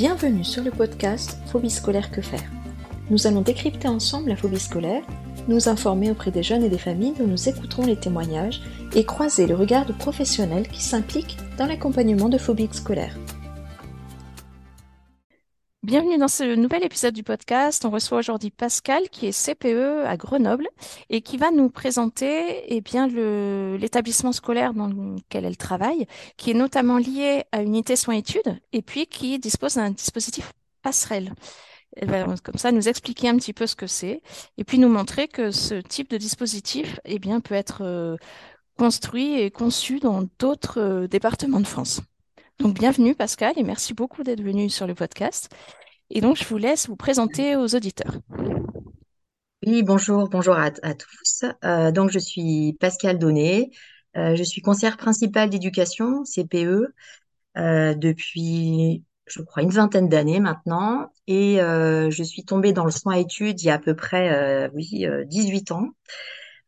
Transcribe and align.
Bienvenue 0.00 0.44
sur 0.44 0.64
le 0.64 0.70
podcast 0.70 1.36
Phobie 1.52 1.68
scolaire 1.68 2.10
que 2.10 2.22
faire. 2.22 2.50
Nous 3.10 3.26
allons 3.26 3.42
décrypter 3.42 3.86
ensemble 3.86 4.30
la 4.30 4.36
phobie 4.36 4.58
scolaire, 4.58 5.02
nous 5.46 5.68
informer 5.68 6.10
auprès 6.10 6.30
des 6.30 6.42
jeunes 6.42 6.64
et 6.64 6.70
des 6.70 6.78
familles 6.78 7.12
dont 7.18 7.26
nous 7.26 7.50
écouterons 7.50 7.84
les 7.84 8.00
témoignages 8.00 8.62
et 8.94 9.04
croiser 9.04 9.46
le 9.46 9.54
regard 9.54 9.84
de 9.84 9.92
professionnels 9.92 10.68
qui 10.68 10.82
s'impliquent 10.82 11.36
dans 11.58 11.66
l'accompagnement 11.66 12.30
de 12.30 12.38
phobies 12.38 12.70
scolaires. 12.72 13.14
Bienvenue 15.82 16.18
dans 16.18 16.28
ce 16.28 16.56
nouvel 16.56 16.84
épisode 16.84 17.14
du 17.14 17.22
podcast. 17.22 17.86
On 17.86 17.90
reçoit 17.90 18.18
aujourd'hui 18.18 18.50
Pascal 18.50 19.08
qui 19.08 19.26
est 19.26 19.32
CPE 19.32 20.04
à 20.04 20.18
Grenoble 20.18 20.68
et 21.08 21.22
qui 21.22 21.38
va 21.38 21.50
nous 21.50 21.70
présenter 21.70 22.64
eh 22.66 22.82
bien 22.82 23.08
l'établissement 23.08 24.32
scolaire 24.32 24.74
dans 24.74 24.88
lequel 24.88 25.46
elle 25.46 25.56
travaille, 25.56 26.06
qui 26.36 26.50
est 26.50 26.54
notamment 26.54 26.98
lié 26.98 27.44
à 27.50 27.62
une 27.62 27.68
unité 27.68 27.96
soins-études 27.96 28.60
et 28.74 28.82
puis 28.82 29.06
qui 29.06 29.38
dispose 29.38 29.76
d'un 29.76 29.90
dispositif 29.90 30.52
passerelle. 30.82 31.32
Elle 31.96 32.10
va 32.10 32.24
comme 32.44 32.58
ça 32.58 32.72
nous 32.72 32.86
expliquer 32.86 33.30
un 33.30 33.36
petit 33.36 33.54
peu 33.54 33.66
ce 33.66 33.74
que 33.74 33.86
c'est 33.86 34.20
et 34.58 34.64
puis 34.64 34.78
nous 34.78 34.90
montrer 34.90 35.28
que 35.28 35.50
ce 35.50 35.76
type 35.76 36.10
de 36.10 36.18
dispositif 36.18 37.00
eh 37.06 37.18
bien, 37.18 37.40
peut 37.40 37.54
être 37.54 37.78
euh, 37.80 38.16
construit 38.76 39.40
et 39.40 39.50
conçu 39.50 39.98
dans 39.98 40.28
d'autres 40.38 40.78
euh, 40.78 41.06
départements 41.08 41.60
de 41.60 41.66
France. 41.66 42.02
Donc 42.60 42.74
bienvenue 42.74 43.14
Pascal 43.14 43.54
et 43.56 43.62
merci 43.62 43.94
beaucoup 43.94 44.22
d'être 44.22 44.42
venu 44.42 44.68
sur 44.68 44.86
le 44.86 44.94
podcast. 44.94 45.48
Et 46.10 46.20
donc, 46.20 46.36
je 46.36 46.44
vous 46.44 46.58
laisse 46.58 46.88
vous 46.88 46.96
présenter 46.96 47.56
aux 47.56 47.74
auditeurs. 47.74 48.12
Oui, 49.66 49.82
bonjour, 49.82 50.28
bonjour 50.28 50.56
à, 50.56 50.70
tous. 50.70 51.44
Euh, 51.64 51.90
donc, 51.90 52.10
je 52.10 52.18
suis 52.18 52.76
Pascal 52.78 53.18
Donnet. 53.18 53.70
Euh, 54.18 54.36
je 54.36 54.42
suis 54.42 54.60
conseillère 54.60 54.98
principale 54.98 55.48
d'éducation, 55.48 56.22
CPE, 56.24 56.92
euh, 57.56 57.94
depuis, 57.94 59.04
je 59.26 59.40
crois, 59.40 59.62
une 59.62 59.70
vingtaine 59.70 60.10
d'années 60.10 60.40
maintenant. 60.40 61.10
Et 61.28 61.56
je 61.60 62.22
suis 62.22 62.44
tombée 62.44 62.74
dans 62.74 62.84
le 62.84 62.90
soin 62.90 63.14
études 63.14 63.62
il 63.62 63.68
y 63.68 63.70
a 63.70 63.74
à 63.74 63.78
peu 63.78 63.96
près, 63.96 64.68
oui, 64.74 65.06
18 65.28 65.72
ans. 65.72 65.88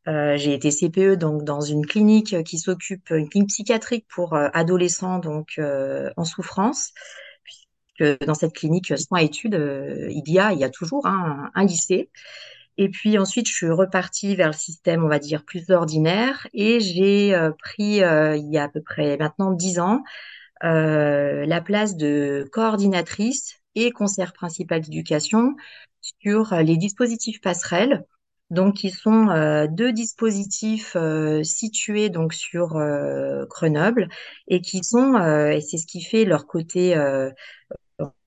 J'ai 0.07 0.55
été 0.55 0.71
CPE 0.71 1.17
donc 1.17 1.45
dans 1.45 1.61
une 1.61 1.87
clinique 1.87 2.43
qui 2.45 2.59
s'occupe, 2.59 3.11
une 3.11 3.29
clinique 3.29 3.51
psychiatrique 3.51 4.07
pour 4.09 4.35
adolescents 4.35 5.19
donc 5.19 5.61
en 6.17 6.25
souffrance 6.25 6.93
dans 8.27 8.35
cette 8.35 8.55
clinique 8.55 8.93
soins 8.99 9.21
études, 9.21 9.55
euh, 9.55 10.09
il 10.11 10.33
y 10.33 10.39
a, 10.39 10.53
il 10.53 10.59
y 10.59 10.65
a 10.65 10.71
toujours 10.71 11.07
un, 11.07 11.51
lycée. 11.65 12.11
Et 12.79 12.89
puis 12.89 13.19
ensuite, 13.19 13.49
je 13.49 13.55
suis 13.55 13.71
repartie 13.71 14.35
vers 14.35 14.49
le 14.49 14.55
système, 14.55 15.05
on 15.05 15.09
va 15.09 15.19
dire, 15.19 15.45
plus 15.45 15.71
ordinaire. 15.71 16.47
Et 16.55 16.81
j'ai 16.81 17.35
euh, 17.35 17.51
pris, 17.51 18.03
euh, 18.03 18.37
il 18.37 18.51
y 18.51 18.59
a 18.59 18.65
à 18.65 18.69
peu 18.69 18.83
près 18.83 19.17
maintenant 19.19 19.53
dix 19.53 19.79
ans, 19.79 20.03
la 20.63 21.61
place 21.61 21.97
de 21.97 22.49
coordinatrice 22.53 23.57
et 23.75 23.91
conseillère 23.91 24.33
principale 24.33 24.81
d'éducation 24.81 25.55
sur 26.01 26.55
les 26.55 26.77
dispositifs 26.77 27.41
passerelles. 27.41 28.05
Donc, 28.53 28.75
qui 28.77 28.91
sont 28.91 29.67
deux 29.71 29.93
dispositifs 29.93 30.97
situés 31.43 32.11
donc 32.11 32.35
sur 32.35 32.79
Grenoble 33.49 34.09
et 34.47 34.61
qui 34.61 34.85
sont, 34.85 35.17
et 35.51 35.61
c'est 35.61 35.79
ce 35.79 35.87
qui 35.87 36.03
fait 36.03 36.25
leur 36.25 36.47
côté 36.47 36.95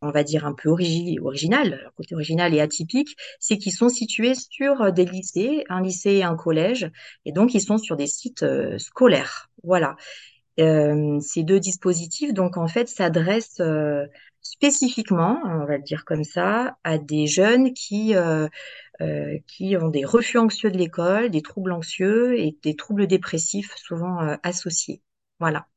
on 0.01 0.11
va 0.11 0.23
dire 0.23 0.45
un 0.45 0.53
peu 0.53 0.69
original, 0.69 1.79
leur 1.81 1.93
côté 1.95 2.15
original 2.15 2.53
et 2.53 2.61
atypique, 2.61 3.15
c'est 3.39 3.57
qu'ils 3.57 3.73
sont 3.73 3.89
situés 3.89 4.33
sur 4.35 4.91
des 4.91 5.05
lycées, 5.05 5.63
un 5.69 5.81
lycée 5.81 6.13
et 6.13 6.23
un 6.23 6.35
collège, 6.35 6.89
et 7.25 7.31
donc 7.31 7.53
ils 7.53 7.61
sont 7.61 7.77
sur 7.77 7.97
des 7.97 8.07
sites 8.07 8.43
euh, 8.43 8.77
scolaires. 8.77 9.49
Voilà. 9.63 9.95
Euh, 10.59 11.19
ces 11.19 11.43
deux 11.43 11.59
dispositifs, 11.59 12.33
donc 12.33 12.57
en 12.57 12.67
fait, 12.67 12.87
s'adressent 12.87 13.59
euh, 13.59 14.05
spécifiquement, 14.41 15.39
on 15.45 15.65
va 15.65 15.77
le 15.77 15.83
dire 15.83 16.05
comme 16.05 16.23
ça, 16.23 16.77
à 16.83 16.97
des 16.97 17.27
jeunes 17.27 17.73
qui 17.73 18.13
qui 19.47 19.75
ont 19.77 19.89
des 19.89 20.05
refus 20.05 20.37
anxieux 20.37 20.71
de 20.71 20.77
l'école, 20.77 21.29
des 21.29 21.41
troubles 21.41 21.71
anxieux 21.71 22.39
et 22.39 22.57
des 22.63 22.75
troubles 22.75 23.07
dépressifs 23.07 23.75
souvent 23.75 24.19
associés. 24.43 25.01
Voilà. 25.39 25.67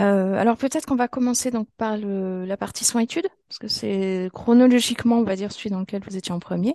Euh, 0.00 0.34
alors 0.34 0.56
peut-être 0.56 0.86
qu'on 0.86 0.96
va 0.96 1.08
commencer 1.08 1.50
donc 1.50 1.68
par 1.76 1.96
la 1.98 2.56
partie 2.56 2.84
soins-études, 2.84 3.28
parce 3.48 3.58
que 3.58 3.68
c'est 3.68 4.30
chronologiquement, 4.32 5.18
on 5.18 5.24
va 5.24 5.36
dire, 5.36 5.52
celui 5.52 5.70
dans 5.70 5.80
lequel 5.80 6.02
vous 6.04 6.16
étiez 6.16 6.32
en 6.32 6.38
premier. 6.38 6.74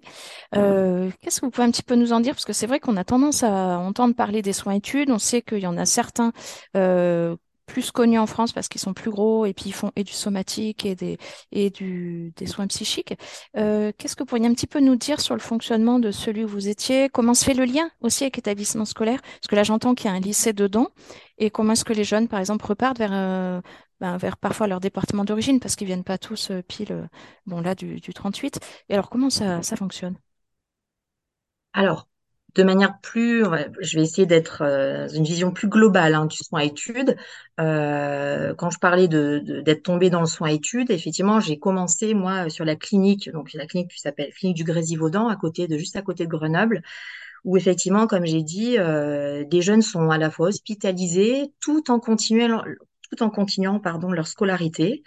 Euh, 0.55 1.09
qu'est-ce 1.21 1.41
que 1.41 1.45
vous 1.45 1.51
pouvez 1.51 1.65
un 1.65 1.71
petit 1.71 1.83
peu 1.83 1.95
nous 1.95 2.13
en 2.13 2.19
dire? 2.19 2.33
Parce 2.33 2.45
que 2.45 2.53
c'est 2.53 2.67
vrai 2.67 2.79
qu'on 2.79 2.97
a 2.97 3.03
tendance 3.03 3.43
à 3.43 3.79
entendre 3.79 4.15
parler 4.15 4.41
des 4.41 4.53
soins-études. 4.53 5.09
On 5.09 5.19
sait 5.19 5.41
qu'il 5.41 5.59
y 5.59 5.67
en 5.67 5.77
a 5.77 5.85
certains 5.85 6.33
euh, 6.75 7.35
plus 7.65 7.91
connus 7.91 8.19
en 8.19 8.25
France 8.27 8.53
parce 8.53 8.67
qu'ils 8.67 8.81
sont 8.81 8.93
plus 8.93 9.11
gros 9.11 9.45
et 9.45 9.53
puis 9.53 9.65
ils 9.67 9.73
font 9.73 9.91
et 9.95 10.03
du 10.03 10.11
somatique 10.13 10.85
et 10.85 10.95
des, 10.95 11.17
et 11.51 11.69
du, 11.69 12.33
des 12.35 12.45
soins 12.45 12.67
psychiques. 12.67 13.15
Euh, 13.57 13.91
Qu'est-ce 13.97 14.15
que 14.15 14.23
vous 14.23 14.27
pourriez 14.27 14.47
un 14.47 14.53
petit 14.53 14.67
peu 14.67 14.79
nous 14.79 14.95
dire 14.95 15.19
sur 15.21 15.35
le 15.35 15.41
fonctionnement 15.41 15.99
de 15.99 16.11
celui 16.11 16.43
où 16.43 16.47
vous 16.47 16.67
étiez? 16.67 17.09
Comment 17.09 17.33
se 17.33 17.45
fait 17.45 17.53
le 17.53 17.65
lien 17.65 17.89
aussi 18.01 18.23
avec 18.23 18.35
l'établissement 18.37 18.85
scolaire? 18.85 19.21
Parce 19.21 19.47
que 19.49 19.55
là, 19.55 19.63
j'entends 19.63 19.95
qu'il 19.95 20.07
y 20.09 20.13
a 20.13 20.15
un 20.15 20.19
lycée 20.19 20.53
dedans. 20.53 20.89
Et 21.37 21.49
comment 21.49 21.73
est-ce 21.73 21.85
que 21.85 21.93
les 21.93 22.03
jeunes, 22.03 22.27
par 22.27 22.39
exemple, 22.39 22.65
repartent 22.65 22.97
vers, 22.97 23.11
euh, 23.13 23.61
ben, 23.99 24.17
vers 24.17 24.37
parfois 24.37 24.67
leur 24.67 24.79
département 24.79 25.25
d'origine 25.25 25.59
parce 25.59 25.75
qu'ils 25.75 25.87
viennent 25.87 26.03
pas 26.03 26.17
tous 26.17 26.51
euh, 26.51 26.61
pile, 26.61 26.91
euh, 26.91 27.07
bon 27.45 27.61
là, 27.61 27.75
du, 27.75 27.99
du 27.99 28.13
38. 28.13 28.59
Et 28.89 28.93
alors, 28.93 29.09
comment 29.09 29.29
ça, 29.29 29.61
ça 29.63 29.75
fonctionne? 29.75 30.17
Alors, 31.73 32.07
de 32.55 32.63
manière 32.63 32.97
plus, 33.01 33.43
je 33.81 33.97
vais 33.97 34.03
essayer 34.03 34.25
d'être 34.25 34.61
euh, 34.61 35.07
une 35.09 35.25
vision 35.25 35.51
plus 35.51 35.67
globale 35.67 36.15
hein, 36.15 36.25
du 36.25 36.37
soin 36.37 36.61
études. 36.61 37.17
Euh, 37.59 38.55
quand 38.55 38.69
je 38.69 38.79
parlais 38.79 39.09
de, 39.09 39.39
d'être 39.61 39.83
tombée 39.83 40.09
dans 40.09 40.21
le 40.21 40.25
soin 40.25 40.47
études, 40.47 40.89
effectivement, 40.89 41.41
j'ai 41.41 41.59
commencé 41.59 42.13
moi 42.13 42.49
sur 42.49 42.63
la 42.63 42.77
clinique, 42.77 43.29
donc 43.31 43.51
la 43.53 43.67
clinique 43.67 43.91
qui 43.91 43.99
s'appelle 43.99 44.33
clinique 44.33 44.55
du 44.55 44.63
Grésivaudan, 44.63 45.27
à 45.27 45.35
côté 45.35 45.67
de 45.67 45.77
juste 45.77 45.97
à 45.97 46.01
côté 46.01 46.25
de 46.25 46.29
Grenoble, 46.29 46.81
où 47.43 47.57
effectivement, 47.57 48.07
comme 48.07 48.25
j'ai 48.25 48.41
dit, 48.41 48.77
euh, 48.79 49.43
des 49.43 49.61
jeunes 49.61 49.81
sont 49.81 50.09
à 50.09 50.17
la 50.17 50.31
fois 50.31 50.47
hospitalisés 50.47 51.51
tout 51.59 51.91
en 51.91 51.99
continuant, 51.99 52.63
tout 53.09 53.21
en 53.21 53.29
continuant 53.29 53.81
pardon 53.81 54.11
leur 54.11 54.27
scolarité. 54.27 55.03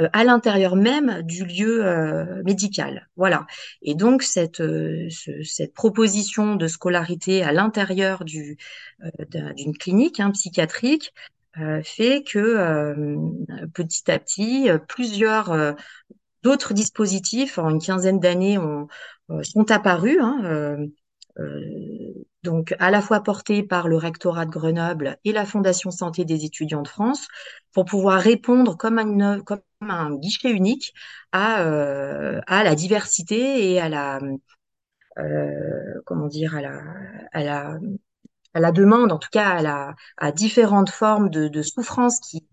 Euh, 0.00 0.08
à 0.12 0.24
l'intérieur 0.24 0.76
même 0.76 1.22
du 1.22 1.44
lieu 1.44 1.84
euh, 1.84 2.42
médical. 2.44 3.08
Voilà. 3.16 3.46
Et 3.82 3.94
donc 3.94 4.22
cette, 4.22 4.60
euh, 4.60 5.08
cette 5.44 5.74
proposition 5.74 6.56
de 6.56 6.66
scolarité 6.66 7.42
à 7.42 7.52
l'intérieur 7.52 8.24
du, 8.24 8.56
d'une 9.56 9.76
clinique 9.76 10.20
hein, 10.20 10.30
psychiatrique 10.30 11.12
fait 11.84 12.22
que 12.22 13.14
petit 13.74 14.10
à 14.10 14.18
petit, 14.18 14.68
plusieurs 14.88 15.76
d'autres 16.42 16.72
dispositifs 16.72 17.58
en 17.58 17.68
une 17.68 17.78
quinzaine 17.78 18.20
d'années 18.20 18.56
ont, 18.56 18.88
sont 19.42 19.70
apparus. 19.70 20.16
Hein, 20.18 20.78
donc 22.42 22.74
à 22.78 22.90
la 22.90 23.00
fois 23.00 23.20
porté 23.22 23.62
par 23.62 23.88
le 23.88 23.96
rectorat 23.96 24.46
de 24.46 24.50
Grenoble 24.50 25.18
et 25.24 25.32
la 25.32 25.46
Fondation 25.46 25.90
Santé 25.90 26.24
des 26.24 26.44
étudiants 26.44 26.82
de 26.82 26.88
France, 26.88 27.28
pour 27.72 27.84
pouvoir 27.84 28.20
répondre 28.20 28.76
comme 28.76 28.98
un, 28.98 30.16
guichet 30.16 30.50
unique 30.50 30.92
à, 31.32 31.62
euh, 31.62 32.40
à 32.46 32.64
la 32.64 32.74
diversité 32.74 33.72
et 33.72 33.80
à 33.80 33.88
la 33.88 34.20
euh, 35.18 36.00
comment 36.06 36.26
dire 36.26 36.56
à 36.56 36.62
la, 36.62 36.80
à 37.32 37.42
la 37.42 37.78
à 38.54 38.60
la 38.60 38.72
demande, 38.72 39.12
en 39.12 39.18
tout 39.18 39.30
cas 39.32 39.48
à, 39.50 39.62
la, 39.62 39.94
à 40.18 40.30
différentes 40.32 40.90
formes 40.90 41.30
de, 41.30 41.48
de 41.48 41.62
souffrance 41.62 42.20
qui, 42.20 42.46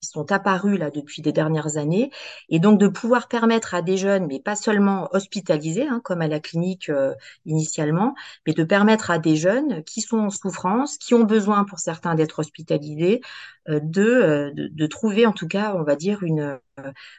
qui 0.00 0.08
sont 0.08 0.30
apparus 0.32 0.78
là 0.78 0.90
depuis 0.90 1.22
des 1.22 1.32
dernières 1.32 1.76
années, 1.76 2.10
et 2.48 2.60
donc 2.60 2.78
de 2.78 2.88
pouvoir 2.88 3.28
permettre 3.28 3.74
à 3.74 3.82
des 3.82 3.96
jeunes, 3.96 4.26
mais 4.26 4.40
pas 4.40 4.56
seulement 4.56 5.08
hospitalisés, 5.12 5.88
hein, 5.88 6.00
comme 6.04 6.22
à 6.22 6.28
la 6.28 6.40
clinique 6.40 6.88
euh, 6.88 7.14
initialement, 7.46 8.14
mais 8.46 8.52
de 8.52 8.64
permettre 8.64 9.10
à 9.10 9.18
des 9.18 9.36
jeunes 9.36 9.82
qui 9.84 10.00
sont 10.00 10.18
en 10.18 10.30
souffrance, 10.30 10.98
qui 10.98 11.14
ont 11.14 11.24
besoin 11.24 11.64
pour 11.64 11.78
certains 11.80 12.14
d'être 12.14 12.38
hospitalisés, 12.38 13.20
euh, 13.68 13.80
euh, 13.98 14.50
de, 14.54 14.68
de, 14.68 14.86
trouver 14.86 15.26
en 15.26 15.32
tout 15.32 15.48
cas, 15.48 15.74
on 15.76 15.82
va 15.82 15.96
dire, 15.96 16.22
une, 16.22 16.58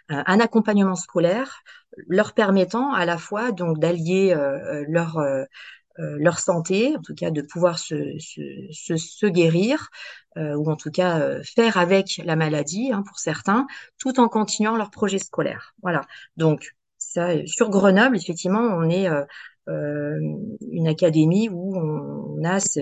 un 0.10 0.40
accompagnement 0.40 0.96
scolaire 0.96 1.62
leur 2.08 2.34
permettant 2.34 2.94
à 2.94 3.06
la 3.06 3.18
fois 3.18 3.52
donc 3.52 3.78
d'allier 3.80 4.34
leur 4.88 5.20
leur 6.18 6.40
santé, 6.40 6.96
en 6.98 7.02
tout 7.02 7.14
cas 7.14 7.30
de 7.30 7.42
pouvoir 7.42 7.78
se, 7.78 8.18
se, 8.20 8.96
se 8.98 9.26
guérir, 9.26 9.90
euh, 10.38 10.56
ou 10.56 10.70
en 10.70 10.76
tout 10.76 10.92
cas 10.92 11.20
euh, 11.20 11.42
faire 11.44 11.78
avec 11.78 12.22
la 12.24 12.36
maladie 12.36 12.92
hein, 12.94 13.04
pour 13.06 13.20
certains, 13.20 13.68
tout 13.98 14.20
en 14.20 14.30
continuant 14.30 14.78
leur 14.78 14.92
projet 14.92 15.20
scolaire. 15.20 15.74
Voilà. 15.82 16.02
Donc 16.38 16.76
ça, 16.98 17.46
sur 17.48 17.70
Grenoble, 17.70 18.16
effectivement, 18.16 18.62
on 18.62 18.90
est 18.90 19.10
euh, 19.10 20.20
une 20.72 20.88
académie 20.88 21.50
où 21.50 21.76
on 21.76 22.44
a 22.44 22.60
ce, 22.60 22.82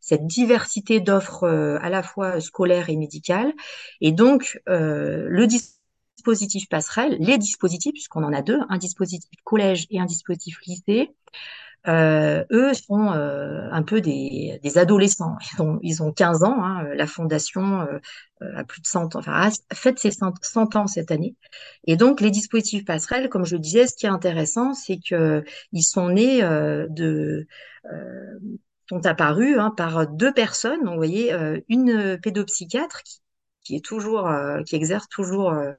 cette 0.00 0.26
diversité 0.26 1.00
d'offres 1.00 1.46
à 1.46 1.90
la 1.90 2.02
fois 2.02 2.40
scolaires 2.40 2.90
et 2.90 2.96
médicales. 2.96 3.52
Et 4.00 4.12
donc, 4.12 4.60
le 4.66 5.46
dispositif 5.46 6.68
passerelle, 6.68 7.16
les 7.20 7.38
dispositifs, 7.38 7.92
puisqu'on 7.92 8.24
en 8.24 8.32
a 8.32 8.42
deux, 8.42 8.60
un 8.68 8.78
dispositif 8.78 9.30
collège 9.44 9.86
et 9.90 10.00
un 10.00 10.06
dispositif 10.06 10.58
lycée, 10.66 11.14
euh, 11.86 12.44
eux 12.50 12.74
sont 12.74 13.12
euh, 13.12 13.68
un 13.70 13.82
peu 13.82 14.00
des, 14.00 14.58
des 14.62 14.78
adolescents. 14.78 15.36
Ils 15.54 15.62
ont, 15.62 15.78
ils 15.82 16.02
ont 16.02 16.12
15 16.12 16.42
ans. 16.42 16.62
hein. 16.62 16.84
La 16.94 17.06
fondation 17.06 17.80
euh, 17.82 17.98
euh, 18.42 18.56
a 18.56 18.64
plus 18.64 18.80
de 18.82 18.86
100 18.86 19.14
ans, 19.16 19.20
enfin, 19.20 19.32
a 19.32 19.74
fête 19.74 19.98
ses 19.98 20.10
100 20.10 20.32
100 20.42 20.76
ans 20.76 20.86
cette 20.86 21.10
année. 21.10 21.36
Et 21.86 21.96
donc, 21.96 22.20
les 22.20 22.30
dispositifs 22.30 22.84
passerelles, 22.84 23.28
comme 23.28 23.44
je 23.44 23.56
le 23.56 23.60
disais, 23.62 23.86
ce 23.86 23.94
qui 23.94 24.06
est 24.06 24.08
intéressant, 24.10 24.74
c'est 24.74 24.98
que 24.98 25.44
ils 25.72 25.82
sont 25.82 26.08
nés 26.10 26.42
euh, 26.42 26.86
de, 26.90 27.46
euh, 27.92 28.38
sont 28.88 29.04
apparus 29.06 29.58
hein, 29.58 29.72
par 29.76 30.06
deux 30.08 30.32
personnes. 30.32 30.80
Donc, 30.80 30.90
vous 30.90 30.96
voyez, 30.96 31.32
euh, 31.32 31.60
une 31.68 32.18
pédopsychiatre 32.22 33.02
qui, 33.02 33.20
qui 33.62 33.76
est 33.76 33.84
toujours, 33.84 34.28
euh, 34.28 34.62
qui 34.62 34.76
exerce 34.76 35.08
toujours 35.08 35.50
euh, 35.52 35.72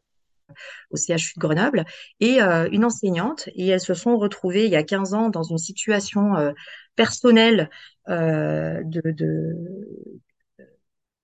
au 0.91 0.97
CHU 0.97 1.33
de 1.35 1.39
Grenoble, 1.39 1.85
et 2.19 2.41
euh, 2.41 2.69
une 2.71 2.85
enseignante. 2.85 3.49
Et 3.55 3.67
elles 3.67 3.81
se 3.81 3.93
sont 3.93 4.17
retrouvées 4.17 4.65
il 4.65 4.71
y 4.71 4.75
a 4.75 4.83
15 4.83 5.13
ans 5.13 5.29
dans 5.29 5.43
une 5.43 5.57
situation 5.57 6.35
euh, 6.35 6.51
personnelle 6.95 7.69
euh, 8.09 8.81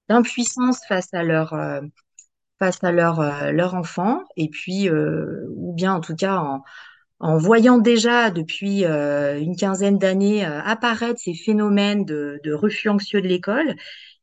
d'impuissance 0.10 0.80
face 0.88 1.14
à 1.14 1.24
leur, 1.24 1.56
face 2.60 2.84
à 2.84 2.92
leur, 2.92 3.52
leur 3.52 3.76
enfant, 3.76 4.24
et 4.38 4.50
puis, 4.50 4.90
ou 4.90 5.74
bien 5.74 5.94
en 5.94 6.02
tout 6.02 6.16
cas 6.16 6.62
en, 7.20 7.38
voyant 7.38 7.80
déjà 7.80 8.30
depuis 8.30 8.84
une 8.86 9.56
quinzaine 9.56 9.98
d'années 9.98 10.46
apparaître 10.46 11.20
ces 11.20 11.34
phénomènes 11.34 12.06
de, 12.06 12.54
refus 12.54 12.90
anxieux 12.90 13.22
de 13.22 13.28
l'école, 13.28 13.76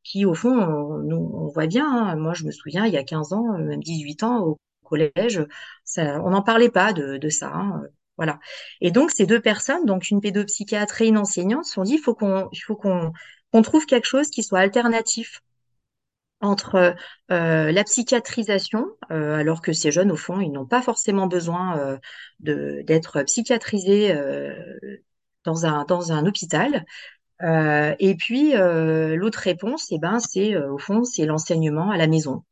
qui 0.05 0.25
au 0.25 0.35
fond, 0.35 0.57
on, 0.57 1.49
voit 1.49 1.67
bien, 1.67 1.87
hein. 1.87 2.17
moi 2.17 2.33
je 2.35 2.45
me 2.45 2.53
souviens, 2.53 2.87
il 2.87 2.93
y 2.93 2.97
a 2.97 3.05
15 3.05 3.33
ans, 3.33 3.59
même 3.59 3.83
18 3.83 4.23
ans, 4.23 4.57
collège, 4.93 5.45
on 5.97 6.31
n'en 6.31 6.43
parlait 6.43 6.71
pas 6.71 6.93
de, 6.93 7.29
ça. 7.29 7.49
hein, 7.49 7.83
euh, 7.85 7.89
voilà. 8.17 8.39
Et 8.81 8.91
donc 8.91 9.11
ces 9.11 9.27
deux 9.27 9.41
personnes, 9.41 9.85
donc 9.87 10.11
une 10.11 10.21
pédopsychiatre 10.21 11.03
et 11.03 11.07
une 11.09 11.19
enseignante, 11.19 11.65
se 11.65 11.73
sont 11.75 11.83
dit, 11.83 11.95
il 11.95 11.99
faut 11.99 12.15
qu'on, 12.15 12.49
faut 12.67 12.77
qu'on, 12.77 13.13
trouve 13.63 13.87
quelque 13.87 14.07
chose 14.07 14.29
qui 14.31 14.43
soit 14.43 14.61
alternatif 14.61 15.41
entre 16.41 16.97
euh, 17.31 17.71
la 17.73 17.85
psychiatrisation, 17.85 18.87
euh, 19.13 19.37
alors 19.37 19.61
que 19.63 19.73
ces 19.73 19.93
jeunes, 19.93 20.11
au 20.11 20.17
fond, 20.17 20.41
ils 20.41 20.51
n'ont 20.51 20.67
pas 20.67 20.83
forcément 20.83 21.29
besoin 21.29 21.79
euh, 21.79 21.99
d'être 22.41 23.23
psychiatrisés 23.23 24.13
euh, 24.13 24.53
dans 25.45 25.67
un, 25.67 25.85
dans 25.85 26.13
un 26.13 26.27
hôpital. 26.27 26.85
Euh, 27.43 27.95
et 27.99 28.17
puis, 28.17 28.57
euh, 28.57 29.17
l'autre 29.17 29.41
réponse, 29.41 29.89
eh 29.93 29.99
ben, 29.99 30.21
c'est, 30.21 30.55
euh, 30.55 30.73
au 30.73 30.79
fond, 30.79 31.05
c'est 31.05 31.27
l'enseignement 31.27 31.91
à 31.91 31.97
la 31.99 32.07
maison. 32.09 32.45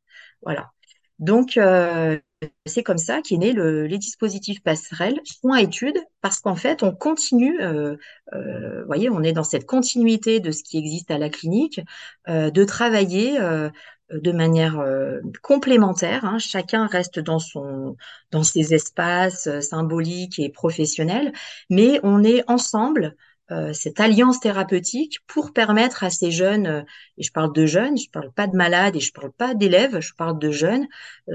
Voilà. 0.43 0.73
Donc, 1.19 1.57
euh, 1.57 2.19
c'est 2.67 2.83
comme 2.83 2.99
ça 2.99 3.21
qu'est 3.23 3.37
né 3.37 3.53
le, 3.53 3.87
les 3.87 3.99
dispositifs 3.99 4.63
passerelles, 4.63 5.21
soins 5.25 5.59
études, 5.59 5.99
parce 6.23 6.41
qu'en 6.41 6.57
fait, 6.57 6.83
on 6.83 6.93
continue, 6.95 7.61
euh, 7.61 7.97
euh, 8.35 8.85
voyez, 8.87 9.11
on 9.11 9.23
est 9.23 9.33
dans 9.33 9.45
cette 9.45 9.67
continuité 9.67 10.41
de 10.41 10.51
ce 10.51 10.63
qui 10.63 10.79
existe 10.79 11.11
à 11.11 11.19
la 11.19 11.29
clinique, 11.29 11.81
euh, 12.29 12.51
de 12.51 12.65
travailler 12.65 13.39
euh, 13.41 13.69
de 14.13 14.33
manière 14.33 14.79
euh, 14.81 15.21
complémentaire. 15.43 16.25
hein. 16.25 16.39
Chacun 16.39 16.87
reste 16.87 17.19
dans 17.19 17.39
son, 17.39 17.97
dans 18.31 18.43
ses 18.43 18.73
espaces 18.75 19.47
euh, 19.47 19.61
symboliques 19.61 20.39
et 20.39 20.49
professionnels, 20.51 21.33
mais 21.69 22.01
on 22.03 22.23
est 22.25 22.43
ensemble. 22.51 23.17
cette 23.73 23.99
alliance 23.99 24.39
thérapeutique 24.39 25.19
pour 25.27 25.53
permettre 25.53 26.05
à 26.05 26.11
ces 26.11 26.31
jeunes, 26.31 26.85
et 27.19 27.23
je 27.25 27.33
parle 27.33 27.53
de 27.53 27.67
jeunes, 27.67 27.99
je 27.99 28.09
parle 28.11 28.31
pas 28.33 28.47
de 28.47 28.55
malades 28.57 28.95
et 28.97 29.01
je 29.01 29.13
parle 29.13 29.33
pas 29.33 29.55
d'élèves, 29.55 29.99
je 30.01 30.15
parle 30.15 30.39
de 30.39 30.51
jeunes, 30.53 30.87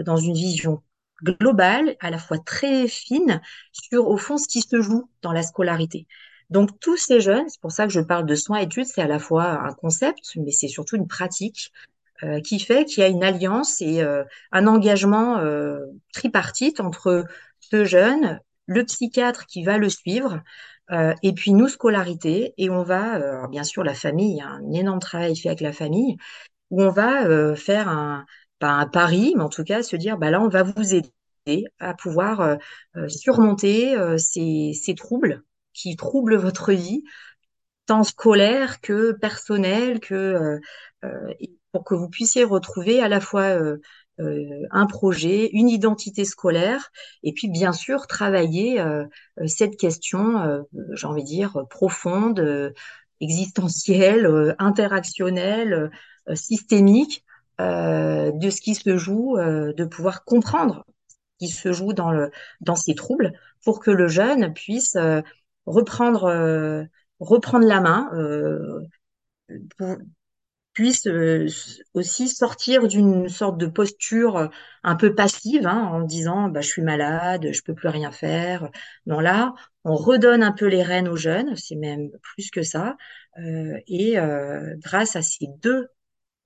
dans 0.06 0.16
une 0.18 0.34
vision 0.34 0.82
globale, 1.24 1.96
à 2.00 2.10
la 2.10 2.18
fois 2.18 2.38
très 2.40 2.88
fine, 2.88 3.42
sur 3.72 4.08
au 4.08 4.18
fond 4.18 4.38
ce 4.38 4.48
qui 4.48 4.62
se 4.62 4.82
joue 4.82 5.10
dans 5.22 5.32
la 5.32 5.44
scolarité. 5.44 6.08
Donc 6.50 6.80
tous 6.80 6.98
ces 6.98 7.22
jeunes, 7.22 7.50
c'est 7.50 7.62
pour 7.62 7.72
ça 7.72 7.88
que 7.88 7.94
je 7.94 8.02
parle 8.02 8.26
de 8.26 8.36
soins 8.36 8.60
études, 8.60 8.86
c'est 8.86 9.02
à 9.02 9.08
la 9.08 9.20
fois 9.20 9.62
un 9.64 9.74
concept, 9.74 10.34
mais 10.36 10.52
c'est 10.52 10.68
surtout 10.68 10.96
une 10.96 11.08
pratique 11.08 11.72
euh, 12.24 12.40
qui 12.42 12.60
fait 12.60 12.86
qu'il 12.86 13.02
y 13.02 13.04
a 13.04 13.10
une 13.10 13.24
alliance 13.24 13.82
et 13.82 14.02
euh, 14.02 14.24
un 14.52 14.68
engagement 14.68 15.40
euh, 15.40 15.80
tripartite 16.14 16.80
entre 16.80 17.26
ce 17.60 17.84
jeune, 17.84 18.40
le 18.68 18.84
psychiatre 18.84 19.46
qui 19.48 19.64
va 19.64 19.78
le 19.78 19.90
suivre, 19.90 20.42
euh, 20.92 21.14
et 21.24 21.34
puis 21.34 21.52
nous, 21.52 21.68
scolarité, 21.68 22.54
et 22.58 22.70
on 22.70 22.84
va, 22.84 23.16
euh, 23.16 23.48
bien 23.48 23.64
sûr 23.64 23.84
la 23.84 23.94
famille, 23.94 24.34
il 24.34 24.38
y 24.38 24.42
a 24.42 24.48
un 24.48 24.72
énorme 24.72 25.00
travail 25.00 25.36
fait 25.36 25.50
avec 25.50 25.62
la 25.62 25.74
famille, 25.74 26.18
où 26.70 26.84
on 26.84 26.92
va 26.92 27.26
euh, 27.26 27.56
faire 27.56 27.90
un, 27.90 28.26
un 28.74 28.88
pari, 28.88 29.34
mais 29.36 29.44
en 29.44 29.50
tout 29.50 29.64
cas 29.64 29.84
se 29.84 29.96
dire, 29.96 30.18
bah 30.18 30.32
là, 30.32 30.42
on 30.42 30.50
va 30.50 30.64
vous 30.64 30.94
aider 30.94 31.12
à 31.80 31.94
pouvoir 31.94 32.42
euh, 32.42 32.56
euh, 32.98 33.08
surmonter 33.08 33.96
euh, 33.96 34.18
ces, 34.18 34.96
troubles 34.98 35.44
qui 35.74 35.96
troublent 35.96 36.38
votre 36.38 36.72
vie, 36.72 37.04
tant 37.86 38.04
scolaire 38.04 38.82
que 38.82 39.12
personnel, 39.12 40.00
que 40.00 40.60
pour 41.72 41.84
que 41.84 41.94
vous 41.94 42.10
puissiez 42.10 42.44
retrouver 42.44 43.02
à 43.02 43.10
la 43.10 43.20
fois 43.20 43.60
un 44.18 44.86
projet, 44.88 45.50
une 45.52 45.70
identité 45.70 46.24
scolaire, 46.24 46.90
et 47.22 47.34
puis 47.34 47.50
bien 47.50 47.74
sûr 47.74 48.08
travailler 48.08 48.82
cette 49.46 49.76
question, 49.76 50.66
j'ai 50.94 51.06
envie 51.06 51.24
de 51.24 51.28
dire, 51.28 51.66
profonde, 51.70 52.74
existentielle, 53.20 54.56
interactionnelle, 54.58 55.92
systémique, 56.34 57.26
euh, 57.62 58.32
de 58.34 58.50
ce 58.50 58.62
qui 58.62 58.76
se 58.76 58.98
joue, 58.98 59.38
euh, 59.38 59.74
de 59.74 59.86
pouvoir 59.86 60.24
comprendre 60.26 60.86
ce 61.40 61.48
qui 61.48 61.50
se 61.54 61.72
joue 61.74 61.94
dans 61.94 62.12
le, 62.12 62.32
dans 62.62 62.76
ces 62.76 62.96
troubles, 62.96 63.34
pour 63.64 63.80
que 63.82 63.92
le 63.92 64.08
jeune 64.08 64.54
puisse 64.54 64.96
euh, 64.96 65.22
reprendre, 65.66 66.26
euh, 66.26 66.84
reprendre 67.20 67.66
la 67.68 67.82
main, 67.82 68.10
euh, 68.14 68.82
pour- 69.78 69.98
puisse 70.74 71.08
aussi 71.94 72.30
sortir 72.30 72.88
d'une 72.88 73.30
sorte 73.30 73.58
de 73.58 73.68
posture 73.68 74.50
un 74.84 74.96
peu 74.96 75.16
passive, 75.16 75.68
hein, 75.68 75.84
en 75.92 76.02
disant 76.02 76.50
bah, 76.50 76.62
je 76.62 76.68
suis 76.70 76.82
malade, 76.84 77.50
je 77.54 77.62
peux 77.64 77.76
plus 77.76 77.90
rien 77.90 78.12
faire. 78.12 78.70
Non, 79.06 79.20
là, 79.20 79.54
on 79.86 79.96
redonne 79.96 80.44
un 80.44 80.52
peu 80.52 80.68
les 80.68 80.84
rênes 80.84 81.08
aux 81.10 81.16
jeunes, 81.18 81.56
c'est 81.56 81.76
même 81.76 82.10
plus 82.22 82.52
que 82.52 82.64
ça. 82.64 82.98
Euh, 83.40 83.78
et 83.88 84.20
euh, 84.20 84.76
grâce 84.80 85.16
à 85.16 85.22
ces 85.22 85.48
deux, 85.62 85.88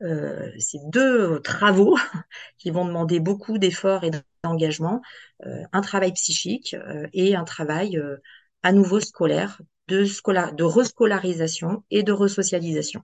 euh, 0.02 0.52
ces 0.60 0.80
deux 0.86 1.42
travaux 1.42 1.98
qui 2.58 2.72
vont 2.72 2.86
demander 2.86 3.20
beaucoup 3.20 3.58
d'efforts 3.58 4.04
et 4.04 4.12
d'engagement, 4.44 5.02
euh, 5.46 5.64
un 5.74 5.82
travail 5.82 6.14
psychique 6.14 6.74
euh, 6.76 7.08
et 7.14 7.36
un 7.36 7.44
travail 7.44 7.98
euh, 7.98 8.18
à 8.64 8.72
nouveau 8.72 9.00
scolaire, 9.00 9.62
de, 9.88 10.06
scola- 10.06 10.54
de 10.56 10.64
rescolarisation 10.64 11.84
et 11.92 12.04
de 12.04 12.12
resocialisation. 12.12 13.02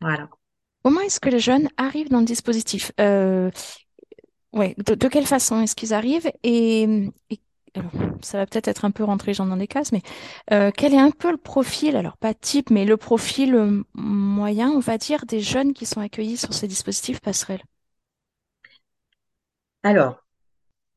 Voilà. 0.00 0.28
Comment 0.82 1.00
est-ce 1.00 1.20
que 1.20 1.28
les 1.28 1.38
jeunes 1.38 1.68
arrivent 1.76 2.08
dans 2.10 2.20
le 2.20 2.24
dispositif? 2.24 2.90
Euh, 3.00 3.50
ouais, 4.52 4.74
de, 4.78 5.08
quelle 5.08 5.26
façon 5.26 5.60
est-ce 5.60 5.74
qu'ils 5.76 5.94
arrivent? 5.94 6.30
Et, 6.42 7.10
ça 8.22 8.38
va 8.38 8.46
peut-être 8.46 8.68
être 8.68 8.84
un 8.84 8.90
peu 8.90 9.04
rentré 9.04 9.34
genre 9.34 9.46
dans 9.46 9.56
des 9.56 9.66
cases, 9.66 9.92
mais 9.92 10.02
euh, 10.52 10.70
quel 10.76 10.94
est 10.94 10.98
un 10.98 11.10
peu 11.10 11.30
le 11.30 11.36
profil, 11.36 11.96
alors 11.96 12.16
pas 12.16 12.34
type, 12.34 12.70
mais 12.70 12.84
le 12.84 12.96
profil 12.96 13.54
euh, 13.54 13.82
moyen, 13.94 14.70
on 14.70 14.80
va 14.80 14.98
dire, 14.98 15.24
des 15.26 15.40
jeunes 15.40 15.72
qui 15.72 15.86
sont 15.86 16.00
accueillis 16.00 16.36
sur 16.36 16.54
ces 16.54 16.68
dispositifs 16.68 17.20
passerelles? 17.20 17.62
Alors, 19.82 20.22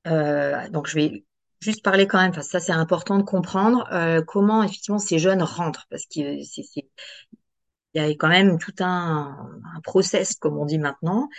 euh, 0.07 0.69
donc 0.69 0.87
je 0.87 0.95
vais 0.95 1.25
juste 1.61 1.83
parler 1.83 2.07
quand 2.07 2.21
même, 2.21 2.33
que 2.33 2.41
ça 2.41 2.59
c'est 2.59 2.71
important 2.73 3.17
de 3.19 3.23
comprendre 3.23 3.87
comment 4.27 4.63
effectivement 4.63 4.99
ces 4.99 5.19
jeunes 5.19 5.43
rentrent, 5.43 5.87
parce 5.89 6.05
c'est- 6.09 6.89
il 7.93 8.01
y 8.01 8.05
a 8.05 8.09
quand 8.09 8.27
même 8.27 8.59
tout 8.59 8.73
un 8.79 9.49
process, 9.83 10.35
comme 10.35 10.57
on 10.57 10.65
dit 10.65 10.77
maintenant. 10.79 11.29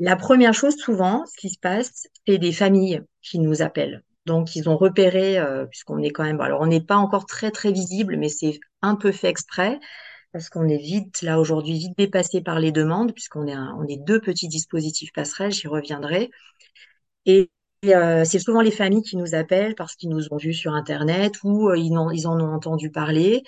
La 0.00 0.16
première 0.16 0.54
chose, 0.54 0.76
souvent, 0.76 1.24
ce 1.26 1.36
qui 1.38 1.50
se 1.50 1.58
passe, 1.58 2.08
c'est 2.26 2.38
des 2.38 2.52
familles 2.52 3.02
qui 3.22 3.38
nous 3.40 3.62
appellent. 3.62 4.02
Donc, 4.26 4.54
ils 4.56 4.68
ont 4.68 4.76
repéré, 4.76 5.38
euh, 5.38 5.66
puisqu'on 5.66 5.98
est 5.98 6.10
quand 6.10 6.24
même, 6.24 6.40
alors 6.40 6.60
on 6.60 6.66
n'est 6.66 6.80
pas 6.84 6.96
encore 6.96 7.26
très 7.26 7.50
très 7.50 7.72
visible, 7.72 8.16
mais 8.16 8.28
c'est 8.28 8.60
un 8.82 8.94
peu 8.96 9.12
fait 9.12 9.28
exprès, 9.28 9.80
parce 10.32 10.48
qu'on 10.50 10.68
est 10.68 10.78
vite 10.78 11.22
là 11.22 11.40
aujourd'hui, 11.40 11.78
vite 11.78 11.98
dépassé 11.98 12.42
par 12.42 12.60
les 12.60 12.72
demandes, 12.72 13.12
puisqu'on 13.14 13.46
est 13.48 13.56
on 13.56 13.86
est 13.88 13.98
deux 13.98 14.20
petits 14.20 14.48
dispositifs 14.48 15.12
passerelles, 15.12 15.52
j'y 15.52 15.68
reviendrai. 15.68 16.30
Et 17.26 17.50
euh, 17.86 18.24
c'est 18.24 18.38
souvent 18.38 18.60
les 18.60 18.70
familles 18.70 19.02
qui 19.02 19.16
nous 19.16 19.34
appellent 19.34 19.74
parce 19.74 19.96
qu'ils 19.96 20.10
nous 20.10 20.32
ont 20.32 20.36
vus 20.36 20.54
sur 20.54 20.72
Internet 20.74 21.34
ou 21.44 21.68
euh, 21.70 21.76
ils 21.78 22.26
en 22.26 22.40
ont 22.40 22.54
entendu 22.54 22.90
parler 22.90 23.42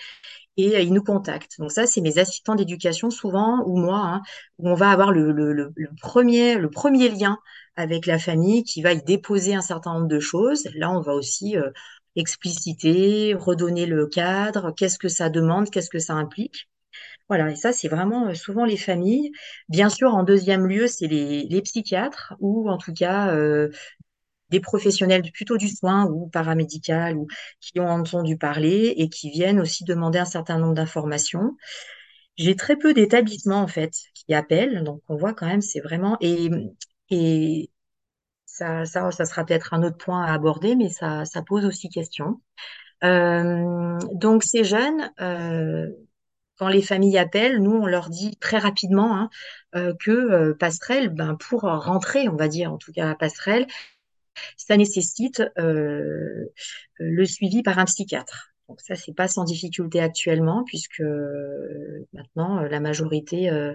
et 0.56 0.76
euh, 0.76 0.80
ils 0.80 0.92
nous 0.92 1.02
contactent. 1.02 1.58
Donc 1.58 1.72
ça, 1.72 1.86
c'est 1.86 2.00
mes 2.00 2.18
assistants 2.18 2.54
d'éducation 2.54 3.10
souvent 3.10 3.62
ou 3.66 3.76
moi, 3.78 3.98
hein, 3.98 4.22
où 4.58 4.68
on 4.70 4.74
va 4.74 4.90
avoir 4.90 5.12
le, 5.12 5.32
le, 5.32 5.52
le, 5.52 5.72
le 5.76 5.88
premier, 6.00 6.56
le 6.56 6.70
premier 6.70 7.08
lien 7.08 7.38
avec 7.76 8.06
la 8.06 8.18
famille 8.18 8.62
qui 8.64 8.82
va 8.82 8.92
y 8.92 9.02
déposer 9.02 9.54
un 9.54 9.62
certain 9.62 9.94
nombre 9.94 10.08
de 10.08 10.20
choses. 10.20 10.68
Là, 10.74 10.90
on 10.90 11.00
va 11.00 11.14
aussi 11.14 11.56
euh, 11.56 11.70
expliciter, 12.16 13.34
redonner 13.34 13.86
le 13.86 14.06
cadre, 14.06 14.72
qu'est-ce 14.76 14.98
que 14.98 15.08
ça 15.08 15.30
demande, 15.30 15.70
qu'est-ce 15.70 15.90
que 15.90 15.98
ça 15.98 16.14
implique. 16.14 16.68
Voilà, 17.28 17.50
et 17.50 17.56
ça, 17.56 17.72
c'est 17.72 17.88
vraiment 17.88 18.28
euh, 18.28 18.34
souvent 18.34 18.64
les 18.64 18.76
familles. 18.76 19.32
Bien 19.68 19.88
sûr, 19.88 20.14
en 20.14 20.22
deuxième 20.24 20.66
lieu, 20.66 20.86
c'est 20.86 21.06
les, 21.06 21.44
les 21.44 21.62
psychiatres 21.62 22.34
ou 22.40 22.68
en 22.70 22.78
tout 22.78 22.92
cas 22.92 23.34
euh, 23.34 23.70
des 24.50 24.60
professionnels 24.60 25.22
plutôt 25.32 25.56
du 25.56 25.68
soin 25.68 26.06
ou 26.06 26.28
paramédical 26.28 27.16
ou 27.16 27.26
qui 27.60 27.80
ont 27.80 27.88
entendu 27.88 28.36
parler 28.36 28.94
et 28.96 29.08
qui 29.08 29.30
viennent 29.30 29.60
aussi 29.60 29.84
demander 29.84 30.18
un 30.18 30.24
certain 30.24 30.58
nombre 30.58 30.74
d'informations. 30.74 31.56
J'ai 32.36 32.56
très 32.56 32.76
peu 32.76 32.94
d'établissements 32.94 33.62
en 33.62 33.68
fait 33.68 33.92
qui 34.14 34.34
appellent, 34.34 34.84
donc 34.84 35.02
on 35.08 35.16
voit 35.16 35.34
quand 35.34 35.46
même 35.46 35.60
c'est 35.62 35.80
vraiment 35.80 36.16
et 36.20 36.50
et 37.10 37.70
ça, 38.46 38.84
ça, 38.84 39.10
ça 39.10 39.24
sera 39.24 39.44
peut-être 39.44 39.74
un 39.74 39.82
autre 39.82 39.98
point 39.98 40.24
à 40.24 40.32
aborder, 40.32 40.76
mais 40.76 40.88
ça, 40.88 41.24
ça 41.24 41.42
pose 41.42 41.64
aussi 41.64 41.88
question. 41.88 42.40
Euh, 43.02 43.98
donc 44.12 44.44
ces 44.44 44.64
jeunes, 44.64 45.10
euh, 45.20 45.88
quand 46.58 46.68
les 46.68 46.82
familles 46.82 47.18
appellent, 47.18 47.58
nous 47.62 47.72
on 47.72 47.86
leur 47.86 48.10
dit 48.10 48.36
très 48.38 48.58
rapidement 48.58 49.16
hein, 49.16 49.30
euh, 49.74 49.94
que 49.98 50.52
passerelle, 50.52 51.08
ben 51.10 51.36
pour 51.36 51.62
rentrer, 51.62 52.28
on 52.28 52.36
va 52.36 52.48
dire 52.48 52.72
en 52.72 52.78
tout 52.78 52.92
cas 52.92 53.14
passerelle, 53.16 53.66
ça 54.56 54.76
nécessite 54.76 55.42
euh, 55.58 56.46
le 56.98 57.24
suivi 57.24 57.62
par 57.62 57.78
un 57.78 57.84
psychiatre. 57.84 58.54
Donc 58.68 58.80
ça, 58.80 58.94
c'est 58.94 59.14
pas 59.14 59.28
sans 59.28 59.44
difficulté 59.44 60.00
actuellement, 60.00 60.64
puisque 60.64 61.00
euh, 61.00 62.06
maintenant 62.12 62.62
la 62.62 62.80
majorité 62.80 63.50
euh, 63.50 63.74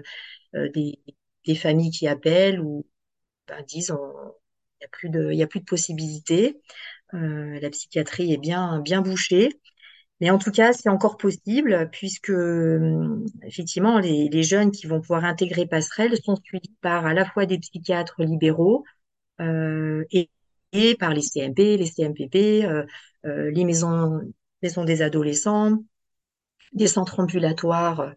euh, 0.56 0.68
des, 0.70 0.98
des 1.46 1.54
familles 1.54 1.90
qui 1.90 2.08
appellent 2.08 2.60
ou 2.60 2.86
ben, 3.48 3.62
disent 3.64 3.92
il 3.92 4.84
n'y 4.84 4.86
a 4.86 4.88
plus 4.90 5.10
de, 5.10 5.32
y 5.32 5.42
a 5.42 5.46
plus 5.46 5.60
de 5.60 5.64
possibilités. 5.64 6.60
Euh, 7.14 7.58
la 7.60 7.70
psychiatrie 7.70 8.32
est 8.32 8.38
bien, 8.38 8.80
bien 8.80 9.02
bouchée. 9.02 9.50
Mais 10.20 10.30
en 10.30 10.38
tout 10.38 10.50
cas, 10.52 10.72
c'est 10.72 10.88
encore 10.90 11.16
possible 11.16 11.88
puisque 11.92 12.32
effectivement, 13.42 13.98
les, 13.98 14.28
les, 14.28 14.42
jeunes 14.42 14.70
qui 14.70 14.86
vont 14.86 15.00
pouvoir 15.00 15.24
intégrer 15.24 15.66
Passerelle 15.66 16.16
sont 16.22 16.36
suivis 16.36 16.74
par 16.82 17.06
à 17.06 17.14
la 17.14 17.24
fois 17.24 17.46
des 17.46 17.58
psychiatres 17.58 18.22
libéraux 18.22 18.84
euh, 19.40 20.04
et, 20.12 20.30
et, 20.72 20.94
par 20.96 21.14
les 21.14 21.22
CMP, 21.22 21.76
les 21.76 21.86
CMPP, 21.86 22.64
euh, 22.64 22.84
les 23.50 23.64
maisons, 23.64 24.20
maisons 24.62 24.84
des 24.84 25.02
adolescents, 25.02 25.78
des 26.72 26.86
centres 26.86 27.20
ambulatoires 27.20 28.14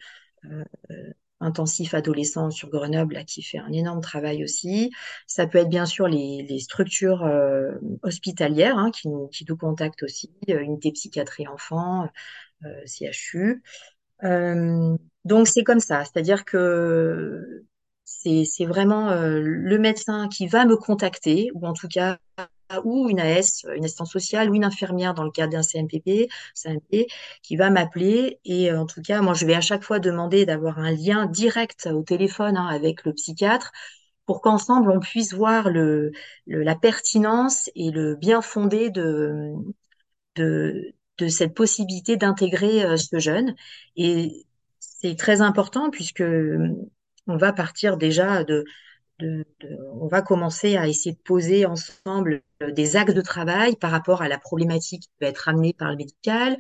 intensif 1.44 1.94
adolescent 1.94 2.50
sur 2.50 2.70
Grenoble 2.70 3.16
là, 3.16 3.24
qui 3.24 3.44
fait 3.44 3.58
un 3.58 3.72
énorme 3.72 4.02
travail 4.02 4.44
aussi. 4.44 4.92
Ça 5.28 5.46
peut 5.46 5.60
être 5.60 5.70
bien 5.70 5.86
sûr 5.86 6.08
les, 6.08 6.46
les 6.50 6.60
structures 6.60 7.24
euh, 7.24 7.72
hospitalières 8.02 8.78
hein, 8.78 8.92
qui, 8.92 9.10
nous, 9.10 9.28
qui 9.28 9.46
nous 9.48 9.58
contactent 9.58 10.04
aussi, 10.04 10.32
euh, 10.50 10.60
unité 10.60 10.92
psychiatrie 10.92 11.48
enfant, 11.48 12.10
euh, 12.66 12.82
CHU. 12.86 13.62
Euh, 14.24 14.98
donc 15.26 15.48
c'est 15.48 15.64
comme 15.64 15.80
ça, 15.80 16.04
c'est-à-dire 16.06 16.46
que 16.46 17.64
c'est 18.22 18.66
vraiment 18.66 19.10
euh, 19.10 19.40
le 19.42 19.78
médecin 19.78 20.28
qui 20.30 20.48
va 20.48 20.66
me 20.66 20.78
contacter, 20.78 21.50
ou 21.54 21.66
en 21.68 21.74
tout 21.74 21.88
cas 21.88 22.18
ou 22.84 23.10
une 23.10 23.20
AS, 23.20 23.66
une 23.76 23.86
assistante 23.86 24.08
sociale, 24.08 24.50
ou 24.50 24.56
une 24.56 24.64
infirmière 24.64 25.14
dans 25.14 25.24
le 25.24 25.32
cadre 25.32 25.52
d'un 25.54 25.62
CMPP, 25.62 26.28
CMP, 26.56 27.08
qui 27.44 27.56
va 27.56 27.70
m'appeler. 27.70 28.40
Et 28.46 28.72
euh, 28.72 28.80
en 28.82 28.86
tout 28.86 29.02
cas, 29.02 29.22
moi, 29.22 29.34
je 29.34 29.46
vais 29.46 29.56
à 29.56 29.62
chaque 29.62 29.84
fois 29.84 30.00
demander 30.00 30.46
d'avoir 30.46 30.80
un 30.80 30.92
lien 30.92 31.26
direct 31.28 31.88
au 31.92 32.04
téléphone 32.04 32.58
hein, 32.58 32.68
avec 32.68 33.04
le 33.06 33.14
psychiatre 33.14 33.72
pour 34.26 34.42
qu'ensemble, 34.42 34.90
on 34.92 35.00
puisse 35.00 35.34
voir 35.34 35.70
le, 35.70 36.12
la 36.48 36.76
pertinence 36.76 37.70
et 37.76 37.92
le 37.92 38.16
bien 38.16 38.42
fondé 38.42 38.90
de, 38.90 39.54
de, 40.36 40.94
cette 41.30 41.54
possibilité 41.54 42.18
d'intégrer 42.18 42.84
euh, 42.84 42.98
ce 42.98 43.20
jeune. 43.20 43.56
Et 43.96 44.46
c'est 44.80 45.16
très 45.16 45.42
important 45.42 45.90
puisque 45.90 46.24
on 47.28 47.38
va 47.38 47.54
partir 47.54 47.98
déjà 47.98 48.44
de, 48.44 48.66
de, 49.20 49.46
de, 49.62 49.78
on 49.94 50.08
va 50.08 50.22
commencer 50.22 50.78
à 50.78 50.88
essayer 50.88 51.14
de 51.16 51.22
poser 51.22 51.66
ensemble 51.66 52.42
des 52.74 52.96
axes 52.98 53.14
de 53.14 53.22
travail 53.22 53.76
par 53.78 53.92
rapport 53.92 54.22
à 54.22 54.30
la 54.30 54.40
problématique 54.40 55.04
qui 55.04 55.10
peut 55.20 55.26
être 55.26 55.50
amenée 55.50 55.74
par 55.74 55.92
le 55.92 55.98
médical, 55.98 56.58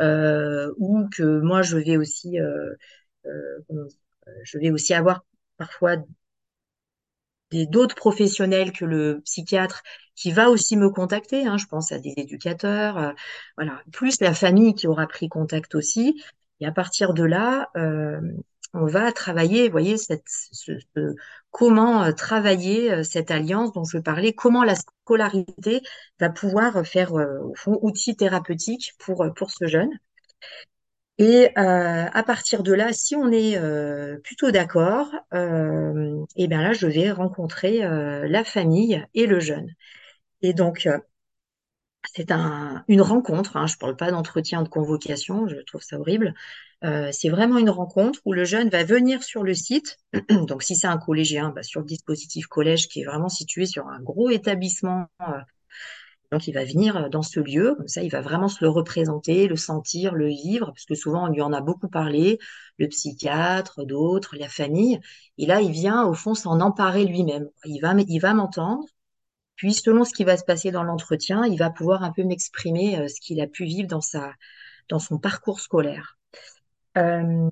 euh, 0.00 0.72
ou 0.78 1.08
que 1.10 1.40
moi 1.40 1.62
je 1.62 1.78
vais 1.78 1.96
aussi, 1.96 2.40
euh, 2.40 2.74
euh, 3.26 3.60
je 4.44 4.58
vais 4.58 4.70
aussi 4.70 4.94
avoir 4.94 5.24
parfois 5.56 5.96
d'autres 7.52 7.94
professionnels 7.94 8.72
que 8.72 8.84
le 8.84 9.20
psychiatre 9.24 9.82
qui 10.14 10.32
va 10.32 10.48
aussi 10.48 10.76
me 10.76 10.88
contacter. 10.90 11.46
Hein, 11.46 11.58
je 11.58 11.66
pense 11.66 11.92
à 11.92 11.98
des 11.98 12.14
éducateurs, 12.16 12.96
euh, 12.98 13.12
voilà, 13.56 13.82
plus 13.92 14.20
la 14.20 14.34
famille 14.34 14.74
qui 14.74 14.86
aura 14.86 15.06
pris 15.06 15.28
contact 15.28 15.74
aussi. 15.74 16.22
Et 16.60 16.66
à 16.66 16.72
partir 16.72 17.12
de 17.14 17.24
là, 17.24 17.68
euh, 17.76 18.20
on 18.74 18.86
va 18.86 19.12
travailler, 19.12 19.66
vous 19.66 19.72
voyez, 19.72 19.96
comment 21.50 22.04
euh, 22.04 22.12
travailler 22.12 22.92
euh, 22.92 23.02
cette 23.02 23.30
alliance 23.30 23.72
dont 23.72 23.84
je 23.84 23.98
parlais, 23.98 24.32
comment 24.32 24.64
la 24.64 24.74
scolarité 24.74 25.82
va 26.18 26.30
pouvoir 26.30 26.86
faire, 26.86 27.14
euh, 27.14 27.40
au 27.42 27.54
fond, 27.54 27.78
outil 27.82 28.16
thérapeutique 28.16 28.94
pour, 28.98 29.24
ce 29.50 29.66
jeune. 29.66 29.90
Et 31.18 31.54
à 31.54 32.22
partir 32.24 32.62
de 32.62 32.72
là, 32.72 32.92
si 32.92 33.14
on 33.14 33.30
est 33.30 33.56
plutôt 34.24 34.50
d'accord, 34.50 35.08
euh, 35.34 36.24
et 36.36 36.48
bien 36.48 36.62
là, 36.62 36.72
je 36.72 36.86
vais 36.86 37.12
rencontrer 37.12 37.80
la 37.80 38.44
famille 38.44 39.04
et 39.14 39.26
le 39.26 39.38
jeune. 39.38 39.68
Et 40.42 40.52
donc, 40.52 40.88
c'est 42.14 42.32
un, 42.32 42.84
une 42.88 43.02
rencontre, 43.02 43.56
hein, 43.56 43.66
je 43.66 43.74
ne 43.74 43.78
parle 43.78 43.96
pas 43.96 44.10
d'entretien 44.10 44.62
de 44.62 44.68
convocation, 44.68 45.46
je 45.46 45.56
trouve 45.66 45.82
ça 45.82 45.98
horrible. 46.00 46.34
Euh, 46.84 47.10
c'est 47.12 47.28
vraiment 47.28 47.58
une 47.58 47.70
rencontre 47.70 48.20
où 48.24 48.32
le 48.32 48.44
jeune 48.44 48.68
va 48.68 48.84
venir 48.84 49.22
sur 49.22 49.42
le 49.42 49.54
site. 49.54 49.98
Donc, 50.48 50.62
si 50.62 50.76
c'est 50.76 50.86
un 50.86 50.98
collégien, 50.98 51.50
bah, 51.50 51.62
sur 51.62 51.80
le 51.80 51.86
dispositif 51.86 52.46
collège 52.46 52.88
qui 52.88 53.02
est 53.02 53.04
vraiment 53.04 53.28
situé 53.28 53.66
sur 53.66 53.86
un 53.88 54.00
gros 54.00 54.30
établissement. 54.30 55.06
Euh, 55.20 55.38
donc, 56.32 56.48
il 56.48 56.54
va 56.54 56.64
venir 56.64 57.10
dans 57.10 57.20
ce 57.20 57.40
lieu, 57.40 57.74
comme 57.76 57.88
ça, 57.88 58.02
il 58.02 58.10
va 58.10 58.22
vraiment 58.22 58.48
se 58.48 58.64
le 58.64 58.70
représenter, 58.70 59.48
le 59.48 59.56
sentir, 59.56 60.14
le 60.14 60.28
vivre, 60.28 60.68
parce 60.68 60.86
que 60.86 60.94
souvent, 60.94 61.26
on 61.26 61.28
lui 61.28 61.42
en 61.42 61.52
a 61.52 61.60
beaucoup 61.60 61.88
parlé, 61.88 62.38
le 62.78 62.88
psychiatre, 62.88 63.84
d'autres, 63.84 64.36
la 64.38 64.48
famille. 64.48 64.98
Et 65.36 65.44
là, 65.44 65.60
il 65.60 65.72
vient, 65.72 66.04
au 66.06 66.14
fond, 66.14 66.34
s'en 66.34 66.60
emparer 66.60 67.04
lui-même. 67.04 67.50
Il 67.66 67.80
va, 67.80 67.94
il 68.08 68.18
va 68.18 68.32
m'entendre 68.32 68.86
puis, 69.62 69.74
selon 69.74 70.04
ce 70.04 70.12
qui 70.12 70.24
va 70.24 70.36
se 70.36 70.44
passer 70.44 70.72
dans 70.72 70.82
l'entretien, 70.82 71.44
il 71.44 71.56
va 71.56 71.70
pouvoir 71.70 72.02
un 72.02 72.10
peu 72.10 72.24
m'exprimer 72.24 72.98
euh, 72.98 73.06
ce 73.06 73.20
qu'il 73.20 73.40
a 73.40 73.46
pu 73.46 73.64
vivre 73.64 73.88
dans 73.88 74.00
sa, 74.00 74.32
dans 74.88 74.98
son 74.98 75.18
parcours 75.18 75.60
scolaire. 75.60 76.18
Euh, 76.98 77.48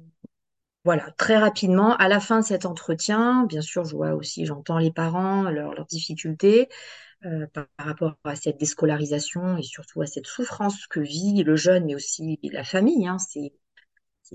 voilà, 0.85 1.11
très 1.19 1.37
rapidement, 1.37 1.95
à 1.97 2.09
la 2.09 2.21
fin 2.21 2.41
de 2.41 2.45
cet 2.45 2.65
entretien, 2.65 3.45
bien 3.45 3.61
sûr, 3.61 3.85
je 3.85 3.95
vois 3.95 4.15
aussi, 4.15 4.47
j'entends 4.47 4.79
les 4.79 4.93
parents, 4.93 5.43
leurs, 5.51 5.87
difficultés 5.87 6.69
euh, 7.27 7.47
par, 7.53 7.67
par, 7.77 7.87
rapport 7.87 8.15
à 8.25 8.37
cette 8.37 8.59
déscolarisation 8.59 9.59
et 9.59 9.63
surtout 9.63 10.01
à 10.03 10.07
cette 10.07 10.27
souffrance 10.27 10.87
que 10.87 11.01
vit 11.01 11.43
le 11.45 11.57
jeune, 11.57 11.85
mais 11.87 11.95
aussi 11.95 12.39
la 12.45 12.65
famille. 12.65 13.07
Hein, 13.09 13.19
c'est 13.19 13.53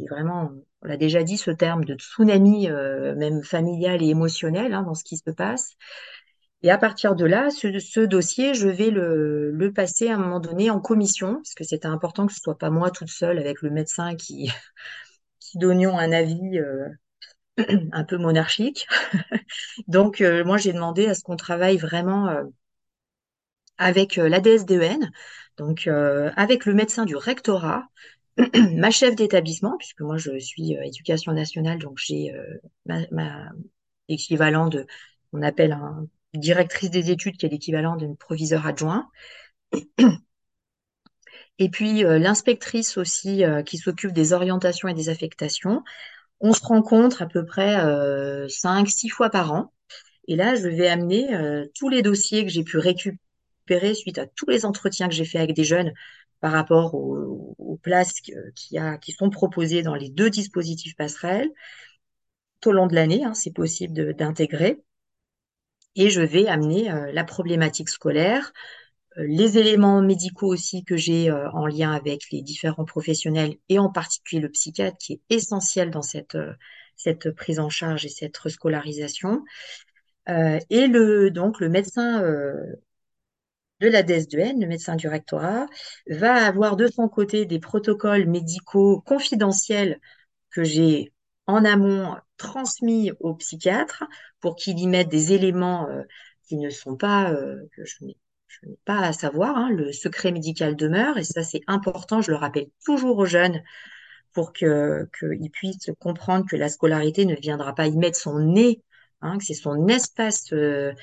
vraiment, 0.09 0.51
on 0.81 0.87
l'a 0.87 0.97
déjà 0.97 1.23
dit, 1.23 1.37
ce 1.37 1.51
terme 1.51 1.85
de 1.85 1.95
tsunami, 1.95 2.69
euh, 2.69 3.15
même 3.15 3.43
familial 3.43 4.03
et 4.03 4.07
émotionnel, 4.09 4.73
hein, 4.73 4.83
dans 4.83 4.93
ce 4.93 5.03
qui 5.03 5.17
se 5.17 5.31
passe. 5.31 5.75
Et 6.65 6.71
à 6.71 6.79
partir 6.79 7.13
de 7.15 7.25
là, 7.25 7.51
ce, 7.51 7.99
dossier, 7.99 8.55
je 8.55 8.67
vais 8.67 8.89
le, 8.89 9.71
passer 9.75 10.09
à 10.09 10.15
un 10.15 10.17
moment 10.17 10.39
donné 10.39 10.71
en 10.71 10.79
commission, 10.79 11.35
parce 11.35 11.53
que 11.53 11.63
c'était 11.63 11.85
important 11.85 12.25
que 12.25 12.33
ce 12.33 12.39
soit 12.39 12.57
pas 12.57 12.71
moi 12.71 12.89
toute 12.89 13.09
seule 13.09 13.37
avec 13.37 13.61
le 13.61 13.69
médecin 13.69 14.15
qui, 14.15 14.49
qui 15.39 15.59
donnions 15.59 15.95
un 15.95 16.11
avis 16.11 16.57
euh, 16.57 16.87
un 17.91 18.03
peu 18.03 18.17
monarchique. 18.17 18.87
Donc, 19.87 20.21
euh, 20.21 20.43
moi, 20.43 20.57
j'ai 20.57 20.73
demandé 20.73 21.05
à 21.05 21.13
ce 21.13 21.21
qu'on 21.21 21.35
travaille 21.35 21.77
vraiment 21.77 22.29
euh, 22.29 22.45
avec 23.77 24.15
la 24.15 24.39
DSDEN, 24.39 25.11
donc 25.57 25.87
avec 25.87 26.65
le 26.65 26.73
médecin 26.73 27.05
du 27.05 27.15
rectorat, 27.15 27.87
ma 28.73 28.89
chef 28.89 29.15
d'établissement, 29.15 29.77
puisque 29.77 30.01
moi, 30.01 30.17
je 30.17 30.39
suis 30.39 30.73
éducation 30.73 31.31
nationale, 31.33 31.77
donc 31.77 31.99
j'ai 31.99 32.33
ma, 32.85 33.01
ma 33.11 33.49
équivalent 34.07 34.69
de, 34.69 34.87
on 35.33 35.41
appelle 35.41 35.73
un 35.73 36.07
directrice 36.39 36.89
des 36.89 37.11
études 37.11 37.37
qui 37.37 37.45
est 37.45 37.49
l'équivalent 37.49 37.95
d'une 37.95 38.17
proviseur 38.17 38.65
adjoint. 38.67 39.09
Et 41.59 41.69
puis 41.69 42.03
euh, 42.03 42.19
l'inspectrice 42.19 42.97
aussi 42.97 43.43
euh, 43.43 43.63
qui 43.63 43.77
s'occupe 43.77 44.11
des 44.11 44.33
orientations 44.33 44.87
et 44.87 44.93
des 44.93 45.09
affectations. 45.09 45.83
On 46.41 46.53
se 46.53 46.63
rencontre 46.65 47.21
à 47.21 47.27
peu 47.27 47.45
près 47.45 47.77
euh, 47.79 48.47
cinq, 48.49 48.89
six 48.89 49.09
fois 49.09 49.29
par 49.29 49.53
an. 49.53 49.73
Et 50.27 50.35
là, 50.35 50.55
je 50.55 50.67
vais 50.67 50.87
amener 50.87 51.33
euh, 51.35 51.65
tous 51.75 51.89
les 51.89 52.01
dossiers 52.01 52.43
que 52.45 52.51
j'ai 52.51 52.63
pu 52.63 52.77
récupérer 52.77 53.93
suite 53.93 54.17
à 54.17 54.27
tous 54.27 54.49
les 54.49 54.65
entretiens 54.65 55.07
que 55.07 55.13
j'ai 55.15 55.25
fait 55.25 55.39
avec 55.39 55.55
des 55.55 55.63
jeunes 55.63 55.93
par 56.41 56.51
rapport 56.51 56.95
aux, 56.95 57.79
places 57.83 58.13
qui 58.21 59.11
sont 59.11 59.29
proposées 59.29 59.83
dans 59.83 59.95
les 59.95 60.09
deux 60.09 60.29
dispositifs 60.29 60.95
passerelles. 60.95 61.49
Tout 62.61 62.69
au 62.69 62.71
long 62.73 62.87
de 62.87 62.95
l'année, 62.95 63.23
hein, 63.23 63.33
c'est 63.33 63.53
possible 63.53 64.15
d'intégrer 64.15 64.81
et 65.95 66.09
je 66.09 66.21
vais 66.21 66.47
amener 66.47 66.91
euh, 66.91 67.11
la 67.11 67.23
problématique 67.23 67.89
scolaire, 67.89 68.51
euh, 69.17 69.25
les 69.27 69.57
éléments 69.57 70.01
médicaux 70.01 70.47
aussi 70.47 70.83
que 70.83 70.97
j'ai 70.97 71.29
euh, 71.29 71.49
en 71.51 71.67
lien 71.67 71.91
avec 71.91 72.23
les 72.31 72.41
différents 72.41 72.85
professionnels 72.85 73.55
et 73.69 73.79
en 73.79 73.89
particulier 73.91 74.41
le 74.41 74.49
psychiatre 74.49 74.97
qui 74.97 75.13
est 75.13 75.35
essentiel 75.35 75.91
dans 75.91 76.01
cette, 76.01 76.37
cette 76.95 77.31
prise 77.31 77.59
en 77.59 77.69
charge 77.69 78.05
et 78.05 78.09
cette 78.09 78.37
rescolarisation. 78.37 79.43
et 80.27 80.87
le, 80.87 81.29
donc 81.29 81.59
le 81.59 81.69
médecin 81.69 82.21
de 83.81 83.87
la 83.89 84.03
DSDN, 84.03 84.59
le 84.59 84.67
médecin 84.67 84.95
du 84.95 85.07
rectorat, 85.07 85.67
va 86.07 86.33
avoir 86.45 86.75
de 86.75 86.87
son 86.87 87.07
côté 87.09 87.45
des 87.45 87.59
protocoles 87.59 88.25
médicaux 88.27 89.01
confidentiels 89.01 89.99
que 90.49 90.63
j'ai 90.63 91.11
en 91.47 91.65
amont 91.65 92.15
transmis 92.37 93.11
au 93.19 93.35
psychiatre 93.35 94.03
pour 94.39 94.55
qu'il 94.55 94.79
y 94.79 94.87
mette 94.87 95.09
des 95.09 95.33
éléments 95.33 95.87
euh, 95.89 96.03
qui 96.47 96.57
ne 96.57 96.69
sont 96.69 96.95
pas, 96.95 97.31
euh, 97.31 97.57
que 97.75 97.85
je 97.85 98.05
n'ai 98.05 98.17
pas 98.85 98.99
à 98.99 99.13
savoir. 99.13 99.55
hein. 99.57 99.69
Le 99.69 99.91
secret 99.91 100.31
médical 100.31 100.75
demeure 100.75 101.17
et 101.17 101.23
ça 101.23 101.43
c'est 101.43 101.61
important, 101.67 102.21
je 102.21 102.31
le 102.31 102.37
rappelle 102.37 102.67
toujours 102.83 103.17
aux 103.17 103.25
jeunes 103.25 103.61
pour 104.33 104.53
que 104.53 105.09
qu'ils 105.19 105.51
puissent 105.51 105.91
comprendre 105.99 106.45
que 106.49 106.55
la 106.55 106.69
scolarité 106.69 107.25
ne 107.25 107.35
viendra 107.35 107.73
pas 107.73 107.87
y 107.87 107.97
mettre 107.97 108.17
son 108.17 108.39
nez, 108.39 108.81
hein, 109.21 109.37
que 109.37 109.45
c'est 109.45 109.53
son 109.53 109.87
espace 109.87 110.51
euh, 110.53 110.93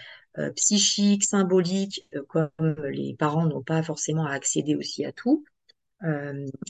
psychique, 0.56 1.25
symbolique, 1.25 2.08
comme 2.28 2.50
les 2.90 3.14
parents 3.18 3.46
n'ont 3.46 3.62
pas 3.62 3.82
forcément 3.82 4.26
à 4.26 4.32
accéder 4.32 4.75
aussi 4.76 5.04
à 5.04 5.12
tout. 5.12 5.44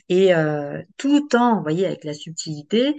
Et 0.08 0.32
tout 0.98 1.36
en, 1.36 1.56
vous 1.56 1.62
voyez, 1.62 1.86
avec 1.86 2.04
la 2.04 2.14
subtilité, 2.14 2.96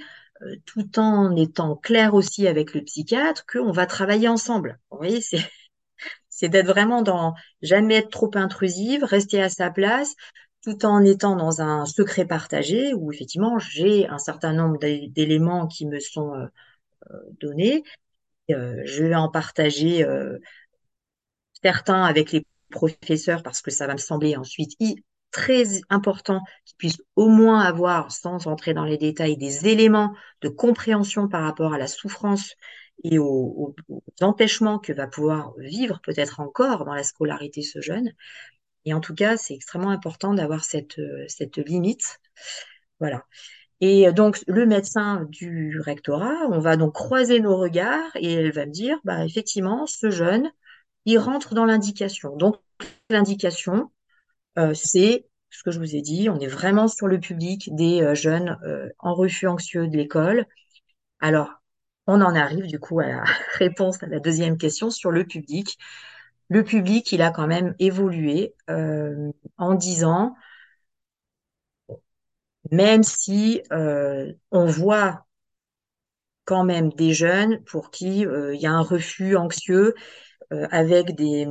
tout 0.66 1.00
en 1.00 1.36
étant 1.36 1.76
clair 1.78 2.14
aussi 2.14 2.48
avec 2.48 2.74
le 2.74 2.82
psychiatre 2.84 3.46
qu'on 3.46 3.72
va 3.72 3.86
travailler 3.86 4.28
ensemble. 4.28 4.80
Vous 4.92 4.98
voyez, 4.98 5.22
c'est 5.22 5.40
c'est 6.30 6.50
d'être 6.50 6.68
vraiment 6.68 7.02
dans 7.02 7.36
jamais 7.62 7.96
être 7.98 8.10
trop 8.12 8.32
intrusive, 8.36 9.04
rester 9.04 9.42
à 9.42 9.50
sa 9.50 9.72
place, 9.72 10.16
tout 10.64 10.86
en 10.86 11.04
étant 11.04 11.36
dans 11.36 11.62
un 11.62 11.86
secret 11.86 12.26
partagé 12.26 12.94
où 12.94 13.12
effectivement 13.12 13.60
j'ai 13.60 14.08
un 14.08 14.18
certain 14.20 14.54
nombre 14.54 14.80
d'é- 14.80 15.10
d'éléments 15.10 15.68
qui 15.68 15.86
me 15.88 16.00
sont 16.00 16.34
euh, 16.36 16.48
donnés. 17.42 17.84
Euh, 18.52 18.82
je 18.86 19.06
vais 19.06 19.16
en 19.16 19.30
partager 19.30 20.06
euh, 20.06 20.40
certains 21.64 22.04
avec 22.04 22.32
les 22.32 22.46
professeurs 22.70 23.44
parce 23.44 23.62
que 23.62 23.72
ça 23.72 23.88
va 23.88 23.94
me 23.94 23.98
sembler 24.00 24.36
ensuite 24.36 24.74
très 25.34 25.66
important 25.90 26.42
qu'ils 26.66 26.78
puissent 26.78 27.04
au 27.18 27.28
moins 27.30 27.62
avoir, 27.62 28.12
sans 28.13 28.48
entrer 28.48 28.74
dans 28.74 28.86
les 28.86 28.98
détails, 28.98 29.38
des 29.38 29.68
éléments 29.68 30.16
de 30.42 30.50
compréhension 30.50 31.28
par 31.30 31.44
rapport 31.44 31.74
à 31.74 31.80
la 31.80 31.88
souffrance 31.88 32.56
et 33.04 33.20
aux, 33.20 33.75
aux- 33.90 34.04
empêchements 34.22 34.80
que 34.80 34.94
va 34.94 35.08
pouvoir 35.08 35.54
vivre 35.60 36.00
peut-être 36.04 36.40
encore 36.40 36.86
dans 36.86 36.94
la 36.94 37.04
scolarité 37.04 37.63
ce 37.63 37.82
jeune. 37.82 38.12
Et 38.86 38.94
en 38.94 39.02
tout 39.02 39.16
cas, 39.16 39.38
c'est 39.38 39.56
extrêmement 39.56 39.92
important 39.92 40.34
d'avoir 40.34 40.63
cette, 40.63 41.00
euh, 41.00 41.25
cette 41.28 41.58
limite. 41.58 42.20
Voilà. 43.00 43.24
Et 43.82 44.12
donc, 44.13 44.42
le 44.48 44.66
médecin 44.66 45.25
du 45.30 45.80
rectorat, 45.82 46.48
on 46.52 46.60
va 46.60 46.78
donc 46.78 46.94
croiser 46.94 47.40
nos 47.42 47.58
regards 47.58 48.12
et 48.16 48.34
elle 48.34 48.52
va 48.54 48.66
me 48.66 48.72
dire, 48.72 48.98
bah, 49.06 49.25
effectivement, 49.25 49.88
ce 49.88 50.12
jeune, 50.12 50.52
il 51.06 51.20
rentre 51.20 51.56
dans 51.56 51.66
l'indication. 51.66 52.36
Donc, 52.38 52.58
l'indication, 53.10 53.92
c'est 54.74 55.25
ce 55.50 55.63
que 55.63 55.72
je 55.72 55.79
vous 55.79 55.95
ai 55.95 56.01
dit, 56.01 56.29
on 56.29 56.39
est 56.39 56.48
vraiment 56.48 56.88
sur 56.88 57.07
le 57.07 57.19
public 57.19 57.69
des 57.75 58.01
euh, 58.01 58.15
jeunes 58.15 58.57
euh, 58.65 58.89
en 59.00 59.13
refus 59.13 59.48
anxieux 59.48 59.88
de 59.88 59.95
l'école. 59.98 60.45
Alors, 61.22 61.50
on 62.07 62.22
en 62.22 62.36
arrive 62.36 62.67
du 62.67 62.79
coup 62.79 63.00
à 63.01 63.07
la 63.07 63.24
réponse 63.60 64.03
à 64.03 64.07
la 64.07 64.19
deuxième 64.19 64.57
question 64.57 64.89
sur 64.91 65.12
le 65.12 65.25
public. 65.25 65.77
Le 66.50 66.63
public, 66.63 67.12
il 67.12 67.22
a 67.22 67.31
quand 67.31 67.48
même 67.48 67.75
évolué 67.79 68.55
euh, 68.69 69.31
en 69.57 69.75
dix 69.75 70.05
ans, 70.05 70.36
même 72.72 73.03
si 73.03 73.62
euh, 73.72 74.33
on 74.51 74.65
voit 74.65 75.25
quand 76.45 76.63
même 76.63 76.89
des 76.93 77.13
jeunes 77.13 77.63
pour 77.65 77.91
qui 77.91 78.25
euh, 78.25 78.53
il 78.55 78.62
y 78.62 78.65
a 78.67 78.72
un 78.72 78.81
refus 78.81 79.36
anxieux 79.38 79.93
euh, 80.53 80.67
avec 80.72 81.15
des, 81.15 81.48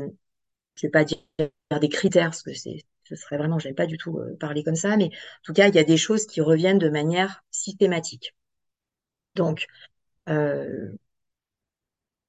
je 0.76 0.86
vais 0.88 0.90
pas 0.90 1.04
dire 1.04 1.18
des 1.80 1.88
critères 1.88 2.26
parce 2.30 2.42
que 2.42 2.54
c'est, 2.54 2.84
ce 3.04 3.16
serait 3.16 3.38
vraiment, 3.38 3.58
j'aime 3.58 3.74
pas 3.74 3.86
du 3.86 3.98
tout 3.98 4.18
euh, 4.18 4.36
parler 4.38 4.64
comme 4.64 4.76
ça, 4.76 4.96
mais 4.96 5.06
en 5.06 5.10
tout 5.44 5.52
cas, 5.52 5.68
il 5.68 5.74
y 5.74 5.78
a 5.78 5.84
des 5.84 5.96
choses 5.96 6.26
qui 6.26 6.40
reviennent 6.40 6.78
de 6.78 6.88
manière 6.90 7.44
systématique. 7.50 8.34
Donc, 9.34 9.66
euh, 10.28 10.92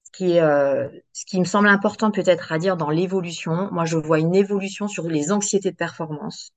ce 0.05 0.11
qui 0.11 0.31
est, 0.31 0.41
euh, 0.41 0.87
ce 1.11 1.25
qui 1.25 1.39
me 1.39 1.45
semble 1.45 1.67
important 1.67 2.09
peut-être 2.11 2.51
à 2.53 2.57
dire 2.59 2.77
dans 2.77 2.89
l'évolution, 2.89 3.69
moi 3.73 3.83
je 3.85 3.97
vois 3.97 4.19
une 4.19 4.33
évolution 4.35 4.87
sur 4.87 5.07
les 5.09 5.31
anxiétés 5.31 5.71
de 5.71 5.75
performance, 5.75 6.53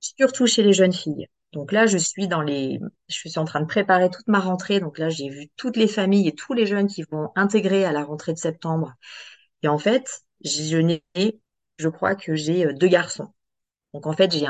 surtout 0.00 0.46
chez 0.46 0.62
les 0.62 0.72
jeunes 0.72 0.92
filles. 0.92 1.26
Donc 1.52 1.72
là, 1.72 1.86
je 1.86 1.98
suis 1.98 2.28
dans 2.28 2.42
les, 2.42 2.78
je 3.08 3.14
suis 3.14 3.38
en 3.38 3.44
train 3.44 3.60
de 3.60 3.66
préparer 3.66 4.08
toute 4.10 4.28
ma 4.28 4.38
rentrée. 4.40 4.78
Donc 4.80 4.98
là, 4.98 5.08
j'ai 5.08 5.28
vu 5.28 5.48
toutes 5.56 5.76
les 5.76 5.88
familles 5.88 6.28
et 6.28 6.34
tous 6.34 6.52
les 6.54 6.66
jeunes 6.66 6.86
qui 6.86 7.02
vont 7.10 7.30
intégrer 7.34 7.84
à 7.84 7.92
la 7.92 8.04
rentrée 8.04 8.32
de 8.32 8.38
septembre. 8.38 8.94
Et 9.62 9.68
en 9.68 9.78
fait, 9.78 10.22
je 10.44 10.78
n'ai, 10.78 11.02
je 11.80 11.88
crois 11.88 12.14
que 12.14 12.34
j'ai 12.36 12.66
euh, 12.66 12.72
deux 12.74 12.88
garçons. 12.88 13.32
Donc 13.94 14.06
en 14.06 14.12
fait, 14.14 14.32
j'ai 14.32 14.46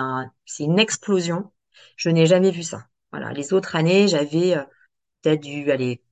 c'est 0.47 0.65
une 0.65 0.79
explosion. 0.79 1.53
Je 1.97 2.11
n'ai 2.11 2.27
jamais 2.27 2.51
vu 2.51 2.63
ça. 2.63 2.87
Voilà. 3.13 3.33
Les 3.33 3.53
autres 3.53 3.77
années, 3.77 4.09
j'avais 4.09 4.57
euh, 4.57 4.65
peut-être 5.23 5.43
du, 5.43 5.71
allez, 5.73 6.03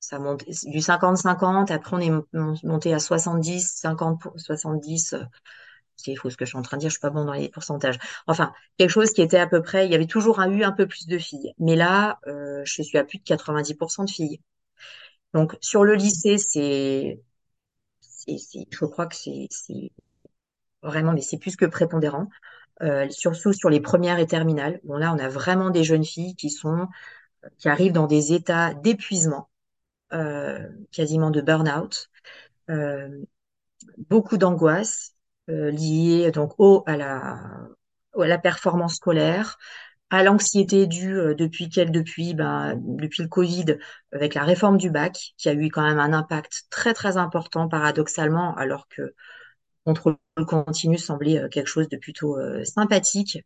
ça 0.00 0.18
monte 0.18 0.44
du 0.66 0.80
50-50. 0.82 1.70
Après, 1.72 1.96
on 1.96 2.00
est 2.00 2.10
mon- 2.10 2.54
monté 2.64 2.94
à 2.94 2.98
70, 3.00 3.72
50 3.76 4.20
pour 4.22 4.38
70. 4.40 5.14
euh, 5.14 5.24
C'est 5.96 6.16
faux 6.16 6.30
ce 6.30 6.36
que 6.36 6.44
je 6.46 6.50
suis 6.50 6.58
en 6.58 6.62
train 6.62 6.76
de 6.78 6.82
dire. 6.82 6.90
Je 6.90 6.94
suis 6.94 7.00
pas 7.00 7.10
bon 7.10 7.24
dans 7.24 7.32
les 7.34 7.48
pourcentages. 7.50 7.98
Enfin, 8.26 8.52
quelque 8.78 8.90
chose 8.90 9.12
qui 9.12 9.22
était 9.22 9.38
à 9.38 9.46
peu 9.48 9.62
près. 9.62 9.86
Il 9.86 9.92
y 9.92 9.94
avait 9.96 10.06
toujours 10.06 10.40
eu 10.42 10.64
un 10.64 10.72
peu 10.72 10.86
plus 10.86 11.06
de 11.08 11.18
filles. 11.18 11.54
Mais 11.58 11.76
là, 11.76 12.20
euh, 12.28 12.62
je 12.64 12.82
suis 12.82 12.98
à 12.98 13.04
plus 13.04 13.18
de 13.18 13.24
90% 13.24 14.04
de 14.04 14.10
filles. 14.10 14.40
Donc 15.34 15.56
sur 15.60 15.84
le 15.84 15.94
lycée, 15.94 16.38
c'est, 16.38 17.20
c'est, 18.00 18.38
c'est- 18.38 18.66
je 18.70 18.84
crois 18.86 19.06
que 19.06 19.16
c'est, 19.16 19.48
c'est 19.50 19.92
vraiment, 20.82 21.12
mais 21.12 21.22
c'est 21.22 21.38
plus 21.38 21.56
que 21.56 21.66
prépondérant. 21.66 22.28
euh, 22.82 23.08
surtout 23.10 23.52
sur 23.54 23.70
les 23.70 23.80
premières 23.80 24.18
et 24.20 24.26
terminales. 24.26 24.80
Bon, 24.84 24.96
là, 24.98 25.14
on 25.14 25.18
a 25.20 25.28
vraiment 25.28 25.70
des 25.70 25.84
jeunes 25.84 26.04
filles 26.04 26.36
qui 26.36 26.50
sont, 26.50 26.88
qui 27.58 27.68
arrivent 27.68 27.92
dans 27.92 28.06
des 28.08 28.32
états 28.34 28.74
d'épuisement, 28.74 29.50
euh, 30.14 30.60
quasiment 30.92 31.30
de 31.30 31.40
burn-out, 31.42 32.10
euh, 32.70 33.08
beaucoup 34.10 34.36
d'angoisse 34.38 35.14
euh, 35.50 35.70
liée 35.70 36.30
donc 36.30 36.54
au 36.58 36.82
à 36.86 36.96
la 36.96 37.40
à 38.20 38.26
la 38.26 38.38
performance 38.38 38.96
scolaire, 38.96 39.58
à 40.10 40.22
l'anxiété 40.24 40.86
due 40.86 41.18
euh, 41.18 41.34
depuis 41.34 41.68
quel 41.70 41.92
depuis 41.92 42.34
ben 42.34 42.76
depuis 42.78 43.22
le 43.24 43.28
Covid 43.28 43.78
avec 44.12 44.34
la 44.34 44.44
réforme 44.44 44.78
du 44.78 44.90
bac 44.90 45.34
qui 45.38 45.48
a 45.50 45.54
eu 45.54 45.70
quand 45.70 45.82
même 45.82 46.00
un 46.00 46.12
impact 46.14 46.64
très 46.70 46.94
très 46.94 47.16
important 47.18 47.68
paradoxalement 47.68 48.56
alors 48.56 48.88
que 48.88 49.14
contrôle 49.94 50.16
continu 50.46 50.98
semblait 50.98 51.38
euh, 51.38 51.48
quelque 51.48 51.66
chose 51.68 51.88
de 51.88 51.96
plutôt 51.96 52.38
euh, 52.38 52.64
sympathique, 52.64 53.38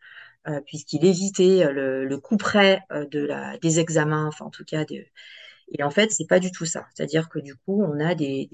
euh, 0.49 0.61
puisqu'il 0.67 1.05
évitait 1.07 1.73
le, 1.73 2.05
le 2.05 2.19
coup 2.19 2.37
près 2.37 2.81
de 2.91 3.21
la, 3.25 3.59
des 3.59 3.81
examens, 3.81 4.27
enfin 4.29 4.47
en 4.47 4.51
tout 4.51 4.65
cas, 4.65 4.85
de, 4.85 5.05
et 5.73 5.83
en 5.83 5.91
fait, 5.91 6.11
c'est 6.13 6.27
pas 6.29 6.41
du 6.41 6.53
tout 6.53 6.67
ça. 6.67 6.87
C'est-à-dire 6.95 7.29
que 7.29 7.39
du 7.41 7.57
coup, 7.57 7.83
on 7.85 8.01
a 8.01 8.15
des, 8.15 8.49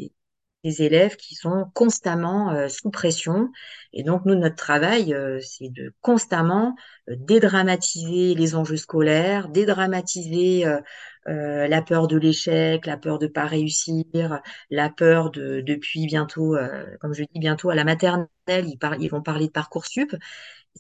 des 0.65 0.83
élèves 0.83 1.17
qui 1.17 1.35
sont 1.37 1.67
constamment 1.75 2.51
euh, 2.53 2.69
sous 2.69 2.91
pression, 2.91 3.51
et 3.93 4.03
donc 4.03 4.25
nous, 4.27 4.35
notre 4.35 4.57
travail, 4.57 5.15
euh, 5.15 5.41
c'est 5.41 5.69
de 5.71 5.95
constamment 6.01 6.75
euh, 7.09 7.15
dédramatiser 7.17 8.35
les 8.35 8.55
enjeux 8.57 8.77
scolaires, 8.77 9.49
dédramatiser 9.49 10.67
euh, 10.67 10.81
euh, 11.29 11.69
la 11.69 11.83
peur 11.83 12.09
de 12.09 12.17
l'échec, 12.19 12.87
la 12.87 12.97
peur 12.97 13.19
de 13.19 13.27
pas 13.29 13.45
réussir, 13.47 14.41
la 14.71 14.91
peur 14.91 15.31
de 15.31 15.61
depuis 15.61 16.07
bientôt, 16.07 16.57
euh, 16.57 16.85
comme 17.01 17.15
je 17.15 17.23
dis 17.23 17.39
bientôt 17.41 17.71
à 17.71 17.75
la 17.75 17.85
maternelle, 17.85 18.29
ils, 18.49 18.79
par- 18.79 18.97
ils 19.01 19.09
vont 19.11 19.23
parler 19.23 19.47
de 19.47 19.53
Parcoursup. 19.53 20.15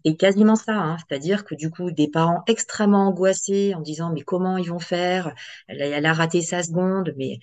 C'est 0.04 0.16
quasiment 0.16 0.56
ça, 0.56 0.74
hein. 0.74 0.96
C'est-à-dire 0.98 1.44
que 1.44 1.54
du 1.54 1.70
coup, 1.70 1.90
des 1.90 2.08
parents 2.08 2.42
extrêmement 2.46 3.08
angoissés 3.08 3.74
en 3.74 3.80
disant 3.80 4.12
mais 4.12 4.22
comment 4.22 4.56
ils 4.58 4.68
vont 4.70 4.78
faire? 4.78 5.34
Elle, 5.66 5.82
a 5.82 5.86
elle 5.86 6.06
a 6.06 6.12
raté 6.12 6.40
sa 6.42 6.62
seconde, 6.62 7.14
mais 7.16 7.38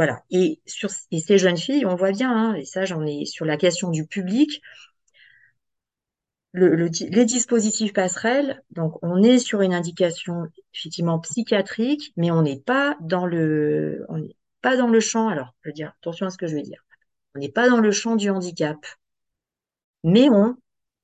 voilà. 0.00 0.24
Et 0.30 0.62
sur 0.64 0.88
ces 0.88 1.36
jeunes 1.36 1.58
filles, 1.58 1.84
on 1.84 1.94
voit 1.94 2.12
bien, 2.12 2.32
hein, 2.34 2.54
et 2.54 2.64
ça 2.64 2.86
j'en 2.86 3.04
ai 3.04 3.26
sur 3.26 3.44
la 3.44 3.58
question 3.58 3.90
du 3.90 4.06
public, 4.06 4.62
les 6.54 7.24
dispositifs 7.26 7.92
passerelles, 7.92 8.62
donc 8.70 8.94
on 9.02 9.22
est 9.22 9.38
sur 9.38 9.60
une 9.60 9.74
indication 9.74 10.46
effectivement 10.72 11.18
psychiatrique, 11.18 12.14
mais 12.16 12.30
on 12.30 12.40
n'est 12.40 12.58
pas 12.60 12.96
dans 13.02 13.26
le, 13.26 14.06
on 14.08 14.16
n'est 14.16 14.36
pas 14.62 14.78
dans 14.78 14.88
le 14.88 15.00
champ. 15.00 15.28
Alors, 15.28 15.54
je 15.62 15.68
veux 15.68 15.74
dire, 15.74 15.92
attention 16.00 16.24
à 16.26 16.30
ce 16.30 16.38
que 16.38 16.46
je 16.46 16.56
veux 16.56 16.62
dire. 16.62 16.82
On 17.34 17.40
n'est 17.40 17.52
pas 17.52 17.68
dans 17.68 17.80
le 17.80 17.92
champ 17.92 18.16
du 18.16 18.30
handicap, 18.30 18.78
mais 20.02 20.28
on, 20.30 20.56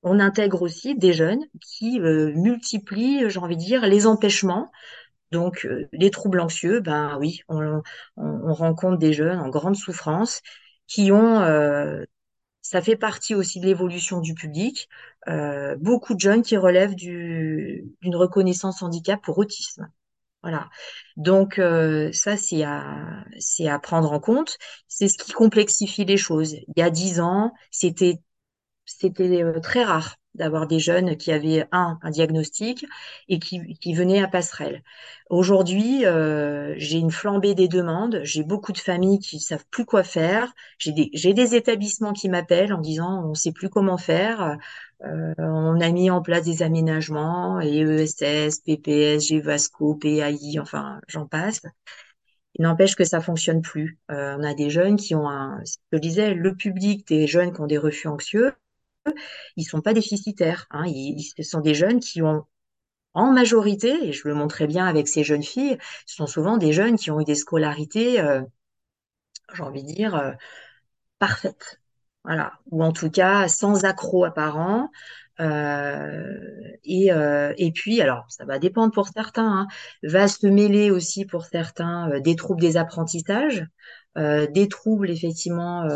on 0.03 0.21
intègre 0.21 0.63
aussi 0.63 0.97
des 0.97 1.13
jeunes 1.13 1.45
qui 1.61 2.01
euh, 2.01 2.33
multiplient, 2.35 3.29
j'ai 3.29 3.39
envie 3.39 3.57
de 3.57 3.63
dire, 3.63 3.87
les 3.87 4.07
empêchements. 4.07 4.71
Donc, 5.33 5.67
euh, 5.67 5.89
les 5.93 6.11
troubles 6.11 6.41
anxieux, 6.41 6.81
ben 6.81 7.17
oui, 7.19 7.41
on, 7.49 7.83
on, 8.17 8.23
on 8.27 8.55
rencontre 8.55 8.99
des 8.99 9.13
jeunes 9.13 9.39
en 9.39 9.49
grande 9.49 9.77
souffrance 9.77 10.41
qui 10.87 11.11
ont 11.13 11.41
euh, 11.41 12.05
ça 12.63 12.83
fait 12.83 12.97
partie 12.97 13.35
aussi 13.35 13.61
de 13.61 13.67
l'évolution 13.67 14.21
du 14.21 14.35
public. 14.35 14.89
Euh, 15.29 15.77
beaucoup 15.79 16.15
de 16.15 16.21
jeunes 16.21 16.43
qui 16.43 16.57
relèvent 16.57 16.95
du, 16.95 17.85
d'une 18.03 18.17
reconnaissance 18.17 18.83
handicap 18.83 19.21
pour 19.23 19.39
autisme. 19.39 19.89
Voilà. 20.43 20.69
Donc 21.17 21.61
ça, 22.13 22.37
c'est 22.37 22.63
à, 22.65 23.79
prendre 23.83 24.13
en 24.13 24.21
compte. 24.21 24.59
C'est 24.87 25.09
ce 25.09 25.19
qui 25.19 25.33
complexifie 25.33 26.05
les 26.05 26.17
choses. 26.17 26.53
Il 26.55 26.75
y 26.77 26.83
a 26.83 26.91
dix 26.91 27.21
ans, 27.21 27.53
c'était 27.73 28.21
très 29.63 29.85
rare 29.85 30.17
d'avoir 30.37 30.67
des 30.67 30.79
jeunes 30.79 31.17
qui 31.17 31.33
avaient 31.33 31.67
un, 31.73 31.99
un 32.03 32.11
diagnostic 32.11 32.87
et 33.29 33.39
qui, 33.39 33.75
qui 33.79 33.95
venaient 33.95 34.23
à 34.23 34.29
passerelle. 34.29 34.83
Aujourd'hui, 35.31 36.07
euh, 36.07 36.75
j'ai 36.77 36.99
une 36.99 37.11
flambée 37.11 37.55
des 37.55 37.69
demandes, 37.69 38.21
j'ai 38.23 38.45
beaucoup 38.45 38.73
de 38.73 38.79
familles 38.79 39.19
qui 39.19 39.41
savent 39.41 39.65
plus 39.71 39.85
quoi 39.85 40.05
faire, 40.05 40.53
j'ai 40.79 40.93
des, 40.93 41.11
j'ai 41.13 41.35
des 41.35 41.55
établissements 41.57 42.13
qui 42.13 42.29
m'appellent 42.29 42.73
en 42.73 42.81
disant 42.81 43.25
on 43.29 43.35
sait 43.35 43.53
plus 43.53 43.69
comment 43.69 43.99
faire, 43.99 44.57
euh, 45.05 45.35
on 45.39 45.81
a 45.81 45.91
mis 45.91 46.11
en 46.11 46.23
place 46.23 46.45
des 46.45 46.63
aménagements, 46.63 47.61
et 47.61 47.81
ESS, 47.81 48.61
PPS, 48.61 49.29
GVASCO, 49.29 49.95
PAI, 49.97 50.59
enfin 50.61 51.01
j'en 51.09 51.27
passe. 51.27 51.63
Il 52.59 52.63
n'empêche 52.63 52.97
que 52.97 53.05
ça 53.05 53.21
fonctionne 53.21 53.61
plus. 53.63 53.99
Euh, 54.11 54.37
on 54.39 54.43
a 54.43 54.55
des 54.55 54.71
jeunes 54.71 54.97
qui 54.97 55.15
ont 55.15 55.29
un, 55.29 55.61
je 55.93 55.99
disais, 55.99 56.35
le 56.35 56.55
public 56.55 57.07
des 57.07 57.27
jeunes 57.27 57.53
qui 57.53 57.61
ont 57.61 57.67
des 57.67 57.79
refus 57.79 58.09
anxieux, 58.09 58.53
ils 59.57 59.65
sont 59.65 59.81
pas 59.81 59.95
déficitaires. 59.95 60.67
Hein. 60.71 60.85
Ils, 60.87 61.23
ce 61.37 61.43
sont 61.43 61.61
des 61.61 61.75
jeunes 61.75 62.01
qui 62.01 62.23
ont, 62.23 62.45
en 63.15 63.33
majorité, 63.33 64.09
et 64.09 64.13
je 64.13 64.29
le 64.29 64.35
montrais 64.35 64.67
bien 64.67 64.87
avec 64.87 65.09
ces 65.09 65.25
jeunes 65.25 65.43
filles, 65.43 65.79
ce 66.07 66.17
sont 66.17 66.27
souvent 66.27 66.59
des 66.59 66.73
jeunes 66.73 66.97
qui 66.97 67.11
ont 67.11 67.21
eu 67.21 67.25
des 67.25 67.35
scolarités, 67.35 68.21
euh, 68.21 68.43
j'ai 69.55 69.63
envie 69.63 69.83
de 69.83 69.93
dire, 69.93 70.15
euh, 70.15 70.33
parfaites. 71.19 71.81
Voilà. 72.25 72.55
Ou 72.71 72.83
en 72.83 72.93
tout 72.93 73.11
cas, 73.11 73.49
sans 73.49 73.85
accroc 73.85 74.25
apparent. 74.25 74.91
Euh, 75.39 76.35
et, 76.85 77.13
euh, 77.13 77.53
et 77.57 77.71
puis, 77.73 78.01
alors, 78.01 78.27
ça 78.29 78.45
va 78.45 78.59
dépendre 78.59 78.93
pour 78.93 79.09
certains, 79.09 79.61
hein, 79.61 79.69
va 80.03 80.29
se 80.29 80.47
mêler 80.47 80.91
aussi 80.91 81.25
pour 81.27 81.45
certains 81.45 82.11
euh, 82.11 82.21
des 82.21 82.37
troubles 82.37 82.61
des 82.61 82.77
apprentissages, 82.77 83.67
euh, 84.17 84.47
des 84.47 84.69
troubles 84.69 85.11
effectivement 85.11 85.87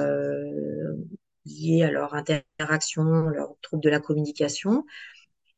liés 1.46 1.82
à 1.84 1.90
leur 1.90 2.14
interaction, 2.14 3.02
leurs 3.02 3.54
troubles 3.62 3.82
de 3.82 3.90
la 3.90 4.00
communication. 4.00 4.84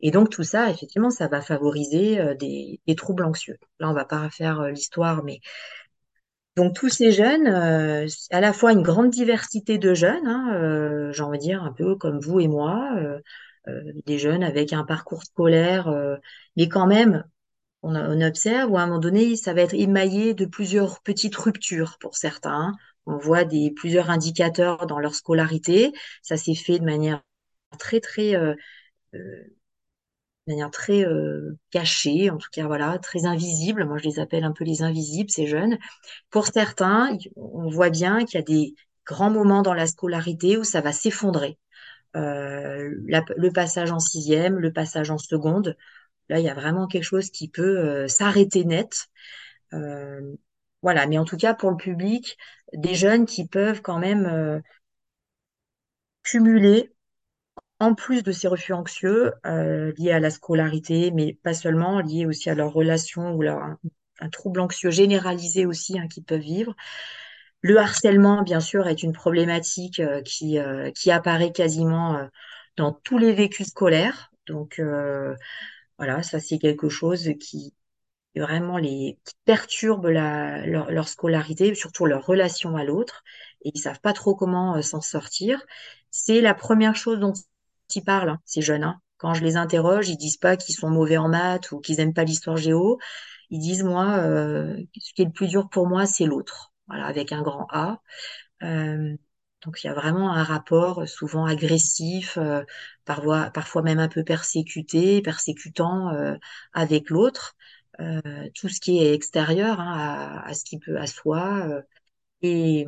Et 0.00 0.10
donc 0.10 0.30
tout 0.30 0.42
ça, 0.42 0.70
effectivement, 0.70 1.10
ça 1.10 1.28
va 1.28 1.40
favoriser 1.40 2.20
euh, 2.20 2.34
des, 2.34 2.80
troubles 2.96 3.24
anxieux. 3.24 3.58
Là, 3.78 3.88
on 3.88 3.94
va 3.94 4.04
pas 4.04 4.24
refaire 4.24 4.60
euh, 4.60 4.70
l'histoire, 4.70 5.22
mais 5.22 5.40
donc 6.56 6.74
tous 6.74 6.90
ces 6.90 7.12
jeunes, 7.12 7.46
euh, 7.46 8.06
à 8.30 8.40
la 8.40 8.52
fois 8.52 8.72
une 8.72 8.82
grande 8.82 9.10
diversité 9.10 9.78
de 9.78 9.94
jeunes, 9.94 10.26
hein, 10.26 10.52
euh, 10.54 11.12
j'ai 11.12 11.22
envie 11.22 11.38
de 11.38 11.42
dire 11.42 11.62
un 11.62 11.72
peu 11.72 11.96
comme 11.96 12.20
vous 12.20 12.40
et 12.40 12.48
moi, 12.48 12.94
des 14.06 14.18
jeunes 14.18 14.42
avec 14.42 14.72
un 14.72 14.84
parcours 14.84 15.22
scolaire, 15.22 15.88
mais 16.56 16.68
quand 16.68 16.86
même, 16.86 17.24
on, 17.82 17.94
on 17.96 18.20
observe 18.20 18.70
où 18.70 18.78
à 18.78 18.82
un 18.82 18.86
moment 18.86 18.98
donné, 19.00 19.36
ça 19.36 19.54
va 19.54 19.62
être 19.62 19.74
émaillé 19.74 20.34
de 20.34 20.46
plusieurs 20.46 21.00
petites 21.02 21.36
ruptures 21.36 21.98
pour 22.00 22.16
certains. 22.16 22.72
On 23.06 23.18
voit 23.18 23.44
des 23.44 23.72
plusieurs 23.74 24.10
indicateurs 24.10 24.86
dans 24.86 24.98
leur 25.00 25.14
scolarité. 25.14 25.92
Ça 26.22 26.36
s'est 26.36 26.54
fait 26.54 26.78
de 26.78 26.84
manière 26.84 27.22
très 27.78 28.00
très 28.00 28.36
euh, 28.36 28.54
euh, 29.14 29.44
manière 30.46 30.70
très 30.70 31.04
euh, 31.04 31.56
cachée, 31.70 32.30
en 32.30 32.38
tout 32.38 32.48
cas 32.52 32.66
voilà, 32.66 32.98
très 32.98 33.26
invisible. 33.26 33.84
Moi, 33.84 33.98
je 33.98 34.04
les 34.04 34.18
appelle 34.18 34.44
un 34.44 34.52
peu 34.52 34.64
les 34.64 34.82
invisibles, 34.82 35.30
ces 35.30 35.46
jeunes. 35.46 35.78
Pour 36.30 36.46
certains, 36.46 37.16
on 37.36 37.70
voit 37.70 37.90
bien 37.90 38.24
qu'il 38.24 38.36
y 38.36 38.42
a 38.42 38.42
des 38.42 38.74
grands 39.06 39.30
moments 39.30 39.62
dans 39.62 39.74
la 39.74 39.86
scolarité 39.86 40.56
où 40.56 40.64
ça 40.64 40.80
va 40.80 40.92
s'effondrer. 40.92 41.58
Euh, 42.16 42.90
le 43.36 43.50
passage 43.50 43.90
en 43.90 43.98
sixième, 43.98 44.58
le 44.58 44.72
passage 44.72 45.10
en 45.10 45.18
seconde, 45.18 45.76
là, 46.28 46.38
il 46.38 46.44
y 46.44 46.48
a 46.48 46.54
vraiment 46.54 46.86
quelque 46.86 47.04
chose 47.04 47.30
qui 47.30 47.48
peut 47.48 47.78
euh, 47.78 48.08
s'arrêter 48.08 48.64
net. 48.64 49.08
Euh, 49.72 50.36
voilà, 50.82 51.06
mais 51.06 51.18
en 51.18 51.24
tout 51.24 51.36
cas 51.36 51.54
pour 51.54 51.70
le 51.70 51.76
public, 51.76 52.38
des 52.72 52.94
jeunes 52.94 53.26
qui 53.26 53.46
peuvent 53.46 53.82
quand 53.82 53.98
même 53.98 54.26
euh, 54.26 54.60
cumuler 56.22 56.92
en 57.78 57.94
plus 57.94 58.22
de 58.22 58.32
ces 58.32 58.48
refus 58.48 58.72
anxieux 58.72 59.32
liés 59.44 60.12
à 60.12 60.20
la 60.20 60.30
scolarité, 60.30 61.10
mais 61.10 61.34
pas 61.42 61.54
seulement, 61.54 62.00
liés 62.00 62.26
aussi 62.26 62.48
à 62.48 62.54
leur 62.54 62.72
relation 62.72 63.34
ou 63.34 63.42
leur, 63.42 63.58
un, 64.20 64.28
trouble 64.30 64.60
anxieux 64.60 64.90
généralisé 64.90 65.66
aussi 65.66 65.98
hein, 65.98 66.06
qu'ils 66.08 66.24
peuvent 66.24 66.40
vivre. 66.40 66.76
Le 67.60 67.78
harcèlement, 67.78 68.42
bien 68.42 68.60
sûr, 68.60 68.86
est 68.86 69.02
une 69.02 69.12
problématique 69.12 70.00
qui, 70.24 70.58
qui 70.94 71.10
apparaît 71.10 71.52
quasiment 71.52 72.28
dans 72.76 72.92
tous 72.92 73.18
les 73.18 73.32
vécus 73.32 73.68
scolaires. 73.68 74.32
Donc 74.46 74.80
voilà, 76.02 76.22
ça 76.22 76.40
c'est 76.40 76.58
quelque 76.58 76.88
chose 76.88 77.30
qui 77.40 77.74
vraiment 78.36 78.78
les 78.78 79.18
qui 79.24 79.34
perturbe 79.44 80.06
la, 80.06 80.66
leur, 80.66 80.90
leur 80.90 81.08
scolarité, 81.08 81.74
surtout 81.74 82.06
leur 82.06 82.26
relation 82.26 82.76
à 82.76 82.84
l'autre, 82.84 83.24
et 83.64 83.72
ils 83.74 83.80
savent 83.80 84.00
pas 84.00 84.12
trop 84.14 84.34
comment 84.36 84.76
euh, 84.76 84.82
s'en 84.82 85.00
sortir. 85.02 85.62
C'est 86.10 86.40
la 86.40 86.54
première 86.54 86.96
chose 86.96 87.18
dont 87.20 87.34
ils 87.94 88.04
parlent, 88.04 88.30
hein, 88.30 88.40
ces 88.46 88.62
jeunes. 88.62 88.84
hein. 88.84 89.00
Quand 89.18 89.34
je 89.34 89.44
les 89.44 89.56
interroge, 89.56 90.08
ils 90.08 90.16
disent 90.18 90.38
pas 90.38 90.56
qu'ils 90.56 90.74
sont 90.76 90.90
mauvais 90.90 91.16
en 91.18 91.28
maths 91.28 91.72
ou 91.72 91.80
qu'ils 91.80 92.00
aiment 92.00 92.14
pas 92.14 92.24
l'histoire 92.24 92.56
géo. 92.56 92.98
Ils 93.50 93.60
disent, 93.60 93.84
moi, 93.84 94.18
euh, 94.18 94.76
ce 94.98 95.14
qui 95.14 95.22
est 95.22 95.26
le 95.26 95.32
plus 95.32 95.48
dur 95.48 95.68
pour 95.70 95.86
moi, 95.88 96.06
c'est 96.06 96.24
l'autre. 96.26 96.72
Voilà, 96.88 97.06
avec 97.06 97.32
un 97.32 97.42
grand 97.42 97.66
A. 97.70 98.00
Euh, 98.62 99.16
donc 99.64 99.82
il 99.84 99.86
y 99.86 99.90
a 99.90 99.94
vraiment 99.94 100.32
un 100.32 100.42
rapport 100.44 101.02
euh, 101.02 101.06
souvent 101.06 101.46
agressif, 101.46 102.36
euh, 102.38 102.64
parfois, 103.04 103.50
parfois 103.50 103.82
même 103.82 103.98
un 104.00 104.08
peu 104.08 104.24
persécuté, 104.24 105.22
persécutant 105.22 106.10
euh, 106.14 106.36
avec 106.72 107.10
l'autre, 107.10 107.54
euh, 108.00 108.20
tout 108.54 108.68
ce 108.68 108.80
qui 108.80 108.98
est 108.98 109.14
extérieur 109.14 109.80
hein, 109.80 110.40
à, 110.44 110.48
à 110.48 110.54
ce 110.54 110.64
qui 110.64 110.78
peut 110.78 110.98
à 110.98 111.06
soi. 111.06 111.66
euh, 111.68 111.82
et 112.42 112.86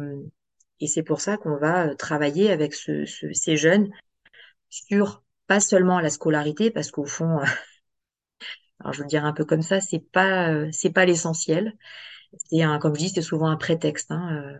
et 0.81 0.89
c'est 0.89 1.03
pour 1.05 1.21
ça 1.23 1.37
qu'on 1.39 1.59
va 1.59 1.89
euh, 1.89 1.95
travailler 1.97 2.51
avec 2.53 2.75
ce, 2.75 3.07
ce- 3.07 3.33
ces 3.35 3.57
jeunes 3.57 3.91
sur 4.71 5.23
pas 5.49 5.61
seulement 5.61 6.01
la 6.01 6.11
scolarité, 6.11 6.71
parce 6.73 6.91
qu'au 6.93 7.05
fond, 7.07 7.41
alors 8.81 8.93
je 8.93 9.03
veux 9.03 9.09
dire 9.09 9.25
un 9.25 9.33
peu 9.33 9.45
comme 9.45 9.63
ça, 9.63 9.81
c'est 9.81 10.01
pas 10.01 10.71
c'est 10.73 10.91
pas 10.93 11.05
l'essentiel. 11.07 11.77
C'est 12.47 12.63
comme 12.81 12.95
je 12.95 13.01
dis, 13.01 13.09
c'est 13.11 13.23
souvent 13.23 13.49
un 13.49 13.57
prétexte. 13.57 14.11
hein, 14.13 14.59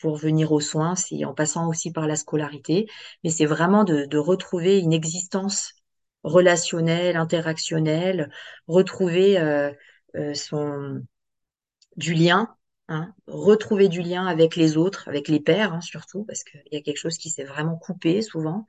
pour 0.00 0.16
venir 0.16 0.52
aux 0.52 0.60
soins, 0.60 0.96
c'est 0.96 1.24
en 1.24 1.34
passant 1.34 1.68
aussi 1.68 1.92
par 1.92 2.06
la 2.06 2.16
scolarité, 2.16 2.88
mais 3.24 3.30
c'est 3.30 3.46
vraiment 3.46 3.84
de, 3.84 4.04
de 4.06 4.18
retrouver 4.18 4.78
une 4.78 4.92
existence 4.92 5.74
relationnelle, 6.24 7.16
interactionnelle, 7.16 8.30
retrouver 8.68 9.38
euh, 9.38 9.72
euh, 10.16 10.34
son 10.34 11.02
du 11.96 12.14
lien, 12.14 12.54
hein, 12.88 13.14
retrouver 13.26 13.88
du 13.88 14.02
lien 14.02 14.26
avec 14.26 14.56
les 14.56 14.76
autres, 14.76 15.08
avec 15.08 15.28
les 15.28 15.40
pairs 15.40 15.72
hein, 15.74 15.80
surtout, 15.80 16.24
parce 16.24 16.44
qu'il 16.44 16.62
y 16.72 16.76
a 16.76 16.82
quelque 16.82 16.98
chose 16.98 17.18
qui 17.18 17.30
s'est 17.30 17.44
vraiment 17.44 17.76
coupé 17.76 18.22
souvent. 18.22 18.66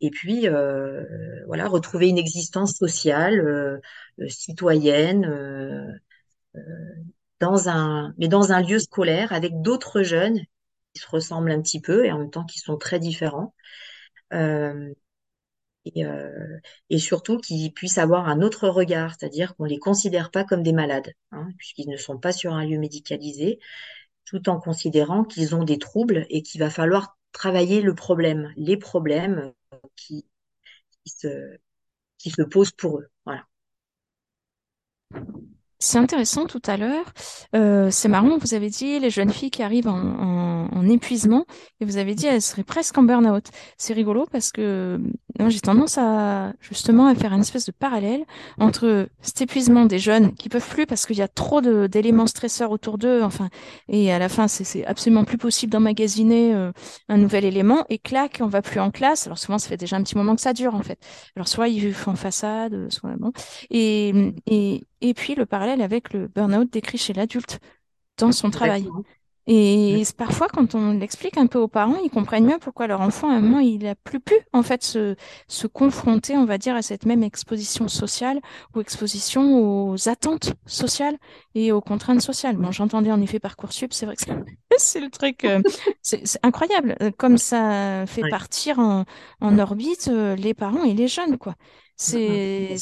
Et 0.00 0.10
puis 0.10 0.48
euh, 0.48 1.04
voilà, 1.46 1.68
retrouver 1.68 2.08
une 2.08 2.18
existence 2.18 2.74
sociale, 2.76 3.40
euh, 3.40 3.78
euh, 4.20 4.28
citoyenne. 4.28 6.00
Euh, 7.42 7.46
dans 7.46 7.68
un, 7.68 8.14
mais 8.18 8.28
dans 8.28 8.52
un 8.52 8.62
lieu 8.62 8.78
scolaire 8.78 9.32
avec 9.32 9.62
d'autres 9.62 10.02
jeunes 10.02 10.40
qui 10.94 11.02
se 11.02 11.08
ressemblent 11.10 11.50
un 11.52 11.62
petit 11.62 11.80
peu 11.80 12.06
et 12.06 12.12
en 12.12 12.18
même 12.18 12.30
temps 12.30 12.44
qui 12.44 12.58
sont 12.60 12.76
très 12.78 13.00
différents. 13.00 13.54
Euh, 14.32 14.94
et, 15.86 16.04
euh, 16.04 16.58
et 16.90 16.98
surtout 16.98 17.38
qu'ils 17.38 17.72
puissent 17.72 17.98
avoir 17.98 18.28
un 18.28 18.42
autre 18.42 18.68
regard, 18.68 19.14
c'est-à-dire 19.18 19.56
qu'on 19.56 19.64
les 19.64 19.78
considère 19.78 20.30
pas 20.30 20.44
comme 20.44 20.62
des 20.62 20.72
malades, 20.72 21.12
hein, 21.32 21.48
puisqu'ils 21.58 21.88
ne 21.88 21.96
sont 21.96 22.18
pas 22.18 22.32
sur 22.32 22.52
un 22.54 22.64
lieu 22.66 22.78
médicalisé, 22.78 23.58
tout 24.26 24.48
en 24.50 24.60
considérant 24.60 25.24
qu'ils 25.24 25.54
ont 25.56 25.64
des 25.64 25.78
troubles 25.78 26.26
et 26.30 26.42
qu'il 26.42 26.60
va 26.60 26.70
falloir 26.70 27.18
travailler 27.32 27.82
le 27.82 27.94
problème, 27.94 28.52
les 28.56 28.76
problèmes 28.76 29.52
qui, 29.96 30.26
qui 31.04 31.10
se, 31.12 31.56
qui 32.18 32.30
se 32.30 32.42
posent 32.42 32.72
pour 32.72 33.00
eux. 33.00 33.08
Voilà. 33.26 33.46
C'est 35.82 35.96
intéressant 35.96 36.44
tout 36.44 36.60
à 36.66 36.76
l'heure. 36.76 37.06
Euh, 37.56 37.88
c'est 37.90 38.08
marrant, 38.08 38.36
vous 38.36 38.52
avez 38.52 38.68
dit 38.68 38.98
les 39.00 39.08
jeunes 39.08 39.30
filles 39.30 39.50
qui 39.50 39.62
arrivent 39.62 39.88
en, 39.88 39.96
en- 39.98 40.68
en 40.76 40.88
épuisement 40.90 41.46
et 41.80 41.86
vous 41.86 41.96
avez 41.96 42.14
dit 42.14 42.26
elles 42.26 42.42
seraient 42.42 42.64
presque 42.64 42.98
en 42.98 43.02
burn-out. 43.02 43.46
C'est 43.78 43.94
rigolo 43.94 44.26
parce 44.30 44.52
que 44.52 45.00
j'ai 45.48 45.60
tendance 45.60 45.96
à 45.96 46.52
justement 46.60 47.06
à 47.06 47.14
faire 47.14 47.32
une 47.32 47.40
espèce 47.40 47.64
de 47.64 47.72
parallèle 47.72 48.24
entre 48.58 49.08
cet 49.22 49.40
épuisement 49.40 49.86
des 49.86 49.98
jeunes 49.98 50.34
qui 50.34 50.50
peuvent 50.50 50.68
plus 50.68 50.84
parce 50.84 51.06
qu'il 51.06 51.16
y 51.16 51.22
a 51.22 51.28
trop 51.28 51.62
d'éléments 51.62 52.26
stresseurs 52.26 52.72
autour 52.72 52.98
d'eux. 52.98 53.22
Enfin, 53.22 53.48
et 53.88 54.12
à 54.12 54.18
la 54.18 54.28
fin 54.28 54.48
c'est 54.48 54.64
c'est 54.64 54.84
absolument 54.84 55.24
plus 55.24 55.38
possible 55.38 55.72
d'emmagasiner 55.72 56.54
euh, 56.54 56.72
un 57.08 57.16
nouvel 57.16 57.46
élément 57.46 57.86
et 57.88 57.98
clac, 57.98 58.40
on 58.42 58.48
va 58.48 58.60
plus 58.60 58.80
en 58.80 58.90
classe. 58.90 59.26
Alors 59.26 59.38
souvent 59.38 59.56
ça 59.56 59.68
fait 59.70 59.78
déjà 59.78 59.96
un 59.96 60.02
petit 60.02 60.16
moment 60.18 60.34
que 60.36 60.42
ça 60.42 60.52
dure 60.52 60.74
en 60.74 60.82
fait. 60.82 60.98
Alors 61.36 61.48
soit 61.48 61.68
ils 61.68 61.94
font 61.94 62.16
façade, 62.16 62.92
soit 62.92 63.16
bon. 63.16 63.32
Et, 63.70 64.12
et, 64.46 64.82
et 65.00 65.14
puis 65.14 65.34
le 65.34 65.46
parallèle 65.46 65.82
avec 65.82 66.12
le 66.12 66.28
burn-out 66.28 66.70
décrit 66.72 66.98
chez 66.98 67.12
l'adulte 67.12 67.60
dans 68.18 68.32
son 68.32 68.50
travail. 68.50 68.92
Et 69.46 70.04
parfois, 70.16 70.48
quand 70.48 70.76
on 70.76 70.92
l'explique 70.92 71.36
un 71.36 71.46
peu 71.48 71.58
aux 71.58 71.66
parents, 71.66 71.96
ils 72.04 72.10
comprennent 72.10 72.46
mieux 72.46 72.58
pourquoi 72.60 72.86
leur 72.86 73.00
enfant, 73.00 73.30
à 73.30 73.34
un 73.34 73.40
moment, 73.40 73.58
il 73.58 73.80
n'a 73.82 73.96
plus 73.96 74.20
pu, 74.20 74.34
en 74.52 74.62
fait, 74.62 74.84
se, 74.84 75.16
se 75.48 75.66
confronter, 75.66 76.36
on 76.36 76.44
va 76.44 76.58
dire, 76.58 76.76
à 76.76 76.82
cette 76.82 77.04
même 77.06 77.24
exposition 77.24 77.88
sociale 77.88 78.40
ou 78.76 78.80
exposition 78.80 79.90
aux 79.92 80.08
attentes 80.08 80.54
sociales 80.66 81.16
et 81.56 81.72
aux 81.72 81.80
contraintes 81.80 82.20
sociales. 82.22 82.56
Bon, 82.58 82.70
j'entendais 82.70 83.10
en 83.10 83.20
effet 83.20 83.40
Parcoursup, 83.40 83.92
c'est 83.92 84.06
vrai 84.06 84.16
que 84.16 84.24
c'est 84.78 85.00
le 85.00 85.10
truc, 85.10 85.44
euh, 85.44 85.60
c'est 86.02 86.22
incroyable, 86.44 86.96
euh, 87.02 87.10
comme 87.16 87.38
ça 87.38 88.04
fait 88.06 88.24
partir 88.24 88.78
en, 88.78 89.04
en 89.40 89.58
orbite 89.58 90.08
euh, 90.12 90.36
les 90.36 90.54
parents 90.54 90.84
et 90.84 90.94
les 90.94 91.08
jeunes, 91.08 91.38
quoi. 91.38 91.54
Mm, 92.06 92.18
mm, 92.26 92.40
C'est 92.68 92.76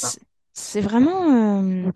c'est 0.58 0.80
vraiment... 0.80 1.62
euh, 1.62 1.90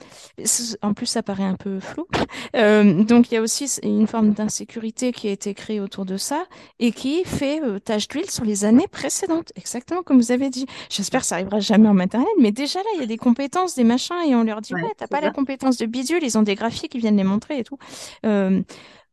en 0.83 0.94
plus, 0.94 1.07
ça 1.07 1.22
paraît 1.22 1.44
un 1.44 1.57
peu 1.57 1.81
flou. 1.81 2.07
Euh, 2.55 3.03
donc, 3.05 3.31
il 3.31 3.35
y 3.35 3.37
a 3.38 3.40
aussi 3.40 3.66
une 3.83 4.07
forme 4.07 4.33
d'insécurité 4.33 5.12
qui 5.12 5.29
a 5.29 5.31
été 5.31 5.55
créée 5.55 5.81
autour 5.81 6.05
de 6.05 6.18
ça 6.18 6.44
et 6.81 6.92
qui 6.92 7.25
fait 7.25 7.62
euh, 7.62 7.79
tache 7.79 8.09
d'huile 8.09 8.31
sur 8.31 8.44
les 8.44 8.64
années 8.66 8.88
précédentes, 8.88 9.53
exactement 9.57 10.03
comme 10.03 10.18
vous 10.18 10.33
avez 10.33 10.51
dit. 10.51 10.66
J'espère 10.90 11.22
que 11.22 11.27
ça 11.27 11.37
arrivera 11.37 11.61
jamais 11.61 11.88
en 11.88 11.94
maternelle, 11.94 12.29
mais 12.38 12.53
déjà 12.53 12.81
là, 12.81 12.85
il 12.96 13.01
y 13.01 13.05
a 13.05 13.07
des 13.07 13.16
compétences, 13.16 13.75
des 13.75 13.85
machins, 13.85 14.16
et 14.29 14.35
on 14.35 14.44
leur 14.44 14.61
dit, 14.61 14.75
ouais, 14.75 14.83
Ouais, 14.83 14.92
t'as 14.98 15.07
pas 15.07 15.20
la 15.20 15.31
compétence 15.31 15.79
de 15.79 15.87
bidule, 15.87 16.22
ils 16.22 16.37
ont 16.37 16.42
des 16.42 16.55
graphiques, 16.55 16.94
ils 16.94 17.01
viennent 17.01 17.16
les 17.16 17.25
montrer 17.25 17.59
et 17.61 17.64
tout. 17.64 17.79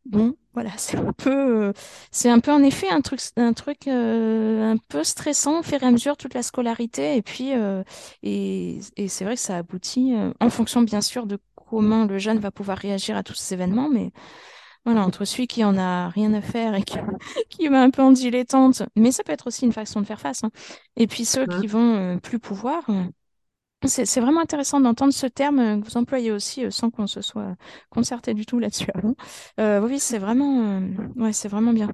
Bon, 0.09 0.35
voilà, 0.53 0.71
c'est 0.77 0.97
un 0.97 1.13
peu, 1.13 1.67
euh, 1.67 1.73
c'est 2.11 2.29
un 2.31 2.39
peu 2.39 2.51
en 2.51 2.63
effet 2.63 2.89
un 2.89 3.01
truc, 3.01 3.19
un 3.37 3.53
truc 3.53 3.87
euh, 3.87 4.71
un 4.73 4.77
peu 4.77 5.03
stressant 5.03 5.59
au 5.59 5.63
fur 5.63 5.83
et 5.83 5.85
à 5.85 5.91
mesure 5.91 6.17
toute 6.17 6.33
la 6.33 6.41
scolarité. 6.41 7.15
Et 7.15 7.21
puis 7.21 7.53
euh, 7.53 7.83
et, 8.23 8.79
et 8.97 9.07
c'est 9.07 9.23
vrai 9.23 9.35
que 9.35 9.41
ça 9.41 9.57
aboutit 9.57 10.15
euh, 10.15 10.31
en 10.39 10.49
fonction 10.49 10.81
bien 10.81 11.01
sûr 11.01 11.27
de 11.27 11.37
comment 11.55 12.05
le 12.05 12.17
jeune 12.17 12.39
va 12.39 12.49
pouvoir 12.49 12.79
réagir 12.79 13.15
à 13.17 13.21
tous 13.23 13.35
ces 13.35 13.53
événements, 13.53 13.87
mais 13.87 14.11
voilà 14.85 15.03
entre 15.05 15.25
celui 15.25 15.47
qui 15.47 15.63
en 15.63 15.77
a 15.77 16.09
rien 16.09 16.33
à 16.33 16.41
faire 16.41 16.75
et 16.75 16.83
qui, 16.83 16.97
qui 17.49 17.67
va 17.69 17.81
un 17.83 17.91
peu 17.91 18.01
en 18.01 18.11
dilettante, 18.11 18.83
mais 18.95 19.11
ça 19.11 19.23
peut 19.23 19.33
être 19.33 19.47
aussi 19.47 19.65
une 19.65 19.73
façon 19.73 20.01
de 20.01 20.07
faire 20.07 20.21
face, 20.21 20.43
hein, 20.43 20.51
et 20.97 21.07
puis 21.07 21.25
ceux 21.25 21.45
qui 21.47 21.67
vont 21.67 22.19
plus 22.19 22.39
pouvoir. 22.39 22.89
C'est 23.87 24.19
vraiment 24.19 24.41
intéressant 24.41 24.79
d'entendre 24.81 25.13
ce 25.13 25.25
terme 25.25 25.59
euh, 25.59 25.79
que 25.79 25.85
vous 25.85 25.97
employez 25.97 26.31
aussi 26.31 26.65
euh, 26.65 26.71
sans 26.71 26.89
qu'on 26.89 27.07
se 27.07 27.21
soit 27.21 27.55
concerté 27.89 28.33
du 28.33 28.45
tout 28.45 28.59
là-dessus 28.59 28.89
avant. 28.93 29.15
Euh, 29.59 29.81
oui, 29.81 29.99
c'est 29.99 30.17
vraiment, 30.19 30.81
ouais, 31.15 31.33
c'est 31.33 31.47
vraiment 31.47 31.73
bien. 31.73 31.89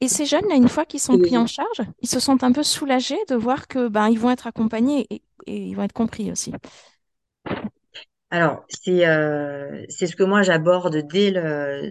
Et 0.00 0.08
ces 0.08 0.26
jeunes, 0.26 0.48
là, 0.48 0.54
une 0.56 0.68
fois 0.68 0.84
qu'ils 0.84 1.00
sont 1.00 1.18
pris 1.18 1.36
en 1.36 1.46
charge, 1.46 1.82
ils 2.02 2.08
se 2.08 2.20
sentent 2.20 2.44
un 2.44 2.52
peu 2.52 2.62
soulagés 2.62 3.18
de 3.28 3.34
voir 3.34 3.66
que 3.68 3.88
ben, 3.88 4.08
ils 4.08 4.18
vont 4.18 4.30
être 4.30 4.46
accompagnés 4.46 5.06
et, 5.10 5.22
et 5.46 5.56
ils 5.66 5.74
vont 5.74 5.82
être 5.82 5.92
compris 5.92 6.30
aussi. 6.30 6.52
alors, 8.30 8.64
c'est 8.68 9.06
euh, 9.06 9.84
ce 9.88 10.14
que 10.14 10.22
moi 10.22 10.42
j'aborde 10.42 10.96
dès 11.10 11.32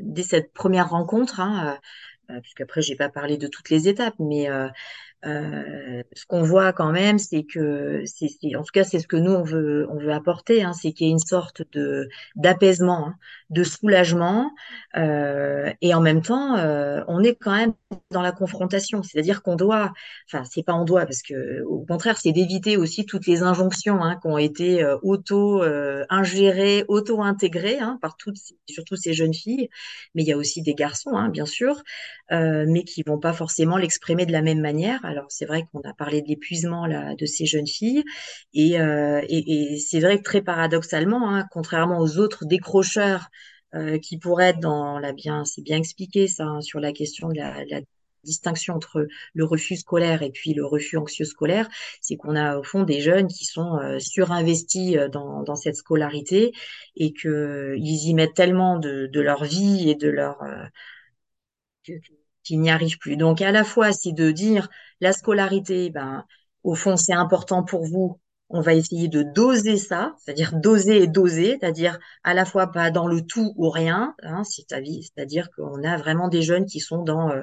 dès 0.03 0.23
cette 0.23 0.53
première 0.53 0.89
rencontre, 0.89 1.39
hein, 1.39 1.79
euh, 2.29 2.39
puisqu'après 2.41 2.81
j'ai 2.81 2.95
pas 2.95 3.09
parlé 3.09 3.37
de 3.37 3.47
toutes 3.47 3.69
les 3.71 3.87
étapes, 3.87 4.15
mais 4.19 4.49
euh, 4.49 4.67
Euh, 5.25 6.03
ce 6.13 6.25
qu'on 6.27 6.43
voit 6.43 6.73
quand 6.73 6.91
même, 6.91 7.17
c'est 7.17 7.43
que, 7.43 8.03
c'est, 8.05 8.29
en 8.55 8.61
tout 8.63 8.71
cas, 8.71 8.83
c'est 8.83 8.99
ce 8.99 9.07
que 9.07 9.15
nous 9.17 9.31
on 9.31 9.43
veut, 9.43 9.87
on 9.89 9.97
veut 9.97 10.11
apporter, 10.13 10.63
hein, 10.63 10.73
c'est 10.73 10.91
qu'il 10.93 11.07
y 11.07 11.09
ait 11.09 11.13
une 11.13 11.19
sorte 11.19 11.63
de 11.73 12.07
d'apaisement, 12.35 13.07
hein, 13.09 13.15
de 13.49 13.63
soulagement, 13.63 14.51
euh, 14.97 15.71
et 15.81 15.93
en 15.93 16.01
même 16.01 16.21
temps, 16.21 16.57
euh, 16.57 17.01
on 17.07 17.23
est 17.23 17.35
quand 17.35 17.55
même 17.55 17.73
dans 18.11 18.21
la 18.21 18.31
confrontation, 18.33 19.03
c'est-à-dire 19.03 19.41
qu'on 19.41 19.55
doit, 19.55 19.93
enfin, 20.31 20.43
c'est 20.43 20.63
pas 20.63 20.73
on 20.73 20.83
doit, 20.85 21.05
parce 21.05 21.21
que 21.21 21.61
au 21.63 21.85
contraire, 21.85 22.17
c'est 22.17 22.31
d'éviter 22.33 22.75
aussi 22.77 23.05
toutes 23.05 23.25
les 23.27 23.43
injonctions 23.43 24.01
hein, 24.03 24.17
qui 24.21 24.27
ont 24.27 24.37
été 24.37 24.83
euh, 24.83 24.97
auto 25.01 25.63
euh, 25.63 26.03
ingérées, 26.09 26.83
auto 26.89 27.21
intégrées 27.21 27.79
hein, 27.79 27.99
par 28.01 28.17
toutes, 28.17 28.37
ces- 28.37 28.55
surtout 28.69 28.95
ces 28.97 29.13
jeunes 29.13 29.33
filles, 29.33 29.69
mais 30.15 30.23
il 30.23 30.27
y 30.27 30.33
a 30.33 30.37
aussi 30.37 30.61
des 30.61 30.73
garçons, 30.75 31.11
hein, 31.15 31.29
bien 31.29 31.45
sûr 31.45 31.81
euh, 32.31 32.65
mais 32.67 32.83
qui 32.83 33.03
vont 33.03 33.19
pas 33.19 33.33
forcément 33.33 33.77
l'exprimer 33.77 34.25
de 34.25 34.31
la 34.31 34.41
même 34.41 34.59
manière. 34.61 35.03
Alors 35.05 35.25
c'est 35.29 35.45
vrai 35.45 35.65
qu'on 35.71 35.81
a 35.81 35.93
parlé 35.93 36.21
de 36.21 36.27
l'épuisement 36.27 36.85
là 36.85 37.15
de 37.15 37.25
ces 37.25 37.45
jeunes 37.45 37.67
filles, 37.67 38.03
et, 38.53 38.79
euh, 38.79 39.21
et, 39.29 39.73
et 39.73 39.77
c'est 39.77 39.99
vrai 39.99 40.17
que 40.17 40.23
très 40.23 40.41
paradoxalement, 40.41 41.29
hein, 41.33 41.45
contrairement 41.51 41.99
aux 41.99 42.17
autres 42.17 42.45
décrocheurs 42.45 43.29
euh, 43.75 43.97
qui 43.99 44.17
pourraient 44.17 44.49
être 44.49 44.59
dans 44.59 44.99
la 44.99 45.13
bien, 45.13 45.45
c'est 45.45 45.61
bien 45.61 45.77
expliqué 45.77 46.27
ça 46.27 46.45
hein, 46.45 46.61
sur 46.61 46.79
la 46.79 46.93
question 46.93 47.29
de 47.29 47.35
la, 47.35 47.65
la 47.65 47.81
distinction 48.23 48.75
entre 48.75 49.07
le 49.33 49.45
refus 49.45 49.77
scolaire 49.77 50.21
et 50.21 50.31
puis 50.31 50.53
le 50.53 50.65
refus 50.65 50.97
anxieux 50.97 51.25
scolaire, 51.25 51.67
c'est 52.01 52.17
qu'on 52.17 52.35
a 52.35 52.57
au 52.57 52.63
fond 52.63 52.83
des 52.83 53.01
jeunes 53.01 53.27
qui 53.27 53.45
sont 53.45 53.77
euh, 53.79 53.99
surinvestis 53.99 54.97
euh, 54.97 55.07
dans, 55.07 55.43
dans 55.43 55.55
cette 55.55 55.75
scolarité 55.77 56.51
et 56.95 57.13
que 57.13 57.75
ils 57.77 58.09
y 58.09 58.13
mettent 58.13 58.33
tellement 58.35 58.77
de, 58.79 59.07
de 59.07 59.21
leur 59.21 59.43
vie 59.43 59.89
et 59.89 59.95
de 59.95 60.09
leur 60.09 60.41
euh, 60.43 60.65
qu'ils 62.43 62.61
n'y 62.61 62.69
arrivent 62.69 62.97
plus. 62.99 63.17
Donc, 63.17 63.41
à 63.41 63.51
la 63.51 63.63
fois, 63.63 63.91
c'est 63.93 64.13
de 64.13 64.31
dire 64.31 64.69
la 65.01 65.13
scolarité, 65.13 65.89
ben, 65.89 66.25
au 66.63 66.75
fond, 66.75 66.97
c'est 66.97 67.13
important 67.13 67.63
pour 67.63 67.85
vous. 67.85 68.19
On 68.49 68.61
va 68.61 68.73
essayer 68.73 69.09
de 69.09 69.23
doser 69.23 69.77
ça, 69.77 70.15
c'est-à-dire 70.19 70.53
doser 70.55 71.03
et 71.03 71.07
doser, 71.07 71.57
c'est-à-dire 71.59 71.99
à 72.23 72.33
la 72.33 72.45
fois 72.45 72.71
pas 72.71 72.91
dans 72.91 73.07
le 73.07 73.21
tout 73.21 73.53
ou 73.57 73.69
rien, 73.69 74.15
hein, 74.23 74.43
c'est-à-dire 74.45 75.49
qu'on 75.51 75.83
a 75.83 75.97
vraiment 75.97 76.29
des 76.29 76.41
jeunes 76.41 76.65
qui 76.65 76.79
sont 76.79 77.03
dans 77.03 77.29
euh, 77.31 77.41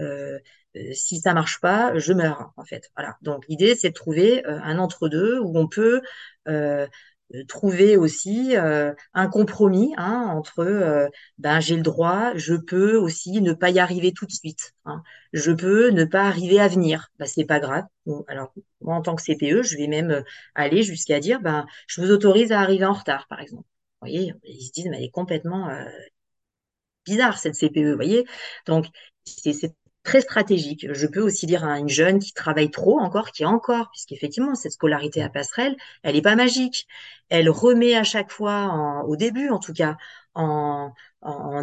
euh, 0.00 0.38
euh, 0.76 0.92
si 0.92 1.20
ça 1.20 1.34
marche 1.34 1.60
pas, 1.60 1.96
je 1.98 2.12
meurs 2.12 2.52
en 2.56 2.64
fait. 2.64 2.90
Voilà. 2.96 3.16
Donc 3.22 3.46
l'idée 3.48 3.74
c'est 3.76 3.90
de 3.90 3.94
trouver 3.94 4.44
un 4.44 4.78
entre-deux 4.78 5.38
où 5.40 5.56
on 5.58 5.68
peut 5.68 6.00
trouver 7.48 7.96
aussi 7.96 8.56
euh, 8.56 8.92
un 9.14 9.28
compromis 9.28 9.94
hein, 9.96 10.26
entre 10.34 10.60
euh, 10.60 11.08
ben 11.38 11.60
j'ai 11.60 11.76
le 11.76 11.82
droit, 11.82 12.32
je 12.36 12.54
peux 12.54 12.96
aussi 12.96 13.40
ne 13.40 13.52
pas 13.52 13.70
y 13.70 13.78
arriver 13.78 14.12
tout 14.12 14.26
de 14.26 14.32
suite. 14.32 14.72
hein. 14.84 15.02
Je 15.32 15.52
peux 15.52 15.90
ne 15.90 16.04
pas 16.04 16.24
arriver 16.26 16.60
à 16.60 16.68
venir. 16.68 17.08
Ben, 17.18 17.26
c'est 17.26 17.44
pas 17.44 17.60
grave. 17.60 17.84
Alors 18.28 18.52
moi 18.80 18.96
en 18.96 19.02
tant 19.02 19.14
que 19.16 19.22
CPE, 19.22 19.62
je 19.62 19.76
vais 19.76 19.86
même 19.86 20.10
euh, 20.10 20.22
aller 20.54 20.82
jusqu'à 20.82 21.20
dire 21.20 21.40
ben 21.40 21.66
je 21.86 22.00
vous 22.00 22.10
autorise 22.10 22.52
à 22.52 22.60
arriver 22.60 22.84
en 22.86 22.92
retard 22.94 23.26
par 23.28 23.40
exemple. 23.40 23.64
Vous 24.02 24.08
voyez, 24.08 24.34
ils 24.44 24.66
se 24.66 24.72
disent 24.72 24.88
mais 24.90 24.96
elle 24.98 25.04
est 25.04 25.10
complètement 25.10 25.68
euh, 25.70 25.84
bizarre 27.06 27.38
cette 27.38 27.54
CPE, 27.54 27.90
vous 27.90 27.96
voyez. 27.96 28.26
Donc, 28.66 28.86
c'est 29.24 29.52
très 30.02 30.20
stratégique. 30.20 30.86
Je 30.92 31.06
peux 31.06 31.20
aussi 31.20 31.46
dire 31.46 31.64
à 31.64 31.78
une 31.78 31.88
jeune 31.88 32.18
qui 32.18 32.32
travaille 32.32 32.70
trop 32.70 32.98
encore, 33.00 33.32
qui 33.32 33.42
est 33.42 33.46
encore, 33.46 33.90
puisqu'effectivement, 33.90 34.54
cette 34.54 34.72
scolarité 34.72 35.22
à 35.22 35.28
passerelle, 35.28 35.76
elle 36.02 36.14
n'est 36.14 36.22
pas 36.22 36.36
magique. 36.36 36.86
Elle 37.28 37.50
remet 37.50 37.94
à 37.94 38.04
chaque 38.04 38.30
fois, 38.32 39.04
au 39.06 39.16
début 39.16 39.50
en 39.50 39.58
tout 39.58 39.72
cas, 39.72 39.96
en, 40.34 40.92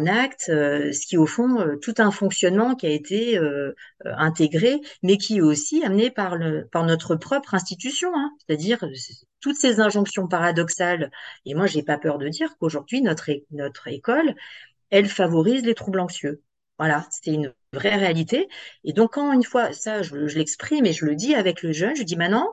acte, 0.06 0.50
euh, 0.50 0.92
ce 0.92 1.06
qui 1.06 1.16
au 1.16 1.26
fond 1.26 1.60
euh, 1.60 1.76
tout 1.76 1.94
un 1.98 2.10
fonctionnement 2.10 2.74
qui 2.74 2.86
a 2.86 2.90
été 2.90 3.38
euh, 3.38 3.74
intégré, 4.04 4.80
mais 5.02 5.16
qui 5.16 5.38
est 5.38 5.40
aussi 5.40 5.84
amené 5.84 6.10
par, 6.10 6.38
notre 6.38 7.16
propre 7.16 7.54
institution, 7.54 8.10
hein. 8.14 8.30
c'est-à-dire 8.46 8.78
c'est- 8.94 9.26
toutes 9.40 9.56
ces 9.56 9.80
injonctions 9.80 10.26
paradoxales. 10.28 11.10
Et 11.44 11.54
moi, 11.54 11.66
j'ai 11.66 11.82
pas 11.82 11.98
peur 11.98 12.18
de 12.18 12.28
dire 12.28 12.56
qu'aujourd'hui, 12.58 13.02
notre 13.02 13.88
école, 13.88 14.34
elle 14.90 15.08
favorise 15.08 15.64
les 15.64 15.74
troubles 15.74 16.00
anxieux. 16.00 16.42
Voilà, 16.78 17.06
c'est 17.10 17.32
une 17.32 17.52
vraie 17.72 17.96
réalité. 17.96 18.48
Et 18.84 18.92
donc, 18.92 19.12
quand 19.14 19.32
une 19.32 19.44
fois, 19.44 19.72
ça, 19.72 20.02
je, 20.02 20.14
l'exprime 20.16 20.86
et 20.86 20.92
je 20.92 21.04
le 21.06 21.14
dis 21.14 21.34
avec 21.34 21.62
le 21.62 21.72
jeune, 21.72 21.94
je 21.96 22.02
dis 22.02 22.16
maintenant, 22.16 22.52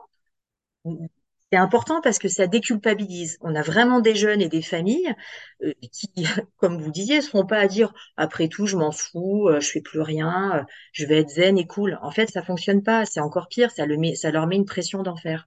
c'est 1.52 1.58
important 1.58 2.00
parce 2.00 2.18
que 2.18 2.28
ça 2.28 2.46
déculpabilise. 2.48 3.38
On 3.40 3.54
a 3.54 3.62
vraiment 3.62 4.00
des 4.00 4.14
jeunes 4.16 4.40
et 4.40 4.48
des 4.48 4.62
familles 4.62 5.14
euh, 5.62 5.72
qui, 5.92 6.10
comme 6.56 6.80
vous 6.82 6.90
disiez, 6.90 7.16
ne 7.18 7.20
seront 7.22 7.46
pas 7.46 7.58
à 7.58 7.68
dire 7.68 7.92
après 8.16 8.48
tout, 8.48 8.66
je 8.66 8.76
m'en 8.76 8.90
fous, 8.90 9.48
euh, 9.48 9.60
je 9.60 9.70
fais 9.70 9.80
plus 9.80 10.00
rien, 10.00 10.56
euh, 10.58 10.62
je 10.92 11.06
vais 11.06 11.20
être 11.20 11.30
zen 11.30 11.56
et 11.58 11.66
cool. 11.66 11.98
En 12.02 12.10
fait, 12.10 12.28
ça 12.30 12.42
fonctionne 12.42 12.82
pas. 12.82 13.06
C'est 13.06 13.20
encore 13.20 13.46
pire. 13.48 13.70
Ça, 13.70 13.86
le 13.86 13.96
met, 13.96 14.14
ça 14.16 14.30
leur 14.32 14.46
met 14.48 14.56
une 14.56 14.64
pression 14.64 15.02
d'enfer. 15.02 15.46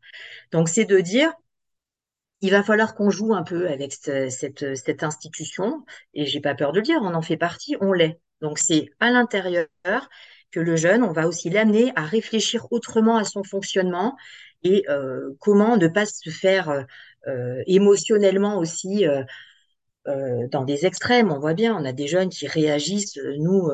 Donc, 0.52 0.70
c'est 0.70 0.86
de 0.86 1.00
dire, 1.00 1.34
il 2.42 2.52
va 2.52 2.64
falloir 2.64 2.96
qu'on 2.96 3.10
joue 3.10 3.34
un 3.34 3.44
peu 3.44 3.70
avec 3.70 3.94
ce- 3.94 4.28
cette, 4.30 4.76
cette 4.76 5.04
institution, 5.04 5.86
et 6.14 6.26
j'ai 6.26 6.42
pas 6.42 6.54
peur 6.56 6.72
de 6.74 6.78
le 6.80 6.84
dire, 6.84 7.00
on 7.02 7.14
en 7.14 7.22
fait 7.22 7.38
partie, 7.38 7.78
on 7.80 7.94
l'est. 7.94 8.20
Donc 8.42 8.60
c'est 8.60 8.90
à 9.00 9.12
l'intérieur 9.12 9.68
que 10.52 10.60
le 10.60 10.76
jeune, 10.76 11.04
on 11.04 11.12
va 11.12 11.28
aussi 11.28 11.50
l'amener 11.50 11.92
à 11.96 12.04
réfléchir 12.06 12.68
autrement 12.72 13.18
à 13.18 13.24
son 13.24 13.44
fonctionnement 13.44 14.16
et 14.64 14.86
euh, 14.90 15.32
comment 15.40 15.78
ne 15.78 15.88
pas 15.88 16.06
se 16.06 16.30
faire 16.30 16.70
euh, 16.70 16.84
euh, 17.28 17.62
émotionnellement 17.68 18.58
aussi 18.58 19.08
euh, 19.08 19.24
euh, 20.08 20.48
dans 20.52 20.64
des 20.64 20.86
extrêmes. 20.86 21.32
On 21.32 21.40
voit 21.40 21.54
bien, 21.54 21.76
on 21.76 21.86
a 21.86 21.92
des 21.94 22.08
jeunes 22.08 22.30
qui 22.30 22.48
réagissent. 22.48 23.18
euh, 23.18 23.36
Nous, 23.40 23.70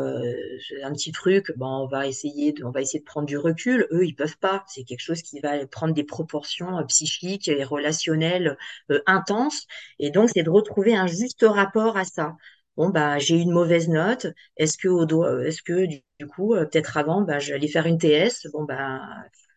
un 0.84 0.91
petit 0.93 1.12
truc, 1.12 1.51
bon, 1.58 1.67
on 1.67 1.88
va 1.88 2.08
essayer 2.08 2.51
de, 2.54 2.63
on 2.63 2.71
va 2.71 2.82
essayer 2.82 2.99
de 2.99 3.06
prendre 3.06 3.28
du 3.28 3.38
recul. 3.38 3.88
Eux, 3.91 4.06
ils 4.06 4.15
peuvent 4.15 4.38
pas. 4.39 4.63
C'est 4.67 4.84
quelque 4.84 4.99
chose 5.01 5.21
qui 5.21 5.39
va 5.39 5.65
prendre 5.67 5.93
des 5.93 6.04
proportions 6.04 6.84
psychiques 6.88 7.47
et 7.47 7.63
relationnelles 7.63 8.58
intenses. 9.06 9.65
Et 9.99 10.12
donc, 10.12 10.30
c'est 10.34 10.43
de 10.43 10.49
retrouver 10.49 10.95
un 10.95 11.08
juste 11.08 11.45
rapport 11.47 11.97
à 11.97 12.06
ça. 12.06 12.34
Bon, 12.78 12.90
bah, 12.90 13.20
j'ai 13.20 13.38
eu 13.38 13.40
une 13.42 13.52
mauvaise 13.52 13.88
note. 13.90 14.28
Est-ce 14.58 14.78
que, 14.78 14.88
au 14.90 15.40
est-ce 15.42 15.62
que 15.64 15.86
du, 15.86 16.04
coup, 16.28 16.54
euh, 16.56 16.66
peut-être 16.66 16.98
avant, 16.98 17.22
bah, 17.22 17.40
j'allais 17.40 17.68
faire 17.70 17.86
une 17.86 17.98
TS. 17.98 18.48
Bon, 18.52 18.64
bah, 18.66 19.02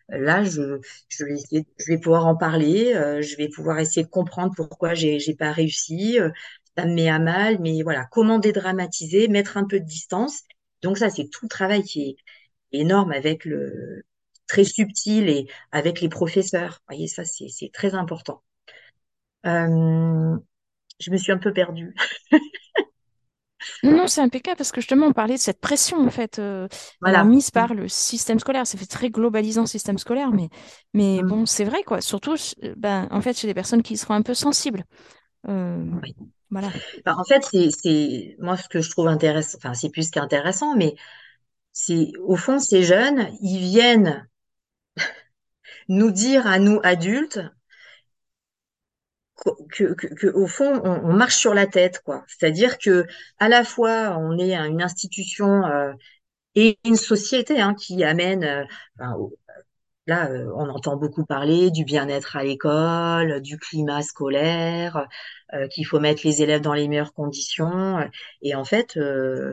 là, 0.09 0.45
je, 0.45 0.81
je 1.09 1.25
vais 1.25 1.37
je 1.79 1.97
pouvoir 2.01 2.27
en 2.27 2.37
parler. 2.37 2.95
euh, 2.95 3.21
je 3.23 3.37
vais 3.37 3.49
pouvoir 3.49 3.79
essayer 3.81 4.05
de 4.05 4.11
comprendre 4.11 4.53
pourquoi 4.57 4.95
j'ai, 4.95 5.19
j'ai 5.19 5.35
pas 5.35 5.53
réussi. 5.53 6.19
euh, 6.21 6.31
ça 6.77 6.87
me 6.87 6.95
met 6.95 7.09
à 7.09 7.19
mal, 7.19 7.59
mais 7.61 7.83
voilà, 7.83 8.07
comment 8.13 8.39
dédramatiser, 8.39 9.27
mettre 9.29 9.57
un 9.57 9.65
peu 9.67 9.81
de 9.81 9.85
distance. 9.85 10.43
Donc 10.83 10.97
ça, 10.99 11.11
c'est 11.11 11.29
tout 11.29 11.41
le 11.45 11.49
travail 11.49 11.83
qui 11.83 12.11
est 12.73 12.79
énorme 12.81 13.13
avec 13.13 13.45
le 13.45 14.05
très 14.47 14.65
subtil 14.65 15.29
et 15.29 15.49
avec 15.73 16.01
les 16.01 16.09
professeurs. 16.09 16.75
Vous 16.89 16.95
voyez, 16.97 17.09
ça, 17.09 17.25
c'est 17.25 17.71
très 17.73 17.95
important. 17.95 18.43
Je 21.01 21.11
me 21.11 21.17
suis 21.17 21.33
un 21.33 21.39
peu 21.39 21.53
perdue. 21.53 21.95
Non, 23.83 23.93
non, 23.97 24.07
c'est 24.09 24.21
impeccable 24.21 24.57
parce 24.57 24.73
que 24.73 24.81
justement, 24.81 25.07
on 25.07 25.13
parlait 25.13 25.35
de 25.35 25.41
cette 25.41 25.61
pression, 25.61 25.99
en 26.05 26.11
fait, 26.11 26.39
euh, 26.39 26.69
Voilà. 27.01 27.25
mise 27.25 27.51
par 27.51 27.75
le 27.75 27.89
système 27.89 28.39
scolaire. 28.41 28.67
Ça 28.67 28.79
fait 28.79 28.87
très 28.87 29.11
globalisant, 29.11 29.67
système 29.67 29.99
scolaire, 29.99 30.31
mais, 30.33 30.49
mais 30.95 31.23
Mm. 31.23 31.29
bon, 31.29 31.47
c'est 31.47 31.65
vrai, 31.65 31.83
quoi. 31.85 32.01
Surtout, 32.01 32.35
euh, 32.65 32.75
ben, 32.77 33.09
en 33.11 33.21
fait, 33.21 33.37
chez 33.39 33.47
des 33.47 33.55
personnes 33.55 33.83
qui 33.83 33.97
seront 33.97 34.15
un 34.15 34.23
peu 34.23 34.35
sensibles. 34.35 34.85
Euh, 35.49 35.85
Oui. 36.03 36.15
voilà. 36.51 36.73
En 37.07 37.25
fait, 37.25 37.45
c'est, 37.51 37.71
c'est, 37.71 38.37
moi, 38.41 38.57
ce 38.57 38.69
que 38.69 38.81
je 38.81 38.91
trouve 38.91 39.09
intéressant, 39.09 39.59
enfin, 39.59 39.75
c'est 39.75 39.91
plus 39.91 40.11
qu'intéressant, 40.11 40.77
mais 40.77 40.95
c'est, 41.73 42.13
au 42.25 42.37
fond, 42.37 42.59
ces 42.61 42.83
jeunes, 42.85 43.29
ils 43.43 43.59
viennent 43.61 44.29
nous 45.89 46.11
dire 46.11 46.47
à 46.47 46.59
nous, 46.59 46.81
adultes, 46.83 47.41
que, 49.71 49.95
que, 49.95 50.07
que, 50.15 50.27
au 50.29 50.47
fond, 50.47 50.81
on, 50.85 51.11
on 51.11 51.13
marche 51.15 51.37
sur 51.37 51.55
la 51.55 51.67
tête, 51.67 52.01
quoi. 52.05 52.25
C'est-à-dire 52.29 52.79
que, 52.79 53.07
à 53.39 53.49
la 53.49 53.65
fois, 53.65 54.17
on 54.19 54.39
est 54.39 54.55
une 54.57 54.83
institution, 54.83 55.65
euh, 55.67 55.93
et 56.57 56.79
une 56.85 56.97
société, 56.97 57.61
hein, 57.61 57.75
qui 57.75 58.05
amène, 58.05 58.45
euh, 58.45 58.65
là, 60.07 60.31
euh, 60.31 60.51
on 60.57 60.69
entend 60.71 60.97
beaucoup 60.97 61.25
parler 61.25 61.71
du 61.71 61.85
bien-être 61.85 62.37
à 62.37 62.45
l'école, 62.45 63.41
du 63.43 63.59
climat 63.59 64.03
scolaire, 64.03 65.07
euh, 65.55 65.69
qu'il 65.69 65.87
faut 65.87 66.01
mettre 66.01 66.23
les 66.25 66.43
élèves 66.43 66.61
dans 66.63 66.73
les 66.75 66.89
meilleures 66.89 67.13
conditions. 67.13 67.99
Et 68.43 68.55
en 68.55 68.65
fait, 68.65 68.97
euh, 68.97 69.53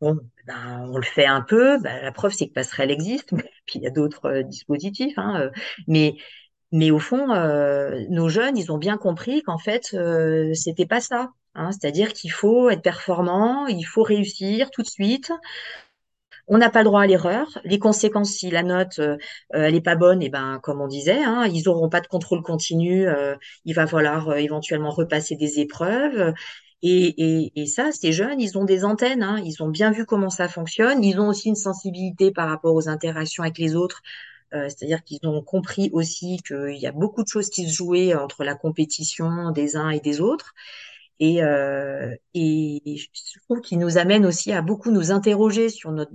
Bon, 0.00 0.18
ben, 0.46 0.86
on 0.90 0.98
le 0.98 1.02
fait 1.04 1.24
un 1.26 1.40
peu. 1.40 1.78
Ben, 1.80 2.02
la 2.02 2.12
preuve, 2.12 2.32
c'est 2.32 2.48
que 2.48 2.52
Passerelle 2.52 2.90
existe. 2.90 3.30
Puis 3.66 3.78
il 3.78 3.82
y 3.82 3.86
a 3.86 3.90
d'autres 3.90 4.26
euh, 4.26 4.42
dispositifs. 4.42 5.14
hein, 5.18 5.40
euh, 5.40 5.50
mais, 5.86 6.16
mais 6.74 6.90
au 6.92 6.98
fond, 7.00 7.32
euh, 7.32 8.04
nos 8.10 8.28
jeunes, 8.28 8.58
ils 8.58 8.72
ont 8.72 8.78
bien 8.78 8.98
compris 8.98 9.42
qu'en 9.42 9.58
fait, 9.58 9.94
euh, 9.94 10.54
c'était 10.54 10.86
pas 10.86 11.00
ça. 11.00 11.30
hein. 11.56 11.72
C'est-à-dire 11.72 12.12
qu'il 12.14 12.32
faut 12.32 12.70
être 12.70 12.82
performant, 12.82 13.66
il 13.68 13.84
faut 13.84 14.02
réussir 14.04 14.70
tout 14.72 14.82
de 14.82 14.88
suite. 14.88 15.32
On 16.46 16.58
n'a 16.58 16.70
pas 16.70 16.80
le 16.80 16.84
droit 16.86 17.02
à 17.02 17.06
l'erreur. 17.06 17.58
Les 17.64 17.78
conséquences, 17.78 18.30
si 18.32 18.50
la 18.50 18.62
note 18.62 18.98
euh, 18.98 19.16
elle 19.50 19.74
est 19.74 19.80
pas 19.80 19.96
bonne, 19.96 20.22
et 20.22 20.28
ben 20.28 20.60
comme 20.62 20.80
on 20.80 20.86
disait, 20.88 21.22
hein, 21.24 21.46
ils 21.46 21.64
n'auront 21.64 21.88
pas 21.88 22.00
de 22.00 22.06
contrôle 22.06 22.42
continu. 22.42 23.06
euh, 23.08 23.34
il 23.64 23.74
va 23.74 23.86
falloir 23.86 24.28
euh, 24.30 24.36
éventuellement 24.36 24.90
repasser 24.90 25.36
des 25.36 25.60
épreuves. 25.60 26.34
Et 26.82 27.64
ça, 27.66 27.92
ces 27.92 28.12
jeunes, 28.12 28.40
ils 28.40 28.58
ont 28.58 28.64
des 28.64 28.84
antennes. 28.84 29.22
hein, 29.22 29.40
ils 29.44 29.62
ont 29.62 29.68
bien 29.70 29.90
vu 29.90 30.04
comment 30.06 30.28
ça 30.30 30.48
fonctionne. 30.48 31.02
Ils 31.02 31.18
ont 31.18 31.28
aussi 31.28 31.48
une 31.48 31.54
sensibilité 31.56 32.30
par 32.30 32.48
rapport 32.48 32.74
aux 32.74 32.88
interactions 32.90 33.42
avec 33.42 33.58
les 33.58 33.74
autres. 33.74 34.02
Euh, 34.54 34.68
c'est-à-dire 34.68 35.02
qu'ils 35.04 35.26
ont 35.26 35.42
compris 35.42 35.90
aussi 35.92 36.38
qu'il 36.46 36.76
y 36.76 36.86
a 36.86 36.92
beaucoup 36.92 37.22
de 37.22 37.28
choses 37.28 37.50
qui 37.50 37.68
se 37.68 37.74
jouaient 37.74 38.14
entre 38.14 38.44
la 38.44 38.54
compétition 38.54 39.50
des 39.50 39.76
uns 39.76 39.90
et 39.90 40.00
des 40.00 40.20
autres. 40.20 40.54
Et, 41.20 41.42
euh, 41.42 42.14
et 42.34 42.82
je 42.96 43.40
trouve 43.44 43.60
qu'ils 43.60 43.78
nous 43.78 43.98
amènent 43.98 44.26
aussi 44.26 44.52
à 44.52 44.62
beaucoup 44.62 44.90
nous 44.90 45.12
interroger 45.12 45.68
sur 45.68 45.92
notre 45.92 46.12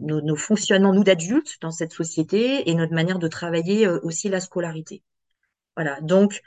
nos, 0.00 0.20
nos 0.20 0.36
fonctionnements, 0.36 0.92
nous 0.92 1.04
d'adultes, 1.04 1.56
dans 1.60 1.70
cette 1.70 1.92
société 1.92 2.68
et 2.70 2.74
notre 2.74 2.94
manière 2.94 3.18
de 3.18 3.28
travailler 3.28 3.86
euh, 3.86 3.98
aussi 4.02 4.28
la 4.28 4.40
scolarité. 4.40 5.02
Voilà. 5.76 6.00
Donc, 6.00 6.42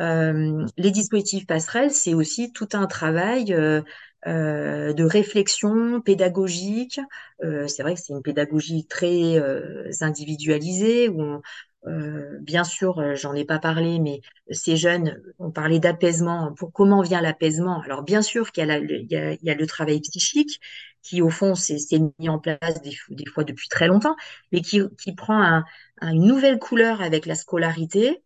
euh, 0.00 0.66
les 0.76 0.90
dispositifs 0.90 1.46
passerelles, 1.46 1.90
c'est 1.90 2.14
aussi 2.14 2.52
tout 2.52 2.68
un 2.72 2.86
travail 2.86 3.52
euh, 3.54 3.82
euh, 4.26 4.92
de 4.92 5.04
réflexion 5.04 6.00
pédagogique. 6.00 7.00
Euh, 7.42 7.66
c'est 7.68 7.82
vrai 7.82 7.94
que 7.94 8.00
c'est 8.00 8.12
une 8.12 8.22
pédagogie 8.22 8.86
très 8.86 9.36
euh, 9.38 9.90
individualisée 10.00 11.08
où 11.08 11.40
euh, 11.86 12.38
bien 12.40 12.64
sûr, 12.64 12.98
euh, 12.98 13.14
j'en 13.14 13.34
ai 13.34 13.44
pas 13.44 13.58
parlé, 13.58 13.98
mais 13.98 14.22
ces 14.50 14.76
jeunes 14.76 15.20
ont 15.38 15.50
parlé 15.50 15.78
d'apaisement. 15.80 16.54
Pour 16.54 16.72
comment 16.72 17.02
vient 17.02 17.20
l'apaisement? 17.20 17.80
Alors 17.82 18.02
bien 18.02 18.22
sûr 18.22 18.52
qu'il 18.52 18.66
y 18.66 18.70
a, 18.70 18.78
il 18.78 19.38
y 19.42 19.50
a, 19.50 19.54
le 19.54 19.66
travail 19.66 20.00
psychique 20.00 20.60
qui, 21.02 21.20
au 21.20 21.28
fond, 21.30 21.54
s'est 21.54 21.76
mis 22.18 22.28
en 22.30 22.38
place 22.38 22.80
des, 22.82 23.26
fois 23.26 23.44
depuis 23.44 23.68
très 23.68 23.86
longtemps, 23.88 24.16
mais 24.52 24.62
qui, 24.62 24.80
qui 24.98 25.14
prend 25.14 25.42
un- 25.42 25.64
une 26.00 26.26
nouvelle 26.26 26.58
couleur 26.58 27.02
avec 27.02 27.26
la 27.26 27.34
scolarité 27.34 28.22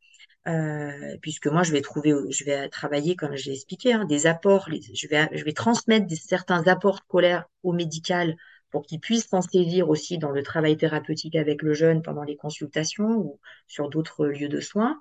euh, 0.49 1.17
puisque 1.21 1.47
moi 1.47 1.63
je 1.63 1.73
vais 1.73 1.81
trouver, 1.83 2.15
je 2.31 2.45
vais 2.45 2.69
travailler 2.69 3.17
comme 3.17 3.37
j'ai 3.37 3.53
expliqué, 3.53 3.93
hein, 3.93 4.05
des 4.05 4.27
apports, 4.27 4.69
je 4.71 5.09
vais, 5.09 5.29
je 5.33 5.45
vais 5.45 5.53
transmettre 5.53 6.07
des, 6.07 6.17
certains 6.17 6.67
apports 6.67 6.99
scolaires 6.99 7.49
au 7.63 7.73
médical 7.73 8.37
pour 8.71 8.83
qu'il 8.83 9.01
puisse 9.01 9.29
s'en 9.29 9.43
saisir 9.43 9.89
aussi 9.91 10.19
dans 10.19 10.31
le 10.31 10.43
travail 10.43 10.77
thérapeutique 10.77 11.37
avec 11.37 11.63
le 11.63 11.75
jeune 11.75 12.03
pendant 12.03 12.23
les 12.23 12.37
consultations 12.37 13.11
ou 13.17 13.41
sur 13.67 13.89
d'autres 13.89 14.27
lieux 14.27 14.49
de 14.49 14.61
soins. 14.61 14.99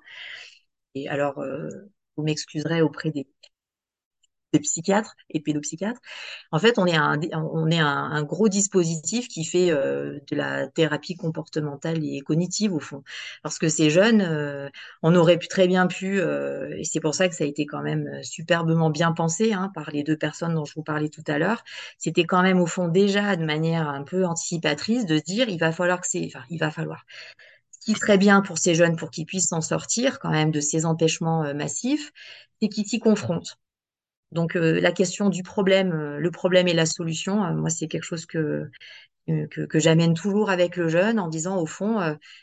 Et 0.94 1.08
alors, 1.08 1.38
euh, 1.38 1.68
vous 2.16 2.24
m'excuserez 2.24 2.82
auprès 2.82 3.10
des, 3.10 3.26
des 4.52 4.60
psychiatres 4.60 5.14
et 5.30 5.40
pédopsychiatres. 5.40 6.00
En 6.52 6.58
fait, 6.58 6.78
on 6.78 6.86
est 6.86 6.96
un, 6.96 8.22
gros 8.22 8.48
dispositif 8.48 9.28
qui 9.28 9.44
fait 9.44 9.70
euh, 9.70 10.18
de 10.30 10.36
la 10.36 10.68
thérapie 10.68 11.16
comportementale 11.16 12.04
et 12.04 12.20
cognitive 12.20 12.74
au 12.74 12.80
fond. 12.80 13.02
Parce 13.42 13.58
que 13.58 13.68
ces 13.68 13.90
jeunes, 13.90 14.22
euh, 14.22 14.68
on 15.02 15.14
aurait 15.14 15.38
très 15.38 15.68
bien 15.68 15.86
pu, 15.86 16.20
euh, 16.20 16.74
et 16.76 16.84
c'est 16.84 17.00
pour 17.00 17.14
ça 17.14 17.28
que 17.28 17.34
ça 17.34 17.44
a 17.44 17.46
été 17.46 17.66
quand 17.66 17.82
même 17.82 18.08
superbement 18.22 18.90
bien 18.90 19.12
pensé 19.12 19.52
hein, 19.52 19.70
par 19.74 19.90
les 19.90 20.02
deux 20.02 20.16
personnes 20.16 20.54
dont 20.54 20.64
je 20.64 20.74
vous 20.74 20.82
parlais 20.82 21.08
tout 21.08 21.24
à 21.26 21.38
l'heure. 21.38 21.62
C'était 21.98 22.24
quand 22.24 22.42
même 22.42 22.60
au 22.60 22.66
fond 22.66 22.88
déjà 22.88 23.36
de 23.36 23.44
manière 23.44 23.88
un 23.88 24.02
peu 24.02 24.24
anticipatrice 24.24 25.06
de 25.06 25.18
se 25.18 25.22
dire 25.22 25.48
il 25.48 25.58
va 25.58 25.72
falloir 25.72 26.00
que 26.00 26.06
c'est, 26.08 26.24
enfin 26.26 26.44
il 26.50 26.58
va 26.58 26.70
falloir. 26.70 27.04
Qui 27.84 27.94
serait 27.94 28.18
bien 28.18 28.42
pour 28.42 28.58
ces 28.58 28.74
jeunes 28.74 28.96
pour 28.96 29.10
qu'ils 29.10 29.24
puissent 29.24 29.48
s'en 29.48 29.60
sortir 29.62 30.18
quand 30.18 30.30
même 30.30 30.50
de 30.50 30.60
ces 30.60 30.84
empêchements 30.84 31.54
massifs, 31.54 32.12
c'est 32.60 32.68
qu'ils 32.68 32.86
s'y 32.86 32.98
confrontent 32.98 33.58
donc 34.32 34.56
euh, 34.56 34.80
la 34.80 34.92
question 34.92 35.30
du 35.30 35.42
problème, 35.42 35.92
euh, 35.92 36.18
le 36.18 36.30
problème 36.30 36.68
et 36.68 36.74
la 36.74 36.86
solution, 36.86 37.44
euh, 37.44 37.52
moi 37.54 37.70
c'est 37.70 37.88
quelque 37.88 38.04
chose 38.04 38.26
que 38.26 38.68
que, 39.50 39.78
j'amène 39.78 40.14
toujours 40.14 40.48
avec 40.48 40.76
le 40.76 40.88
jeune 40.88 41.20
en 41.20 41.28
disant 41.28 41.58
au 41.60 41.66
fond, 41.66 41.96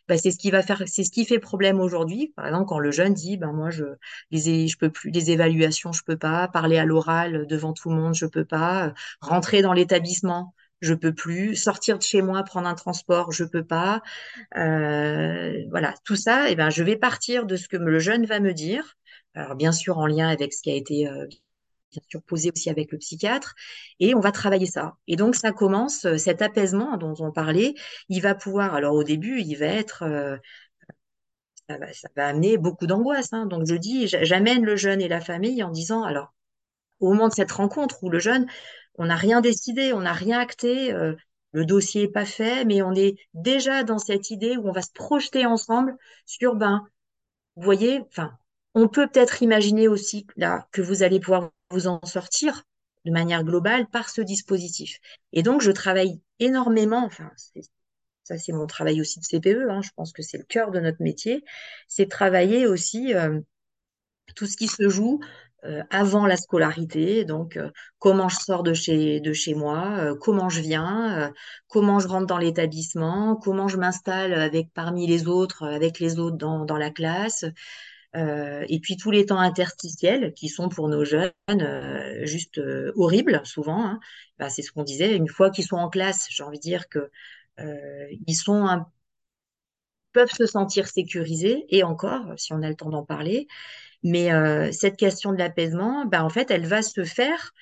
bah, 0.07 0.19
c'est 0.19 0.29
ce 0.29 0.37
qui 0.37 0.51
va 0.51 0.61
faire, 0.61 0.83
c'est 0.85 1.03
ce 1.03 1.09
qui 1.09 1.25
fait 1.25 1.39
problème 1.39 1.79
aujourd'hui. 1.79 2.31
Par 2.35 2.45
exemple, 2.45 2.67
quand 2.67 2.77
le 2.77 2.91
jeune 2.91 3.15
dit, 3.15 3.37
ben 3.37 3.51
moi 3.53 3.71
je 3.71 3.85
je 4.31 4.77
peux 4.77 4.91
plus, 4.91 5.09
les 5.09 5.31
évaluations 5.31 5.91
je 5.93 6.03
peux 6.05 6.17
pas, 6.17 6.47
parler 6.47 6.77
à 6.77 6.85
l'oral 6.85 7.47
devant 7.47 7.73
tout 7.73 7.89
le 7.89 7.95
monde 7.95 8.13
je 8.13 8.27
peux 8.27 8.45
pas, 8.45 8.93
rentrer 9.19 9.63
dans 9.63 9.73
l'établissement 9.73 10.53
je 10.81 10.93
peux 10.93 11.13
plus, 11.13 11.55
sortir 11.55 11.97
de 11.97 12.03
chez 12.03 12.21
moi 12.21 12.43
prendre 12.43 12.67
un 12.67 12.75
transport 12.75 13.31
je 13.31 13.45
peux 13.45 13.65
pas, 13.65 14.01
voilà. 14.53 15.95
Tout 16.03 16.15
ça, 16.15 16.51
et 16.51 16.55
ben 16.55 16.69
je 16.69 16.83
vais 16.83 16.97
partir 16.97 17.47
de 17.47 17.55
ce 17.55 17.67
que 17.67 17.77
le 17.77 17.99
jeune 17.99 18.25
va 18.27 18.39
me 18.39 18.53
dire. 18.53 18.95
Alors 19.33 19.55
bien 19.55 19.71
sûr 19.71 19.97
en 19.97 20.05
lien 20.05 20.29
avec 20.29 20.53
ce 20.53 20.61
qui 20.61 20.69
a 20.71 20.75
été 20.75 21.09
bien 22.09 22.21
aussi 22.53 22.69
avec 22.69 22.91
le 22.91 22.97
psychiatre, 22.97 23.55
et 23.99 24.15
on 24.15 24.19
va 24.19 24.31
travailler 24.31 24.65
ça. 24.65 24.95
Et 25.07 25.15
donc 25.15 25.35
ça 25.35 25.51
commence, 25.51 26.05
euh, 26.05 26.17
cet 26.17 26.41
apaisement 26.41 26.97
dont 26.97 27.13
on 27.19 27.31
parlait, 27.31 27.73
il 28.09 28.21
va 28.21 28.35
pouvoir, 28.35 28.75
alors 28.75 28.93
au 28.95 29.03
début, 29.03 29.41
il 29.41 29.55
va 29.57 29.65
être, 29.67 30.03
euh, 30.03 30.37
ça 31.67 31.77
va, 32.15 32.27
amener 32.27 32.57
beaucoup 32.57 32.87
d'angoisse. 32.87 33.33
hein. 33.33 33.45
Donc 33.47 33.65
je 33.67 33.75
dis, 33.75 34.07
j'a- 34.07 34.23
j'amène 34.23 34.63
le 34.65 34.75
jeune 34.75 35.01
et 35.01 35.07
la 35.07 35.21
famille 35.21 35.63
en 35.63 35.71
disant, 35.71 36.03
alors 36.03 36.33
au 37.01 37.09
moment 37.13 37.29
de 37.29 37.33
cette 37.33 37.51
rencontre 37.53 38.03
où 38.03 38.09
le 38.09 38.19
jeune, 38.19 38.47
on 38.97 39.05
n'a 39.07 39.15
rien 39.17 39.41
décidé, 39.41 39.93
on 39.93 40.01
n'a 40.01 40.13
rien 40.13 40.39
acté, 40.39 40.93
euh, 40.93 41.15
le 41.53 41.65
dossier 41.65 42.03
est 42.03 42.09
pas 42.09 42.25
fait, 42.25 42.65
mais 42.65 42.81
on 42.83 42.93
est 42.95 43.17
déjà 43.33 43.83
dans 43.83 43.99
cette 43.99 44.31
idée 44.31 44.57
où 44.57 44.69
on 44.69 44.73
va 44.73 44.81
se 44.83 44.93
projeter 44.93 45.45
ensemble 45.45 45.97
sur, 46.25 46.55
ben, 46.55 46.83
vous 47.57 47.63
voyez, 47.63 48.01
enfin, 48.09 48.37
on 48.75 48.89
peut 48.89 49.07
peut-être 49.07 49.41
imaginer 49.41 49.87
aussi 49.87 50.27
là 50.35 50.67
que 50.71 50.81
vous 50.81 51.01
allez 51.01 51.19
pouvoir 51.19 51.49
vous 51.71 51.87
en 51.87 51.99
sortir 52.05 52.63
de 53.05 53.11
manière 53.11 53.43
globale 53.43 53.87
par 53.87 54.09
ce 54.09 54.21
dispositif. 54.21 54.99
Et 55.31 55.43
donc, 55.43 55.61
je 55.61 55.71
travaille 55.71 56.19
énormément, 56.39 57.03
enfin, 57.05 57.31
ça 58.23 58.37
c'est 58.37 58.51
mon 58.51 58.67
travail 58.67 58.99
aussi 58.99 59.19
de 59.19 59.25
CPE, 59.25 59.69
hein, 59.69 59.81
je 59.81 59.91
pense 59.95 60.11
que 60.11 60.21
c'est 60.21 60.37
le 60.37 60.43
cœur 60.43 60.71
de 60.71 60.79
notre 60.79 61.01
métier, 61.01 61.43
c'est 61.87 62.09
travailler 62.09 62.67
aussi 62.67 63.13
euh, 63.13 63.39
tout 64.35 64.47
ce 64.47 64.57
qui 64.57 64.67
se 64.67 64.89
joue 64.89 65.21
euh, 65.63 65.83
avant 65.91 66.25
la 66.25 66.35
scolarité, 66.35 67.23
donc 67.23 67.57
euh, 67.57 67.69
comment 67.99 68.27
je 68.27 68.37
sors 68.37 68.63
de 68.63 68.73
chez, 68.73 69.21
de 69.21 69.33
chez 69.33 69.53
moi, 69.53 70.15
comment 70.19 70.49
je 70.49 70.61
viens, 70.61 71.31
comment 71.67 71.99
je 71.99 72.07
rentre 72.07 72.25
dans 72.25 72.39
l'établissement, 72.39 73.35
comment 73.35 73.67
je 73.67 73.77
m'installe 73.77 74.33
avec 74.33 74.73
parmi 74.73 75.07
les 75.07 75.27
autres, 75.27 75.63
avec 75.63 75.99
les 75.99 76.19
autres 76.19 76.37
dans, 76.37 76.65
dans 76.65 76.77
la 76.77 76.89
classe, 76.89 77.45
euh, 78.15 78.65
et 78.69 78.79
puis 78.79 78.97
tous 78.97 79.11
les 79.11 79.25
temps 79.25 79.39
interstitiels 79.39 80.33
qui 80.33 80.49
sont 80.49 80.69
pour 80.69 80.89
nos 80.89 81.05
jeunes 81.05 81.31
euh, 81.49 82.25
juste 82.25 82.59
euh, 82.59 82.91
horribles 82.95 83.41
souvent. 83.45 83.85
hein. 83.85 83.99
Bah, 84.39 84.49
c'est 84.49 84.61
ce 84.61 84.71
qu'on 84.71 84.83
disait. 84.83 85.15
Une 85.15 85.27
fois 85.29 85.49
qu'ils 85.51 85.65
sont 85.65 85.77
en 85.77 85.89
classe, 85.89 86.27
j'ai 86.29 86.43
envie 86.43 86.57
de 86.59 86.63
dire 86.63 86.89
que 86.89 87.09
euh, 87.59 88.07
ils 88.27 88.35
sont 88.35 88.65
un 88.67 88.87
peuvent 90.13 90.31
se 90.31 90.45
sentir 90.45 90.87
sécurisés, 90.87 91.65
et 91.69 91.83
encore, 91.83 92.33
si 92.37 92.53
on 92.53 92.61
a 92.63 92.69
le 92.69 92.75
temps 92.75 92.89
d'en 92.89 93.03
parler. 93.05 93.47
Mais 94.03 94.33
euh, 94.33 94.71
cette 94.71 94.97
question 94.97 95.33
de 95.33 95.39
l'apaisement, 95.39 96.05
bah, 96.05 96.23
en 96.25 96.29
fait, 96.29 96.51
elle 96.51 96.67
va 96.67 96.81
se 96.83 97.03
faire 97.05 97.53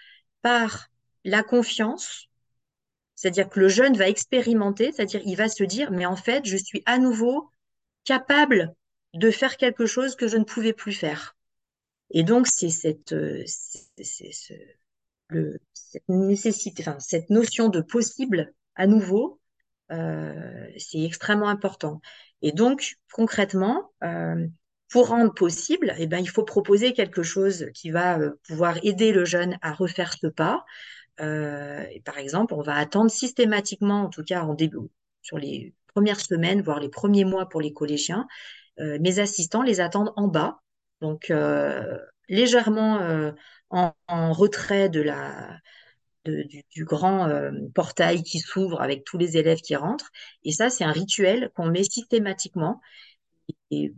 par 0.44 0.90
la 1.26 1.44
confiance, 1.44 2.28
c'est-à-dire 3.16 3.50
que 3.50 3.60
le 3.60 3.70
jeune 3.70 3.98
va 3.98 4.10
expérimenter, 4.10 4.92
c'est-à-dire 4.94 5.22
il 5.26 5.36
va 5.38 5.50
se 5.50 5.64
dire, 5.66 5.92
mais 5.92 6.06
en 6.06 6.18
fait, 6.18 6.46
je 6.46 6.58
suis 6.58 6.84
à 6.86 7.00
nouveau 7.00 7.50
capable 8.06 8.74
de 9.14 9.32
faire 9.32 9.58
quelque 9.58 9.86
chose 9.86 10.16
que 10.16 10.28
je 10.28 10.38
ne 10.38 10.44
pouvais 10.44 10.74
plus 10.74 10.94
faire. 10.94 11.36
Et 12.12 12.24
donc, 12.24 12.48
c'est 12.48 12.70
cette, 12.70 13.14
euh, 13.14 13.44
cette 15.74 16.08
nécessité, 16.08 16.84
enfin, 16.86 17.00
cette 17.00 17.30
notion 17.30 17.70
de 17.70 17.82
possible 17.82 18.54
à 18.76 18.88
nouveau, 18.88 19.40
euh, 19.92 20.68
c'est 20.78 21.02
extrêmement 21.02 21.50
important. 21.50 22.02
Et 22.42 22.52
donc, 22.52 22.98
concrètement, 23.12 23.92
euh, 24.04 24.48
pour 24.90 25.08
rendre 25.10 25.34
possible, 25.34 25.94
eh 25.98 26.08
ben, 26.08 26.20
il 26.20 26.30
faut 26.30 26.44
proposer 26.44 26.94
quelque 26.94 27.24
chose 27.24 27.68
qui 27.74 27.90
va 27.90 28.20
pouvoir 28.48 28.78
aider 28.84 29.12
le 29.12 29.26
jeune 29.26 29.58
à 29.62 29.74
refaire 29.74 30.14
ce 30.14 30.28
pas. 30.28 30.66
et 31.20 32.02
par 32.06 32.18
exemple, 32.18 32.54
on 32.54 32.62
va 32.62 32.76
attendre 32.76 33.10
systématiquement, 33.10 34.04
en 34.04 34.10
tout 34.10 34.24
cas 34.24 34.44
en 34.44 34.54
début, 34.54 34.90
sur 35.22 35.38
les 35.38 35.74
premières 35.94 36.20
semaines, 36.20 36.62
voire 36.62 36.80
les 36.80 36.90
premiers 36.90 37.26
mois 37.26 37.48
pour 37.50 37.62
les 37.62 37.74
collégiens, 37.74 38.28
mes 38.80 39.20
assistants 39.20 39.62
les 39.62 39.80
attendent 39.80 40.14
en 40.16 40.28
bas 40.28 40.64
donc 41.04 41.32
euh, 41.32 42.00
légèrement 42.30 43.02
euh, 43.02 43.34
en, 43.70 44.32
retrait 44.32 44.88
de 44.88 45.02
la, 45.02 45.60
du, 46.26 46.86
grand 46.86 47.28
euh, 47.28 47.52
portail 47.76 48.24
qui 48.24 48.40
s'ouvre 48.40 48.82
avec 48.82 49.04
tous 49.04 49.18
les 49.18 49.38
élèves 49.38 49.60
qui 49.60 49.76
rentrent. 49.76 50.12
Et 50.46 50.54
ça, 50.54 50.70
c'est 50.70 50.86
un 50.86 50.94
rituel 50.94 51.52
qu'on 51.56 51.68
met 51.68 51.84
systématiquement. 51.84 52.80
Et 53.70 53.94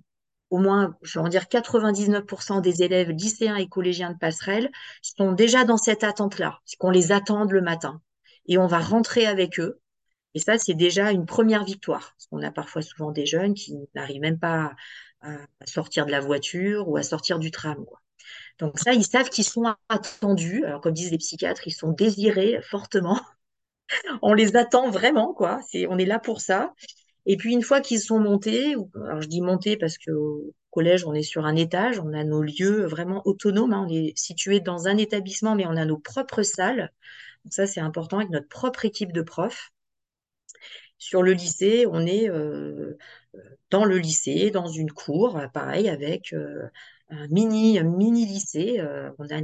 au 0.50 0.58
moins, 0.58 0.98
je 1.04 1.20
vais 1.20 1.26
en 1.26 1.30
dire 1.30 1.44
99% 1.44 2.62
des 2.62 2.82
élèves 2.82 3.12
lycéens 3.12 3.58
et 3.58 3.68
collégiens 3.68 4.12
de 4.12 4.18
passerelle 4.18 4.72
sont 5.04 5.32
déjà 5.34 5.64
dans 5.64 5.78
cette 5.78 6.04
attente-là, 6.04 6.60
qu'on 6.80 6.90
les 6.90 7.12
attende 7.12 7.52
le 7.52 7.62
matin. 7.62 8.02
Et 8.48 8.58
on 8.58 8.66
va 8.66 8.80
rentrer 8.80 9.28
avec 9.28 9.60
eux. 9.60 9.80
Et 10.36 10.40
ça, 10.40 10.58
c'est 10.60 10.76
déjà 10.76 11.12
une 11.12 11.26
première 11.26 11.64
victoire. 11.64 12.14
Parce 12.16 12.28
qu'on 12.28 12.44
a 12.44 12.52
parfois 12.52 12.82
souvent 12.84 13.12
des 13.12 13.26
jeunes 13.26 13.56
qui 13.56 13.76
n'arrivent 13.96 14.22
même 14.22 14.40
pas 14.40 14.76
à 15.22 15.66
sortir 15.66 16.06
de 16.06 16.12
la 16.12 16.20
voiture 16.20 16.88
ou 16.88 16.98
à 16.98 17.04
sortir 17.04 17.40
du 17.40 17.50
tram. 17.50 17.84
Donc 18.60 18.80
ça, 18.80 18.94
ils 18.94 19.06
savent 19.06 19.30
qu'ils 19.30 19.46
sont 19.46 19.64
attendus. 19.90 20.64
Alors 20.66 20.82
comme 20.82 20.94
disent 20.94 21.12
les 21.12 21.18
psychiatres, 21.18 21.68
ils 21.68 21.72
sont 21.74 21.92
désirés 21.92 22.60
fortement. 22.62 23.20
on 24.22 24.34
les 24.34 24.56
attend 24.56 24.90
vraiment, 24.90 25.34
quoi. 25.34 25.62
On 25.90 25.98
est 25.98 26.06
là 26.06 26.20
pour 26.20 26.42
ça. 26.42 26.74
Et 27.26 27.38
puis 27.38 27.54
une 27.54 27.64
fois 27.64 27.82
qu'ils 27.82 28.00
sont 28.00 28.20
montés, 28.20 28.76
alors 28.96 29.22
je 29.22 29.28
dis 29.28 29.42
montés 29.42 29.78
parce 29.78 29.98
qu'au 29.98 30.54
collège, 30.70 31.06
on 31.06 31.14
est 31.14 31.24
sur 31.24 31.46
un 31.46 31.56
étage, 31.56 32.00
on 32.00 32.14
a 32.14 32.24
nos 32.24 32.44
lieux 32.44 32.86
vraiment 32.86 33.22
autonomes. 33.26 33.74
Hein. 33.74 33.88
on 33.90 33.94
est 33.94 34.14
situé 34.16 34.60
dans 34.60 34.88
un 34.88 34.98
établissement, 34.98 35.56
mais 35.56 35.66
on 35.66 35.76
a 35.76 35.86
nos 35.86 35.98
propres 35.98 36.44
salles. 36.44 36.92
Donc 37.44 37.54
ça, 37.54 37.68
c'est 37.68 37.80
important 37.80 38.18
avec 38.18 38.30
notre 38.30 38.48
propre 38.48 38.86
équipe 38.86 39.12
de 39.12 39.22
profs. 39.22 39.72
Sur 40.97 41.22
le 41.22 41.34
lycée, 41.34 41.86
on 41.88 42.06
est 42.06 42.30
euh, 42.30 42.97
dans 43.70 43.86
le 43.86 43.97
lycée, 43.97 44.49
dans 44.51 44.68
une 44.68 44.91
cour, 44.91 45.39
pareil, 45.53 45.89
avec 45.89 46.34
euh, 46.34 46.68
un 47.10 47.28
mini, 47.28 47.82
mini 47.84 48.26
lycée. 48.26 48.80
Euh, 48.80 49.12
on, 49.20 49.26
a 49.30 49.41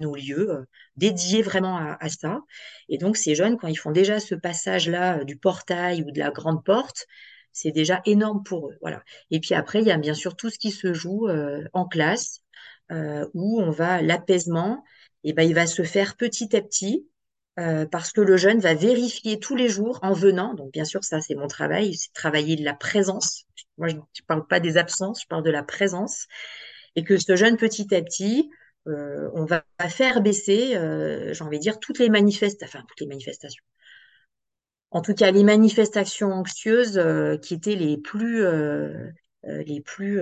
nos 0.00 0.14
lieux 0.14 0.66
dédiés 0.96 1.42
vraiment 1.42 1.76
à, 1.76 2.08
ça. 2.08 2.40
Et 2.88 2.98
donc, 2.98 3.16
ces 3.16 3.34
jeunes, 3.34 3.56
quand 3.56 3.68
ils 3.68 3.76
font 3.76 3.90
déjà 3.90 4.20
ce 4.20 4.34
passage-là 4.34 5.24
du 5.24 5.36
portail 5.36 6.02
ou 6.02 6.10
de 6.10 6.18
la 6.18 6.30
grande 6.30 6.62
porte, 6.64 7.06
c'est 7.52 7.70
déjà 7.70 8.02
énorme 8.04 8.42
pour 8.42 8.68
eux. 8.70 8.76
Voilà. 8.82 9.02
Et 9.30 9.40
puis 9.40 9.54
après, 9.54 9.80
il 9.80 9.86
y 9.86 9.90
a 9.90 9.96
bien 9.96 10.14
sûr 10.14 10.36
tout 10.36 10.50
ce 10.50 10.58
qui 10.58 10.70
se 10.70 10.92
joue 10.92 11.28
en 11.72 11.86
classe, 11.86 12.42
où 12.90 13.62
on 13.62 13.70
va 13.70 14.02
l'apaisement, 14.02 14.84
et 15.24 15.32
ben, 15.32 15.42
il 15.42 15.54
va 15.54 15.66
se 15.66 15.82
faire 15.84 16.16
petit 16.16 16.54
à 16.54 16.60
petit 16.60 17.06
euh, 17.58 17.86
parce 17.86 18.12
que 18.12 18.20
le 18.22 18.36
jeune 18.36 18.60
va 18.60 18.74
vérifier 18.74 19.38
tous 19.38 19.56
les 19.56 19.68
jours 19.68 19.98
en 20.02 20.12
venant. 20.12 20.54
Donc, 20.54 20.72
bien 20.72 20.84
sûr, 20.84 21.04
ça, 21.04 21.20
c'est 21.20 21.34
mon 21.34 21.48
travail, 21.48 21.94
c'est 21.94 22.12
travailler 22.12 22.56
de 22.56 22.64
la 22.64 22.74
présence. 22.74 23.44
Moi, 23.76 23.88
je 23.88 23.96
ne 23.96 24.00
parle 24.26 24.46
pas 24.46 24.60
des 24.60 24.78
absences, 24.78 25.22
je 25.22 25.26
parle 25.26 25.42
de 25.42 25.50
la 25.50 25.62
présence. 25.62 26.26
Et 26.96 27.04
que 27.04 27.18
ce 27.18 27.36
jeune, 27.36 27.56
petit 27.56 27.94
à 27.94 28.02
petit, 28.02 28.50
euh, 28.88 29.30
on 29.34 29.44
va 29.44 29.64
faire 29.88 30.22
baisser, 30.22 30.76
euh, 30.76 31.34
j'ai 31.34 31.44
envie 31.44 31.58
de 31.58 31.62
dire, 31.62 31.78
toutes 31.78 31.98
les 31.98 32.08
manifestations, 32.08 32.66
enfin, 32.78 32.84
toutes 32.88 33.00
les 33.00 33.06
manifestations. 33.06 33.64
En 34.90 35.02
tout 35.02 35.14
cas, 35.14 35.30
les 35.30 35.44
manifestations 35.44 36.32
anxieuses 36.32 37.00
qui 37.42 37.54
étaient 37.54 37.76
les 37.76 37.96
plus, 37.96 38.44
les 39.42 39.80
plus 39.80 40.20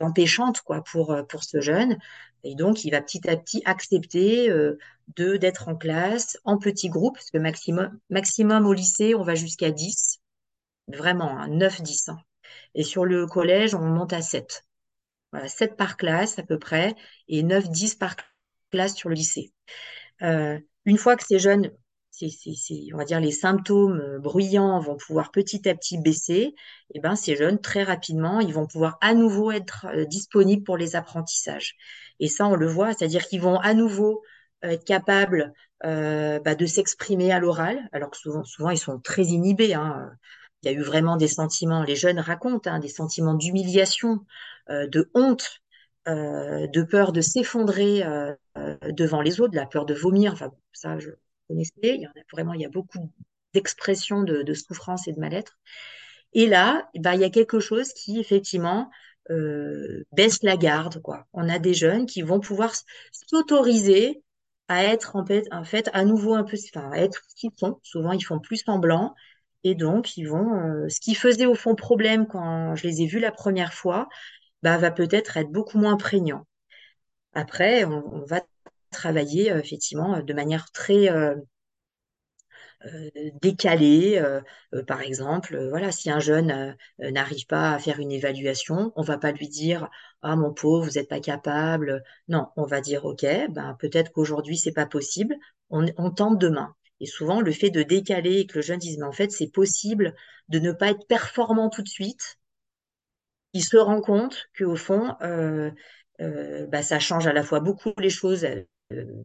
empêchante 0.00 0.60
quoi 0.62 0.82
pour 0.82 1.12
euh, 1.12 1.22
pour 1.22 1.44
ce 1.44 1.60
jeune. 1.60 1.98
Et 2.44 2.54
donc 2.54 2.84
il 2.84 2.90
va 2.90 3.00
petit 3.00 3.28
à 3.28 3.36
petit 3.36 3.62
accepter 3.64 4.50
euh, 4.50 4.78
de 5.16 5.36
d'être 5.36 5.68
en 5.68 5.76
classe 5.76 6.38
en 6.44 6.58
petits 6.58 6.88
groupes 6.88 7.16
parce 7.16 7.30
que 7.30 7.38
maximum 7.38 8.66
au 8.66 8.72
lycée 8.72 9.14
on 9.14 9.22
va 9.22 9.34
jusqu'à 9.34 9.70
10 9.70 10.20
vraiment 10.88 11.46
9 11.48 11.82
10 11.82 12.08
hein. 12.10 12.18
et 12.74 12.84
sur 12.84 13.04
le 13.04 13.26
collège 13.26 13.74
on 13.74 13.80
monte 13.80 14.12
à 14.12 14.22
7 14.22 14.64
voilà 15.32 15.48
7 15.48 15.76
par 15.76 15.96
classe 15.96 16.38
à 16.38 16.42
peu 16.42 16.58
près 16.58 16.94
et 17.28 17.42
9 17.42 17.70
10 17.70 17.94
par 17.96 18.16
classe 18.70 18.94
sur 18.94 19.08
le 19.08 19.14
lycée. 19.14 19.52
Euh, 20.22 20.58
une 20.84 20.98
fois 20.98 21.16
que 21.16 21.24
ces 21.24 21.38
jeunes 21.38 21.70
on 22.92 22.96
va 22.96 23.04
dire, 23.04 23.20
les 23.20 23.30
symptômes 23.30 24.00
euh, 24.00 24.18
bruyants 24.18 24.80
vont 24.80 24.96
pouvoir 24.96 25.30
petit 25.30 25.68
à 25.68 25.74
petit 25.74 25.98
baisser, 25.98 26.32
et 26.32 26.54
eh 26.94 27.00
ben, 27.00 27.16
ces 27.16 27.36
jeunes, 27.36 27.60
très 27.60 27.82
rapidement, 27.82 28.40
ils 28.40 28.52
vont 28.52 28.66
pouvoir 28.66 28.98
à 29.00 29.14
nouveau 29.14 29.50
être 29.50 29.86
euh, 29.88 30.04
disponibles 30.04 30.64
pour 30.64 30.76
les 30.76 30.96
apprentissages. 30.96 31.76
Et 32.20 32.28
ça, 32.28 32.46
on 32.46 32.54
le 32.54 32.66
voit, 32.66 32.92
c'est-à-dire 32.92 33.26
qu'ils 33.26 33.40
vont 33.40 33.58
à 33.58 33.74
nouveau 33.74 34.22
euh, 34.64 34.70
être 34.70 34.84
capables 34.84 35.52
bah, 35.80 36.56
de 36.56 36.66
s'exprimer 36.66 37.30
à 37.30 37.38
l'oral, 37.38 37.88
alors 37.92 38.10
que 38.10 38.16
souvent, 38.16 38.42
souvent, 38.42 38.70
ils 38.70 38.78
sont 38.78 38.98
très 38.98 39.22
inhibés. 39.22 39.74
Hein. 39.74 40.10
Il 40.62 40.72
y 40.72 40.74
a 40.74 40.76
eu 40.76 40.82
vraiment 40.82 41.16
des 41.16 41.28
sentiments, 41.28 41.84
les 41.84 41.94
jeunes 41.94 42.18
racontent, 42.18 42.68
hein, 42.68 42.80
des 42.80 42.88
sentiments 42.88 43.34
d'humiliation, 43.34 44.26
de 44.68 45.08
honte, 45.14 45.62
de 46.06 46.82
peur 46.82 47.12
de 47.12 47.20
s'effondrer 47.20 48.02
devant 48.90 49.20
les 49.20 49.40
autres, 49.40 49.54
la 49.54 49.66
peur 49.66 49.86
de 49.86 49.94
vomir. 49.94 50.32
Enfin, 50.32 50.50
ça, 50.72 50.98
je, 50.98 51.10
connaissez. 51.48 51.72
Il 51.82 52.02
y 52.02 52.06
en 52.06 52.10
a 52.10 52.22
vraiment, 52.32 52.54
il 52.54 52.60
y 52.60 52.66
a 52.66 52.70
beaucoup 52.70 53.10
d'expressions 53.54 54.22
de, 54.22 54.54
souffrance 54.54 55.08
et 55.08 55.12
de 55.12 55.20
mal-être. 55.20 55.58
Et 56.34 56.46
là, 56.46 56.88
bah, 56.96 57.14
il 57.14 57.20
y 57.20 57.24
a 57.24 57.30
quelque 57.30 57.60
chose 57.60 57.92
qui, 57.92 58.20
effectivement, 58.20 58.90
euh, 59.30 60.04
baisse 60.12 60.42
la 60.42 60.56
garde. 60.56 61.00
Quoi. 61.02 61.26
On 61.32 61.48
a 61.48 61.58
des 61.58 61.74
jeunes 61.74 62.06
qui 62.06 62.22
vont 62.22 62.40
pouvoir 62.40 62.72
s'autoriser 63.12 64.22
à 64.68 64.84
être 64.84 65.16
en 65.16 65.24
fait, 65.64 65.90
à 65.94 66.04
nouveau 66.04 66.34
un 66.34 66.44
peu, 66.44 66.56
enfin, 66.74 66.90
à 66.92 66.98
être 66.98 67.22
ce 67.28 67.34
qu'ils 67.36 67.50
sont. 67.56 67.80
Souvent, 67.82 68.12
ils 68.12 68.24
font 68.24 68.38
plus 68.40 68.58
semblant. 68.58 69.14
Et 69.64 69.74
donc, 69.74 70.16
ils 70.16 70.24
vont, 70.24 70.84
euh, 70.84 70.88
ce 70.88 71.00
qui 71.00 71.14
faisait 71.14 71.46
au 71.46 71.54
fond 71.54 71.74
problème 71.74 72.26
quand 72.26 72.74
je 72.76 72.86
les 72.86 73.02
ai 73.02 73.06
vus 73.06 73.18
la 73.18 73.32
première 73.32 73.74
fois, 73.74 74.08
bah, 74.62 74.78
va 74.78 74.90
peut-être 74.90 75.36
être 75.36 75.50
beaucoup 75.50 75.78
moins 75.78 75.96
prégnant. 75.96 76.46
Après, 77.34 77.84
on 77.84 78.24
va 78.26 78.40
travailler 78.90 79.52
euh, 79.52 79.58
effectivement 79.58 80.16
euh, 80.16 80.22
de 80.22 80.32
manière 80.34 80.70
très 80.72 81.10
euh, 81.10 81.34
décalée. 83.42 84.22
par 84.86 85.02
exemple, 85.02 85.58
voilà, 85.68 85.90
si 85.90 86.10
un 86.10 86.20
jeune 86.20 86.76
n'arrive 86.98 87.46
pas 87.46 87.72
à 87.72 87.78
faire 87.78 87.98
une 87.98 88.12
évaluation, 88.12 88.92
on 88.96 89.02
va 89.02 89.18
pas 89.18 89.32
lui 89.32 89.48
dire 89.48 89.88
ah 90.22 90.36
mon 90.36 90.52
pauvre, 90.54 90.86
vous 90.86 90.92
n'êtes 90.92 91.08
pas 91.08 91.20
capable. 91.20 92.04
Non, 92.28 92.48
on 92.56 92.64
va 92.66 92.80
dire 92.80 93.04
ok, 93.04 93.26
ben 93.50 93.76
peut-être 93.80 94.12
qu'aujourd'hui 94.12 94.56
c'est 94.56 94.72
pas 94.72 94.86
possible. 94.86 95.36
On, 95.70 96.10
tente 96.12 96.38
demain. 96.38 96.74
Et 97.00 97.06
souvent, 97.06 97.40
le 97.40 97.52
fait 97.52 97.70
de 97.70 97.82
décaler 97.82 98.40
et 98.40 98.46
que 98.46 98.56
le 98.56 98.62
jeune 98.62 98.78
dise, 98.78 98.98
mais 98.98 99.06
en 99.06 99.12
fait, 99.12 99.30
c'est 99.32 99.50
possible 99.52 100.14
de 100.48 100.58
ne 100.58 100.72
pas 100.72 100.90
être 100.90 101.06
performant 101.08 101.70
tout 101.70 101.82
de 101.82 101.88
suite, 101.88 102.38
il 103.52 103.64
se 103.64 103.76
rend 103.76 104.00
compte 104.00 104.48
qu'au 104.56 104.76
fond, 104.76 105.14
bah, 106.18 106.82
ça 106.82 106.98
change 106.98 107.26
à 107.26 107.32
la 107.32 107.42
fois 107.42 107.60
beaucoup 107.60 107.92
les 107.98 108.10
choses 108.10 108.46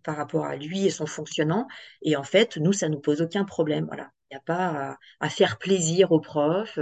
par 0.03 0.17
rapport 0.17 0.45
à 0.45 0.55
lui 0.55 0.85
et 0.85 0.89
son 0.89 1.05
fonctionnement. 1.05 1.67
Et 2.01 2.15
en 2.15 2.23
fait, 2.23 2.57
nous, 2.57 2.73
ça 2.73 2.89
nous 2.89 2.99
pose 2.99 3.21
aucun 3.21 3.45
problème. 3.45 3.85
Voilà. 3.85 4.11
Il 4.29 4.35
n'y 4.35 4.37
a 4.37 4.41
pas 4.41 4.97
à, 5.19 5.29
faire 5.29 5.57
plaisir 5.59 6.11
aux 6.11 6.19
profs, 6.19 6.79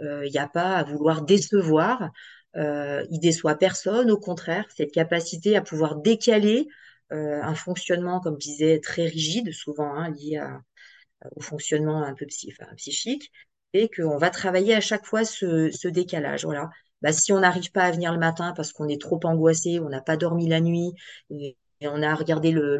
euh, 0.00 0.26
il 0.26 0.32
n'y 0.32 0.38
a 0.38 0.48
pas 0.48 0.76
à 0.76 0.84
vouloir 0.84 1.22
décevoir. 1.22 2.10
Euh, 2.56 3.04
il 3.10 3.20
déçoit 3.20 3.56
personne, 3.56 4.10
au 4.10 4.18
contraire, 4.18 4.64
cette 4.74 4.92
capacité 4.92 5.56
à 5.56 5.60
pouvoir 5.60 5.96
décaler 5.96 6.66
euh, 7.12 7.42
un 7.42 7.54
fonctionnement, 7.54 8.20
comme 8.20 8.36
je 8.40 8.48
disais, 8.48 8.80
très 8.80 9.06
rigide, 9.06 9.52
souvent 9.52 9.94
hein, 9.94 10.10
lié 10.10 10.40
au 11.36 11.40
fonctionnement 11.40 12.02
un 12.02 12.14
peu 12.14 12.26
psychique, 12.76 13.30
et 13.74 13.88
qu'on 13.90 14.18
va 14.18 14.30
travailler 14.30 14.74
à 14.74 14.80
chaque 14.80 15.04
fois 15.04 15.24
ce, 15.24 15.88
décalage. 15.88 16.44
Voilà. 16.44 16.70
Bah, 17.02 17.12
si 17.12 17.32
on 17.32 17.40
n'arrive 17.40 17.70
pas 17.70 17.84
à 17.84 17.90
venir 17.90 18.12
le 18.12 18.18
matin 18.18 18.54
parce 18.56 18.72
qu'on 18.72 18.88
est 18.88 19.00
trop 19.00 19.20
angoissé, 19.24 19.78
on 19.78 19.90
n'a 19.90 20.00
pas 20.00 20.16
dormi 20.16 20.48
la 20.48 20.60
nuit, 20.60 20.94
on 21.82 22.02
a 22.02 22.14
regardé 22.14 22.50
le, 22.52 22.78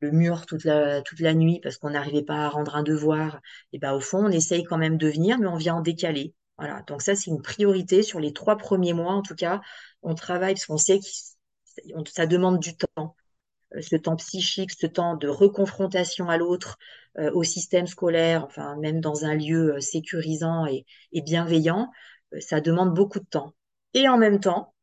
le 0.00 0.10
mur 0.10 0.46
toute 0.46 0.64
la, 0.64 1.02
toute 1.02 1.20
la 1.20 1.34
nuit 1.34 1.60
parce 1.62 1.76
qu'on 1.78 1.90
n'arrivait 1.90 2.22
pas 2.22 2.44
à 2.46 2.48
rendre 2.48 2.76
un 2.76 2.82
devoir, 2.82 3.40
et 3.72 3.78
ben 3.78 3.92
au 3.92 4.00
fond, 4.00 4.24
on 4.26 4.30
essaye 4.30 4.64
quand 4.64 4.78
même 4.78 4.98
de 4.98 5.08
venir, 5.08 5.38
mais 5.38 5.46
on 5.46 5.56
vient 5.56 5.76
en 5.76 5.80
décalé. 5.80 6.34
Voilà. 6.58 6.82
Donc 6.86 7.02
ça, 7.02 7.14
c'est 7.16 7.30
une 7.30 7.42
priorité 7.42 8.02
sur 8.02 8.20
les 8.20 8.32
trois 8.32 8.56
premiers 8.56 8.94
mois, 8.94 9.12
en 9.12 9.22
tout 9.22 9.34
cas. 9.34 9.60
On 10.02 10.14
travaille 10.14 10.54
parce 10.54 10.66
qu'on 10.66 10.78
sait 10.78 11.00
que 11.00 11.06
ça 12.08 12.26
demande 12.26 12.60
du 12.60 12.76
temps 12.76 13.16
euh, 13.76 13.82
ce 13.82 13.96
temps 13.96 14.16
psychique, 14.16 14.72
ce 14.78 14.86
temps 14.88 15.16
de 15.16 15.28
reconfrontation 15.28 16.30
à 16.30 16.38
l'autre, 16.38 16.78
euh, 17.18 17.32
au 17.34 17.44
système 17.44 17.88
scolaire, 17.88 18.44
enfin 18.46 18.76
même 18.78 19.00
dans 19.02 19.26
un 19.26 19.36
lieu 19.36 19.76
euh, 19.76 19.80
sécurisant 19.80 20.66
et, 20.66 20.86
et 21.12 21.22
bienveillant, 21.22 21.90
ça 22.40 22.60
demande 22.62 22.94
beaucoup 22.94 23.20
de 23.20 23.26
temps. 23.26 23.54
Et 23.94 24.08
en 24.08 24.18
même 24.18 24.40
temps, 24.40 24.74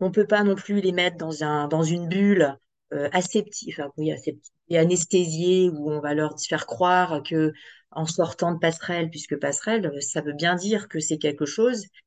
on 0.00 0.10
peut 0.10 0.26
pas 0.26 0.42
non 0.44 0.54
plus 0.54 0.80
les 0.80 0.92
mettre 0.92 1.16
dans 1.16 1.44
un 1.44 1.68
dans 1.68 1.82
une 1.82 2.08
bulle 2.08 2.56
euh, 2.92 3.08
aseptique, 3.12 3.74
enfin 3.78 3.90
oui, 3.96 4.12
aseptique, 4.12 4.52
et 4.68 4.78
anesthésiée 4.78 5.70
où 5.70 5.90
on 5.90 6.00
va 6.00 6.14
leur 6.14 6.34
faire 6.40 6.66
croire 6.66 7.22
que 7.22 7.52
en 7.92 8.06
sortant 8.06 8.52
de 8.52 8.58
passerelle, 8.58 9.10
puisque 9.10 9.38
passerelle, 9.38 9.90
ça 10.02 10.20
veut 10.22 10.32
bien 10.32 10.54
dire 10.54 10.88
que 10.88 11.00
c'est 11.00 11.18
quelque 11.18 11.46
chose 11.46 11.82
qui 11.82 12.02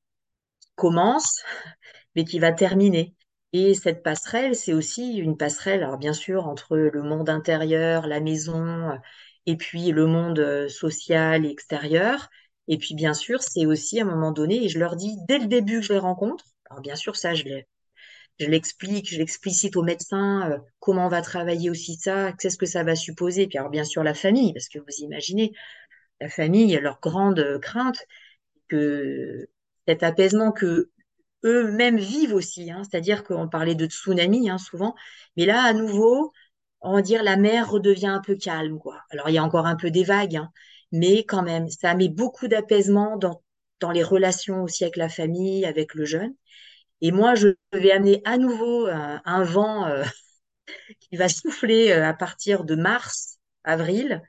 commence, 0.75 1.41
mais 2.15 2.25
qui 2.25 2.39
va 2.39 2.51
terminer. 2.51 3.15
Et 3.53 3.73
cette 3.75 4.03
passerelle, 4.03 4.55
c'est 4.55 4.73
aussi 4.73 5.17
une 5.17 5.37
passerelle, 5.37 5.83
alors 5.83 5.97
bien 5.97 6.13
sûr, 6.13 6.47
entre 6.47 6.77
le 6.77 7.03
monde 7.03 7.29
intérieur, 7.29 8.07
la 8.07 8.19
maison, 8.19 8.89
et 9.45 9.57
puis 9.57 9.91
le 9.91 10.07
monde 10.07 10.39
euh, 10.39 10.69
social 10.69 11.45
et 11.45 11.49
extérieur. 11.49 12.29
Et 12.67 12.77
puis, 12.77 12.95
bien 12.95 13.13
sûr, 13.13 13.41
c'est 13.43 13.65
aussi 13.65 13.99
à 13.99 14.03
un 14.03 14.05
moment 14.07 14.31
donné, 14.31 14.63
et 14.65 14.69
je 14.69 14.79
leur 14.79 14.95
dis 14.95 15.17
dès 15.27 15.39
le 15.39 15.47
début 15.47 15.79
que 15.81 15.85
je 15.87 15.93
les 15.93 15.99
rencontre, 15.99 16.45
alors 16.69 16.81
bien 16.81 16.95
sûr, 16.95 17.15
ça, 17.15 17.33
je 17.35 17.43
l'ai 17.43 17.67
je 18.39 18.47
l'explique, 18.47 19.09
je 19.11 19.17
l'explicite 19.17 19.75
au 19.75 19.83
médecin, 19.83 20.51
euh, 20.51 20.57
comment 20.79 21.05
on 21.05 21.09
va 21.09 21.21
travailler 21.21 21.69
aussi 21.69 21.95
ça, 21.95 22.33
qu'est-ce 22.33 22.57
que 22.57 22.65
ça 22.65 22.83
va 22.83 22.95
supposer. 22.95 23.47
Puis 23.47 23.57
alors 23.57 23.69
bien 23.69 23.83
sûr 23.83 24.03
la 24.03 24.13
famille, 24.13 24.53
parce 24.53 24.69
que 24.69 24.79
vous 24.79 24.85
imaginez, 24.99 25.53
la 26.21 26.29
famille, 26.29 26.77
leur 26.81 26.99
grande 27.01 27.59
crainte, 27.61 27.99
que 28.69 29.49
cet 29.87 30.03
apaisement 30.03 30.51
que 30.51 30.91
eux-mêmes 31.45 31.97
vivent 31.97 32.33
aussi, 32.33 32.71
hein, 32.71 32.83
c'est-à-dire 32.89 33.23
qu'on 33.23 33.49
parlait 33.49 33.75
de 33.75 33.85
tsunami 33.85 34.49
hein, 34.49 34.57
souvent, 34.57 34.95
mais 35.37 35.45
là 35.45 35.63
à 35.63 35.73
nouveau, 35.73 36.31
on 36.81 36.93
va 36.93 37.01
dire 37.01 37.23
la 37.23 37.37
mer 37.37 37.69
redevient 37.69 38.07
un 38.07 38.21
peu 38.21 38.35
calme, 38.35 38.79
quoi. 38.79 39.01
Alors 39.11 39.29
il 39.29 39.33
y 39.33 39.37
a 39.37 39.43
encore 39.43 39.65
un 39.67 39.75
peu 39.75 39.91
des 39.91 40.03
vagues, 40.03 40.37
hein, 40.37 40.51
mais 40.91 41.23
quand 41.25 41.43
même, 41.43 41.69
ça 41.69 41.95
met 41.95 42.09
beaucoup 42.09 42.47
d'apaisement 42.47 43.17
dans, 43.17 43.41
dans 43.79 43.91
les 43.91 44.03
relations 44.03 44.63
aussi 44.63 44.83
avec 44.83 44.97
la 44.97 45.09
famille, 45.09 45.65
avec 45.65 45.95
le 45.95 46.05
jeune. 46.05 46.33
Et 47.03 47.11
moi, 47.11 47.35
je 47.35 47.49
vais 47.73 47.91
amener 47.91 48.23
à 48.25 48.39
nouveau 48.39 48.87
un, 48.87 49.21
un 49.25 49.43
vent 49.43 49.85
euh, 49.87 50.03
qui 50.99 51.17
va 51.17 51.29
souffler 51.29 51.91
euh, 51.91 52.07
à 52.07 52.13
partir 52.13 52.63
de 52.63 52.75
mars, 52.75 53.37
avril, 53.63 54.23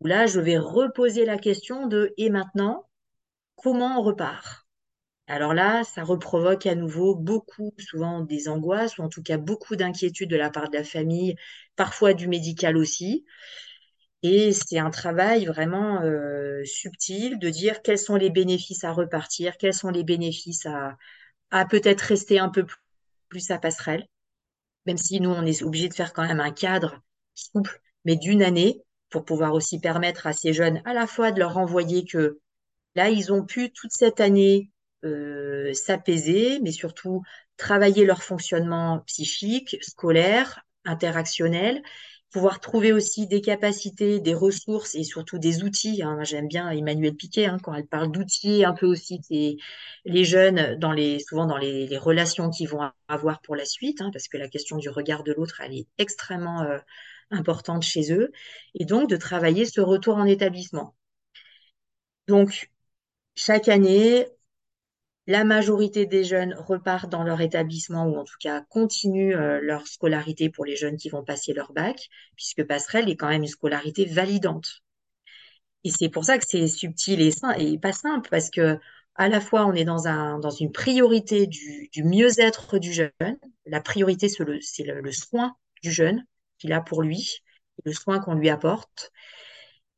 où 0.00 0.06
là, 0.06 0.26
je 0.26 0.40
vais 0.40 0.58
reposer 0.58 1.24
la 1.26 1.38
question 1.38 1.86
de 1.88 2.14
et 2.18 2.30
maintenant, 2.30 2.88
comment 3.56 4.00
on 4.00 4.02
repart? 4.02 4.66
Alors 5.28 5.54
là, 5.54 5.84
ça 5.84 6.04
reprovoque 6.04 6.66
à 6.66 6.74
nouveau 6.74 7.14
beaucoup, 7.16 7.72
souvent 7.78 8.20
des 8.20 8.48
angoisses, 8.48 8.98
ou 8.98 9.02
en 9.02 9.08
tout 9.08 9.22
cas 9.22 9.38
beaucoup 9.38 9.76
d'inquiétudes 9.76 10.30
de 10.30 10.36
la 10.36 10.50
part 10.50 10.70
de 10.70 10.76
la 10.76 10.84
famille, 10.84 11.36
parfois 11.76 12.14
du 12.14 12.28
médical 12.28 12.76
aussi. 12.76 13.24
Et 14.22 14.52
c'est 14.52 14.78
un 14.78 14.90
travail 14.90 15.46
vraiment 15.46 16.02
euh, 16.02 16.62
subtil 16.64 17.38
de 17.38 17.48
dire 17.50 17.82
quels 17.82 17.98
sont 17.98 18.16
les 18.16 18.30
bénéfices 18.30 18.84
à 18.84 18.92
repartir, 18.92 19.56
quels 19.56 19.74
sont 19.74 19.90
les 19.90 20.04
bénéfices 20.04 20.66
à, 20.66 20.96
à 21.50 21.64
peut-être 21.64 22.00
rester 22.00 22.38
un 22.38 22.48
peu 22.48 22.66
plus 23.28 23.50
à 23.50 23.58
passerelle, 23.58 24.06
même 24.86 24.98
si 24.98 25.20
nous, 25.20 25.30
on 25.30 25.46
est 25.46 25.62
obligé 25.62 25.88
de 25.88 25.94
faire 25.94 26.12
quand 26.12 26.26
même 26.26 26.40
un 26.40 26.50
cadre 26.50 27.00
souple, 27.34 27.80
mais 28.04 28.16
d'une 28.16 28.42
année, 28.42 28.82
pour 29.10 29.24
pouvoir 29.24 29.54
aussi 29.54 29.80
permettre 29.80 30.26
à 30.26 30.32
ces 30.32 30.52
jeunes 30.52 30.80
à 30.84 30.94
la 30.94 31.06
fois 31.06 31.32
de 31.32 31.40
leur 31.40 31.58
envoyer 31.58 32.04
que 32.04 32.40
là, 32.94 33.08
ils 33.10 33.32
ont 33.32 33.44
pu 33.44 33.72
toute 33.72 33.92
cette 33.92 34.20
année 34.20 34.70
euh, 35.04 35.72
s'apaiser, 35.74 36.60
mais 36.60 36.72
surtout 36.72 37.22
travailler 37.56 38.04
leur 38.04 38.22
fonctionnement 38.22 39.00
psychique, 39.06 39.76
scolaire, 39.82 40.64
interactionnel, 40.84 41.82
pouvoir 42.30 42.60
trouver 42.60 42.92
aussi 42.92 43.26
des 43.26 43.40
capacités, 43.40 44.20
des 44.20 44.34
ressources 44.34 44.94
et 44.94 45.04
surtout 45.04 45.38
des 45.38 45.62
outils. 45.64 46.02
Hein. 46.02 46.22
J'aime 46.22 46.48
bien 46.48 46.70
Emmanuel 46.70 47.14
Piquet 47.14 47.46
hein, 47.46 47.58
quand 47.62 47.74
elle 47.74 47.86
parle 47.86 48.12
d'outils 48.12 48.64
un 48.64 48.72
peu 48.72 48.86
aussi 48.86 49.20
c'est 49.22 49.56
les 50.04 50.24
jeunes 50.24 50.76
dans 50.78 50.92
les 50.92 51.18
souvent 51.20 51.46
dans 51.46 51.56
les, 51.58 51.86
les 51.86 51.98
relations 51.98 52.50
qu'ils 52.50 52.68
vont 52.68 52.90
avoir 53.08 53.40
pour 53.42 53.56
la 53.56 53.64
suite, 53.64 54.00
hein, 54.00 54.10
parce 54.12 54.28
que 54.28 54.36
la 54.38 54.48
question 54.48 54.76
du 54.78 54.88
regard 54.88 55.24
de 55.24 55.32
l'autre 55.32 55.60
elle 55.60 55.74
est 55.74 55.86
extrêmement 55.98 56.62
euh, 56.62 56.78
importante 57.30 57.82
chez 57.82 58.12
eux, 58.12 58.30
et 58.74 58.84
donc 58.84 59.08
de 59.08 59.16
travailler 59.16 59.64
ce 59.64 59.80
retour 59.80 60.16
en 60.16 60.24
établissement. 60.24 60.94
Donc 62.28 62.70
chaque 63.36 63.68
année, 63.68 64.26
la 65.26 65.44
majorité 65.44 66.06
des 66.06 66.24
jeunes 66.24 66.54
repartent 66.54 67.10
dans 67.10 67.22
leur 67.22 67.40
établissement 67.40 68.06
ou 68.06 68.16
en 68.16 68.24
tout 68.24 68.38
cas 68.40 68.62
continuent 68.62 69.36
euh, 69.36 69.60
leur 69.62 69.86
scolarité 69.86 70.50
pour 70.50 70.64
les 70.64 70.76
jeunes 70.76 70.96
qui 70.96 71.08
vont 71.08 71.24
passer 71.24 71.52
leur 71.52 71.72
bac, 71.72 72.08
puisque 72.36 72.64
passerelle 72.64 73.08
est 73.08 73.16
quand 73.16 73.28
même 73.28 73.42
une 73.42 73.48
scolarité 73.48 74.06
validante. 74.06 74.82
Et 75.84 75.90
c'est 75.90 76.08
pour 76.08 76.24
ça 76.24 76.38
que 76.38 76.44
c'est 76.46 76.66
subtil 76.68 77.20
et, 77.20 77.78
pas 77.78 77.92
simple, 77.92 78.28
parce 78.30 78.50
que 78.50 78.78
à 79.14 79.28
la 79.28 79.40
fois 79.40 79.66
on 79.66 79.72
est 79.74 79.84
dans, 79.84 80.06
un, 80.06 80.38
dans 80.38 80.50
une 80.50 80.72
priorité 80.72 81.46
du, 81.46 81.90
mieux-être 81.96 82.78
du 82.78 82.92
jeune. 82.92 83.10
La 83.66 83.80
priorité, 83.80 84.28
c'est 84.28 84.44
le, 84.44 85.00
le, 85.00 85.12
soin 85.12 85.54
du 85.82 85.92
jeune 85.92 86.24
qu'il 86.58 86.72
a 86.72 86.80
pour 86.80 87.02
lui, 87.02 87.40
le 87.84 87.92
soin 87.92 88.20
qu'on 88.20 88.34
lui 88.34 88.50
apporte. 88.50 89.10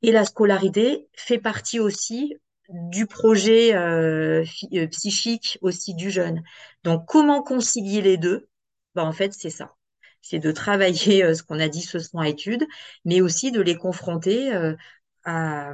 Et 0.02 0.12
la 0.12 0.24
scolarité 0.24 1.08
fait 1.14 1.38
partie 1.38 1.80
aussi 1.80 2.34
du 2.70 3.06
projet 3.06 3.74
euh, 3.74 4.44
euh, 4.74 4.86
psychique 4.88 5.58
aussi 5.62 5.94
du 5.94 6.10
jeune. 6.10 6.42
Donc, 6.84 7.04
comment 7.06 7.42
concilier 7.42 8.02
les 8.02 8.16
deux? 8.16 8.48
Ben, 8.94 9.04
En 9.04 9.12
fait, 9.12 9.32
c'est 9.32 9.50
ça. 9.50 9.74
C'est 10.20 10.38
de 10.38 10.52
travailler 10.52 11.24
euh, 11.24 11.34
ce 11.34 11.42
qu'on 11.42 11.58
a 11.60 11.68
dit, 11.68 11.82
ce 11.82 11.98
soin 11.98 12.24
études, 12.24 12.66
mais 13.04 13.20
aussi 13.20 13.52
de 13.52 13.60
les 13.60 13.76
confronter 13.76 14.54
euh, 14.54 14.74
à, 15.24 15.72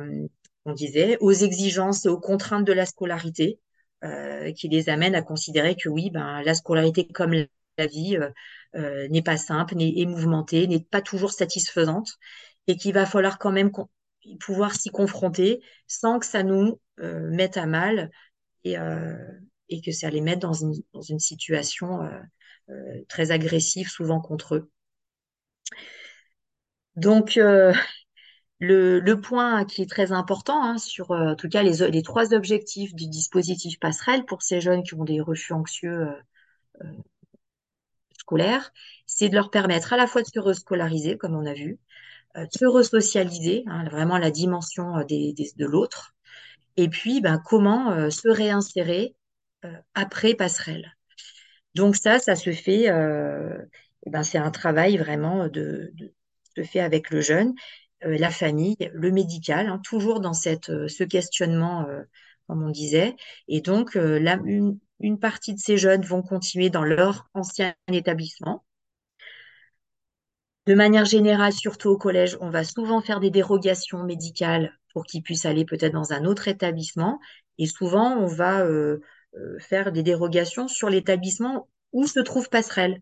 on 0.65 0.73
disait, 0.73 1.19
aux 1.21 1.33
exigences 1.33 2.05
et 2.07 2.09
aux 2.09 2.21
contraintes 2.21 2.65
de 2.65 2.73
la 2.73 2.87
scolarité, 2.87 3.61
euh, 4.05 4.53
qui 4.53 4.69
les 4.69 4.89
amènent 4.89 5.15
à 5.15 5.23
considérer 5.23 5.77
que 5.77 5.89
oui, 5.89 6.11
ben, 6.11 6.43
la 6.43 6.55
scolarité 6.55 7.07
comme 7.07 7.33
la 7.33 7.87
vie 7.87 8.19
n'est 8.75 9.23
pas 9.23 9.37
simple, 9.37 9.75
n'est 9.77 10.05
mouvementée, 10.07 10.67
n'est 10.67 10.81
pas 10.81 11.01
toujours 11.01 11.33
satisfaisante, 11.33 12.13
et 12.67 12.77
qu'il 12.77 12.93
va 12.95 13.07
falloir 13.07 13.39
quand 13.39 13.53
même 13.53 13.71
pouvoir 14.41 14.75
s'y 14.75 14.91
confronter 14.91 15.63
sans 15.87 16.19
que 16.19 16.27
ça 16.27 16.43
nous 16.43 16.81
euh, 17.01 17.29
mette 17.31 17.57
à 17.57 17.67
mal 17.67 18.11
et, 18.65 18.79
euh, 18.79 19.17
et, 19.69 19.81
que 19.81 19.93
ça 19.93 20.11
les 20.11 20.21
mette 20.21 20.41
dans 20.41 20.53
une, 20.53 20.75
dans 20.93 21.03
une 21.03 21.21
situation 21.21 22.03
euh, 22.71 23.05
très 23.09 23.31
agressive, 23.31 23.89
souvent 23.89 24.21
contre 24.21 24.57
eux. 24.57 24.71
Donc, 26.97 27.37
le, 27.37 27.73
le, 28.99 29.21
point 29.21 29.65
qui 29.65 29.83
est 29.83 29.91
très 29.91 30.11
important 30.11 30.65
hein, 30.65 30.79
sur, 30.79 31.13
en 31.13 31.37
tout 31.37 31.49
cas, 31.49 31.63
les, 31.63 31.89
les, 31.91 32.03
trois 32.03 32.35
objectifs 32.35 32.93
du 32.95 33.07
dispositif 33.07 33.79
passerelle 33.79 34.25
pour 34.25 34.43
ces 34.43 34.61
jeunes 34.61 34.83
qui 34.83 34.95
ont 34.95 35.05
des 35.05 35.21
refus 35.21 35.53
anxieux 35.53 36.09
scolaires, 38.19 38.73
c'est 39.07 39.29
de 39.29 39.35
leur 39.35 39.51
permettre 39.51 39.93
à 39.93 39.97
la 39.97 40.07
fois 40.07 40.23
de 40.23 40.27
se 40.27 40.41
rescolariser, 40.41 41.17
comme 41.17 41.37
on 41.37 41.47
a 41.47 41.55
vu, 41.55 41.79
se 42.51 42.65
resocialiser, 42.65 43.65
hein, 43.67 43.85
vraiment 43.89 44.19
la 44.19 44.31
dimension 44.31 44.97
euh, 44.99 45.05
des, 45.05 45.35
de 45.35 45.67
l'autre, 45.67 46.15
et 46.77 46.89
puis 46.89 47.21
ben, 47.21 47.41
comment 47.45 47.93
euh, 47.93 48.11
se 48.11 48.29
réinsérer 48.29 49.15
après 49.95 50.35
passerelle. 50.35 50.95
Donc 51.75 51.97
ça, 51.97 52.21
ça 52.21 52.37
se 52.37 52.53
fait, 52.53 52.87
ben, 54.07 54.23
c'est 54.23 54.39
un 54.39 54.53
travail 54.53 54.97
vraiment 54.99 55.49
de, 55.49 55.93
de, 55.95 56.63
fait 56.63 56.79
avec 56.79 57.11
le 57.11 57.21
jeune, 57.21 57.55
la 58.03 58.31
famille, 58.31 58.77
le 58.93 59.11
médical, 59.11 59.67
hein, 59.67 59.81
toujours 59.83 60.21
dans 60.21 60.33
cette, 60.33 60.67
ce 60.67 61.03
questionnement, 61.03 61.87
comme 62.47 62.63
on 62.63 62.71
disait. 62.71 63.17
Et 63.49 63.61
donc, 63.61 63.99
une 65.01 65.19
partie 65.19 65.55
de 65.55 65.61
ces 65.61 65.77
jeunes 65.77 66.03
vont 66.03 66.23
continuer 66.23 66.71
dans 66.71 66.85
leur 66.85 67.29
ancien 67.35 67.75
établissement, 67.93 68.65
de 70.69 70.75
manière 70.75 71.07
générale, 71.07 71.55
surtout 71.55 71.89
au 71.89 71.97
collège, 71.97 72.37
on 72.43 72.51
va 72.51 72.63
souvent 72.63 73.01
faire 73.01 73.21
des 73.21 73.31
dérogations 73.31 74.05
médicales 74.05 74.79
pour 74.93 75.07
qu'ils 75.07 75.23
puissent 75.23 75.47
aller 75.47 75.65
peut-être 75.65 75.95
dans 75.95 76.13
un 76.13 76.27
autre 76.27 76.47
établissement. 76.47 77.21
Et 77.57 77.65
souvent, 77.65 78.19
on 78.19 78.27
va 78.27 78.61
euh, 78.67 79.01
euh, 79.35 79.59
faire 79.61 79.93
des 79.93 80.03
dérogations 80.03 80.69
sur 80.69 80.91
l'établissement 80.91 81.71
où 81.93 82.07
se 82.07 82.21
trouve 82.21 82.51
Passerelle. 82.51 83.01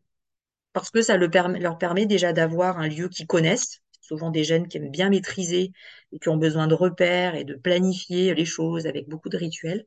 Parce 0.74 0.90
que 0.92 1.02
ça 1.02 1.16
leur 1.16 1.78
permet 1.78 2.06
déjà 2.06 2.32
d'avoir 2.32 2.78
un 2.78 2.86
lieu 2.86 3.08
qu'ils 3.08 3.26
connaissent. 3.26 3.80
Souvent 4.00 4.30
des 4.30 4.44
jeunes 4.44 4.68
qui 4.68 4.76
aiment 4.76 4.92
bien 4.92 5.10
maîtriser 5.10 5.72
et 6.12 6.20
qui 6.20 6.28
ont 6.28 6.36
besoin 6.36 6.68
de 6.68 6.74
repères 6.74 7.34
et 7.34 7.42
de 7.42 7.54
planifier 7.54 8.32
les 8.36 8.44
choses 8.44 8.86
avec 8.86 9.08
beaucoup 9.08 9.28
de 9.28 9.38
rituels. 9.38 9.86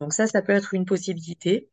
Donc 0.00 0.12
ça, 0.12 0.26
ça 0.26 0.42
peut 0.42 0.52
être 0.52 0.74
une 0.74 0.84
possibilité. 0.84 1.69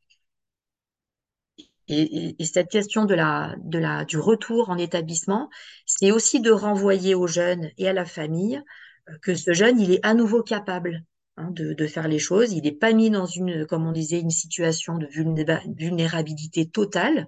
Et, 1.88 2.01
et, 2.29 2.35
et 2.39 2.45
cette 2.45 2.69
question 2.69 3.05
de 3.05 3.13
la, 3.15 3.55
de 3.63 3.79
la, 3.79 4.05
du 4.05 4.17
retour 4.17 4.69
en 4.69 4.77
établissement, 4.77 5.49
c'est 5.85 6.11
aussi 6.11 6.41
de 6.41 6.51
renvoyer 6.51 7.15
aux 7.15 7.27
jeunes 7.27 7.69
et 7.77 7.88
à 7.88 7.93
la 7.93 8.05
famille 8.05 8.61
euh, 9.09 9.13
que 9.21 9.35
ce 9.35 9.53
jeune, 9.53 9.79
il 9.79 9.91
est 9.91 10.05
à 10.05 10.13
nouveau 10.13 10.43
capable 10.43 11.03
hein, 11.38 11.49
de, 11.51 11.73
de 11.73 11.88
faire 11.88 12.07
les 12.07 12.19
choses. 12.19 12.51
Il 12.53 12.63
n'est 12.63 12.71
pas 12.71 12.93
mis 12.93 13.09
dans 13.09 13.25
une, 13.25 13.65
comme 13.65 13.88
on 13.88 13.91
disait, 13.93 14.19
une 14.19 14.31
situation 14.31 14.97
de 14.97 15.07
vulnérabilité 15.07 16.67
totale. 16.67 17.27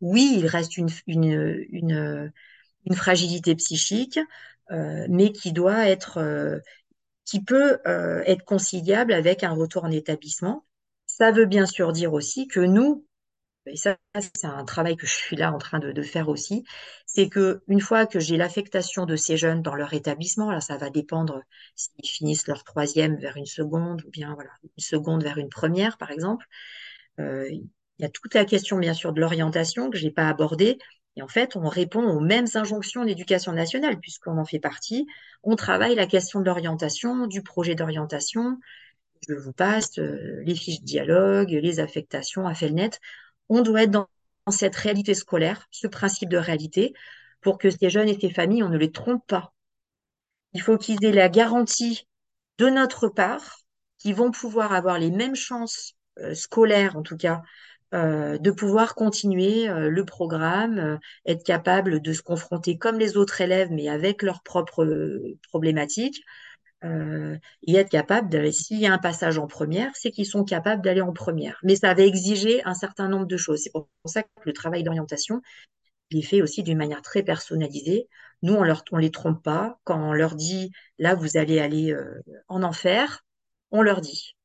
Oui, 0.00 0.36
il 0.38 0.46
reste 0.46 0.76
une, 0.76 0.88
une, 1.06 1.64
une, 1.70 2.32
une 2.86 2.94
fragilité 2.94 3.54
psychique, 3.54 4.18
euh, 4.70 5.06
mais 5.08 5.32
qui 5.32 5.52
doit 5.52 5.88
être, 5.88 6.18
euh, 6.18 6.58
qui 7.24 7.42
peut 7.42 7.78
euh, 7.86 8.22
être 8.26 8.44
conciliable 8.44 9.12
avec 9.12 9.44
un 9.44 9.52
retour 9.52 9.84
en 9.84 9.90
établissement. 9.90 10.64
Ça 11.06 11.32
veut 11.32 11.46
bien 11.46 11.66
sûr 11.66 11.92
dire 11.92 12.12
aussi 12.12 12.48
que 12.48 12.60
nous, 12.60 13.06
et 13.66 13.76
ça, 13.76 13.96
c'est 14.34 14.46
un 14.46 14.64
travail 14.64 14.96
que 14.96 15.06
je 15.06 15.14
suis 15.14 15.36
là 15.36 15.52
en 15.52 15.58
train 15.58 15.78
de, 15.78 16.02
faire 16.02 16.28
aussi, 16.28 16.64
c'est 17.06 17.28
que 17.28 17.62
une 17.68 17.80
fois 17.80 18.06
que 18.06 18.20
j'ai 18.20 18.36
l'affectation 18.36 19.06
de 19.06 19.16
ces 19.16 19.36
jeunes 19.36 19.62
dans 19.62 19.74
leur 19.74 19.94
établissement, 19.94 20.50
là, 20.50 20.60
ça 20.60 20.76
va 20.76 20.90
dépendre 20.90 21.40
s'ils 21.74 22.08
finissent 22.08 22.46
leur 22.46 22.64
troisième 22.64 23.16
vers 23.16 23.36
une 23.36 23.46
seconde 23.46 24.02
ou 24.06 24.10
bien 24.10 24.34
voilà 24.34 24.50
une 24.62 24.84
seconde 24.84 25.22
vers 25.22 25.38
une 25.38 25.48
première, 25.48 25.96
par 25.98 26.10
exemple. 26.10 26.46
Euh, 27.20 27.48
il 27.50 28.02
y 28.02 28.04
a 28.04 28.08
toute 28.08 28.34
la 28.34 28.44
question, 28.44 28.78
bien 28.78 28.94
sûr, 28.94 29.12
de 29.12 29.20
l'orientation 29.20 29.90
que 29.90 29.98
je 29.98 30.04
n'ai 30.04 30.10
pas 30.10 30.28
abordée. 30.28 30.78
Et 31.16 31.22
en 31.22 31.28
fait, 31.28 31.56
on 31.56 31.68
répond 31.68 32.02
aux 32.02 32.20
mêmes 32.20 32.46
injonctions 32.54 33.02
de 33.02 33.06
l'éducation 33.06 33.52
nationale, 33.52 34.00
puisqu'on 34.00 34.36
en 34.36 34.44
fait 34.44 34.58
partie. 34.58 35.06
On 35.42 35.54
travaille 35.54 35.94
la 35.94 36.06
question 36.06 36.40
de 36.40 36.46
l'orientation, 36.46 37.26
du 37.28 37.42
projet 37.42 37.74
d'orientation. 37.76 38.58
Je 39.28 39.34
vous 39.34 39.52
passe 39.52 39.98
euh, 39.98 40.42
les 40.44 40.54
fiches 40.54 40.80
de 40.80 40.86
dialogue, 40.86 41.50
les 41.50 41.80
affectations 41.80 42.46
à 42.46 42.54
Felnet. 42.54 42.90
On 43.48 43.62
doit 43.62 43.84
être 43.84 43.90
dans, 43.90 44.08
cette 44.50 44.76
réalité 44.76 45.14
scolaire, 45.14 45.66
ce 45.70 45.86
principe 45.86 46.28
de 46.28 46.36
réalité, 46.36 46.92
pour 47.40 47.58
que 47.58 47.70
ces 47.70 47.88
jeunes 47.90 48.08
et 48.08 48.18
ces 48.20 48.30
familles, 48.30 48.62
on 48.62 48.68
ne 48.68 48.76
les 48.76 48.92
trompe 48.92 49.26
pas. 49.26 49.54
Il 50.52 50.60
faut 50.60 50.76
qu'ils 50.78 51.02
aient 51.04 51.12
la 51.12 51.28
garantie 51.28 52.06
de 52.58 52.68
notre 52.68 53.08
part 53.08 53.60
qu'ils 53.98 54.14
vont 54.14 54.30
pouvoir 54.30 54.72
avoir 54.72 54.98
les 54.98 55.10
mêmes 55.10 55.34
chances 55.34 55.94
euh, 56.18 56.34
scolaires, 56.34 56.96
en 56.96 57.02
tout 57.02 57.16
cas, 57.16 57.42
euh, 57.94 58.38
de 58.38 58.50
pouvoir 58.50 58.94
continuer 58.94 59.68
euh, 59.68 59.88
le 59.88 60.04
programme, 60.04 60.98
être 61.26 61.44
capable 61.44 62.00
de 62.00 62.12
se 62.12 62.22
confronter 62.22 62.76
comme 62.76 62.98
les 62.98 63.16
autres 63.16 63.40
élèves, 63.40 63.70
mais 63.72 63.88
avec 63.88 64.22
leurs 64.22 64.42
propres 64.42 64.86
problématiques, 65.48 66.22
euh, 66.84 67.36
et 67.62 67.76
être 67.76 67.90
capable 67.90 68.28
de, 68.28 68.50
s'il 68.50 68.78
y 68.78 68.86
a 68.86 68.92
un 68.92 68.98
passage 68.98 69.38
en 69.38 69.46
première, 69.46 69.90
c'est 69.94 70.10
qu'ils 70.10 70.26
sont 70.26 70.44
capables 70.44 70.82
d'aller 70.82 71.00
en 71.00 71.12
première. 71.12 71.58
Mais 71.62 71.76
ça 71.76 71.94
va 71.94 72.02
exiger 72.02 72.62
un 72.64 72.74
certain 72.74 73.08
nombre 73.08 73.26
de 73.26 73.36
choses. 73.36 73.60
C'est 73.62 73.72
pour 73.72 73.88
ça 74.04 74.22
que 74.22 74.28
le 74.44 74.52
travail 74.52 74.82
d'orientation, 74.82 75.40
il 76.10 76.18
est 76.18 76.22
fait 76.22 76.42
aussi 76.42 76.62
d'une 76.62 76.78
manière 76.78 77.02
très 77.02 77.22
personnalisée. 77.22 78.08
Nous, 78.42 78.54
on 78.54 78.62
leur, 78.62 78.84
on 78.92 78.98
les 78.98 79.10
trompe 79.10 79.42
pas. 79.42 79.78
Quand 79.84 79.98
on 79.98 80.12
leur 80.12 80.34
dit, 80.34 80.70
là, 80.98 81.14
vous 81.14 81.36
allez 81.36 81.58
aller 81.58 81.92
euh, 81.92 82.22
en 82.48 82.62
enfer, 82.62 83.24
on 83.70 83.82
leur 83.82 84.00
dit. 84.00 84.36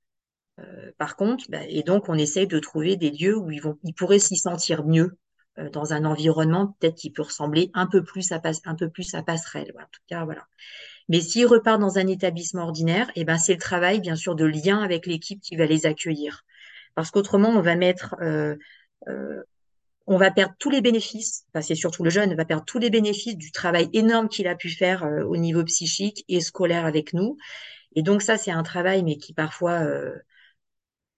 Euh, 0.59 0.91
par 0.97 1.15
contre, 1.15 1.45
bah, 1.49 1.59
et 1.67 1.83
donc 1.83 2.09
on 2.09 2.15
essaye 2.15 2.47
de 2.47 2.59
trouver 2.59 2.95
des 2.95 3.11
lieux 3.11 3.37
où 3.37 3.51
ils 3.51 3.61
vont, 3.61 3.77
ils 3.83 3.93
pourraient 3.93 4.19
s'y 4.19 4.37
sentir 4.37 4.85
mieux 4.85 5.17
euh, 5.57 5.69
dans 5.69 5.93
un 5.93 6.05
environnement 6.05 6.75
peut-être 6.79 6.95
qui 6.95 7.11
peut 7.11 7.21
ressembler 7.21 7.71
un 7.73 7.87
peu 7.87 8.03
plus 8.03 8.31
à 8.31 8.41
un 8.65 8.75
peu 8.75 8.89
plus 8.89 9.13
à 9.13 9.23
passerelle. 9.23 9.73
En 9.77 9.85
tout 9.91 10.01
cas, 10.07 10.25
voilà. 10.25 10.47
Mais 11.09 11.21
s'ils 11.21 11.47
repartent 11.47 11.81
dans 11.81 11.97
un 11.97 12.07
établissement 12.07 12.63
ordinaire, 12.63 13.11
eh 13.15 13.25
ben 13.25 13.37
c'est 13.37 13.53
le 13.53 13.59
travail 13.59 13.99
bien 13.99 14.15
sûr 14.15 14.35
de 14.35 14.45
lien 14.45 14.81
avec 14.81 15.05
l'équipe 15.07 15.41
qui 15.41 15.55
va 15.55 15.65
les 15.65 15.85
accueillir, 15.85 16.43
parce 16.95 17.11
qu'autrement 17.11 17.49
on 17.49 17.61
va 17.61 17.75
mettre 17.75 18.15
euh, 18.21 18.55
euh, 19.07 19.43
on 20.07 20.17
va 20.17 20.31
perdre 20.31 20.55
tous 20.59 20.71
les 20.71 20.81
bénéfices, 20.81 21.45
enfin, 21.53 21.61
c'est 21.61 21.75
surtout 21.75 22.03
le 22.03 22.09
jeune, 22.09 22.33
va 22.35 22.45
perdre 22.45 22.65
tous 22.65 22.79
les 22.79 22.89
bénéfices 22.89 23.37
du 23.37 23.51
travail 23.51 23.89
énorme 23.93 24.27
qu'il 24.27 24.47
a 24.47 24.55
pu 24.55 24.69
faire 24.69 25.03
euh, 25.03 25.23
au 25.23 25.37
niveau 25.37 25.63
psychique 25.63 26.25
et 26.27 26.41
scolaire 26.41 26.85
avec 26.85 27.13
nous. 27.13 27.37
Et 27.95 28.01
donc 28.01 28.23
ça, 28.23 28.37
c'est 28.37 28.51
un 28.51 28.63
travail, 28.63 29.03
mais 29.03 29.17
qui 29.17 29.33
parfois 29.33 29.81
euh, 29.81 30.15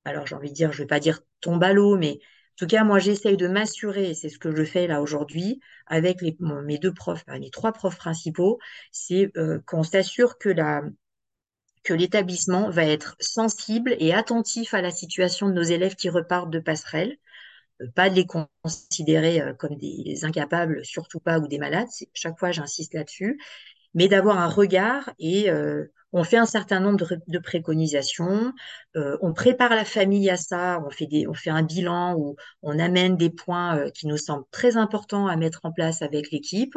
alors 0.06 0.28
j'ai 0.28 0.36
envie 0.36 0.50
de 0.50 0.56
dire, 0.56 0.72
je 0.74 0.80
vais 0.80 0.88
pas 0.88 1.00
dire 1.00 1.22
tombe 1.42 1.64
à 1.64 1.74
l'eau, 1.74 1.98
mais 1.98 2.20
tout 2.62 2.68
cas, 2.68 2.84
moi, 2.84 3.00
j'essaye 3.00 3.38
de 3.38 3.48
m'assurer, 3.48 4.14
c'est 4.14 4.30
ce 4.30 4.38
que 4.38 4.56
je 4.56 4.64
fais 4.64 4.86
là 4.86 5.02
aujourd'hui, 5.02 5.60
avec 5.88 6.22
mes 6.22 6.78
deux 6.78 6.94
profs, 6.94 7.26
mes 7.28 7.50
trois 7.50 7.72
profs 7.72 7.98
principaux, 7.98 8.60
c'est 8.92 9.32
euh, 9.36 9.60
qu'on 9.66 9.82
s'assure 9.82 10.38
que 10.38 10.54
l'établissement 11.90 12.70
va 12.70 12.86
être 12.86 13.16
sensible 13.20 13.96
et 13.98 14.14
attentif 14.14 14.76
à 14.76 14.82
la 14.84 14.92
situation 14.92 15.50
de 15.50 15.54
nos 15.54 15.64
élèves 15.64 15.96
qui 15.96 16.10
repartent 16.10 16.52
de 16.52 16.60
passerelle, 16.60 17.18
euh, 17.82 17.88
pas 17.96 18.12
de 18.12 18.16
les 18.16 18.28
considérer 18.28 19.42
euh, 19.42 19.56
comme 19.56 19.76
des 19.78 20.24
incapables, 20.24 20.86
surtout 20.86 21.20
pas, 21.20 21.40
ou 21.40 21.48
des 21.48 21.58
malades. 21.58 21.88
Chaque 22.14 22.38
fois, 22.38 22.52
j'insiste 22.52 22.94
là-dessus 22.94 23.40
mais 23.94 24.08
d'avoir 24.08 24.38
un 24.40 24.48
regard 24.48 25.12
et 25.20 25.50
on 26.14 26.24
fait 26.24 26.38
un 26.38 26.46
certain 26.46 26.80
nombre 26.80 27.06
de, 27.28 27.40
préconisations, 27.40 28.54
euh, 28.96 29.18
on 29.22 29.34
prépare 29.34 29.72
la 29.72 29.86
famille 29.86 30.30
à 30.30 30.38
ça, 30.38 30.84
on 30.86 30.90
fait 30.90 31.08
des, 31.08 31.28
on 31.28 31.34
fait 31.34 31.50
un 31.50 31.64
bilan 31.64 32.16
où 32.18 32.36
on 32.62 32.80
amène 32.80 33.18
des 33.18 33.30
points 33.30 33.78
euh, 33.78 33.90
qui 33.92 34.08
nous 34.08 34.18
semblent 34.18 34.46
très 34.52 34.78
importants 34.78 35.28
à 35.28 35.36
mettre 35.36 35.62
en 35.64 35.72
place 35.72 36.02
avec 36.02 36.32
l'équipe. 36.32 36.76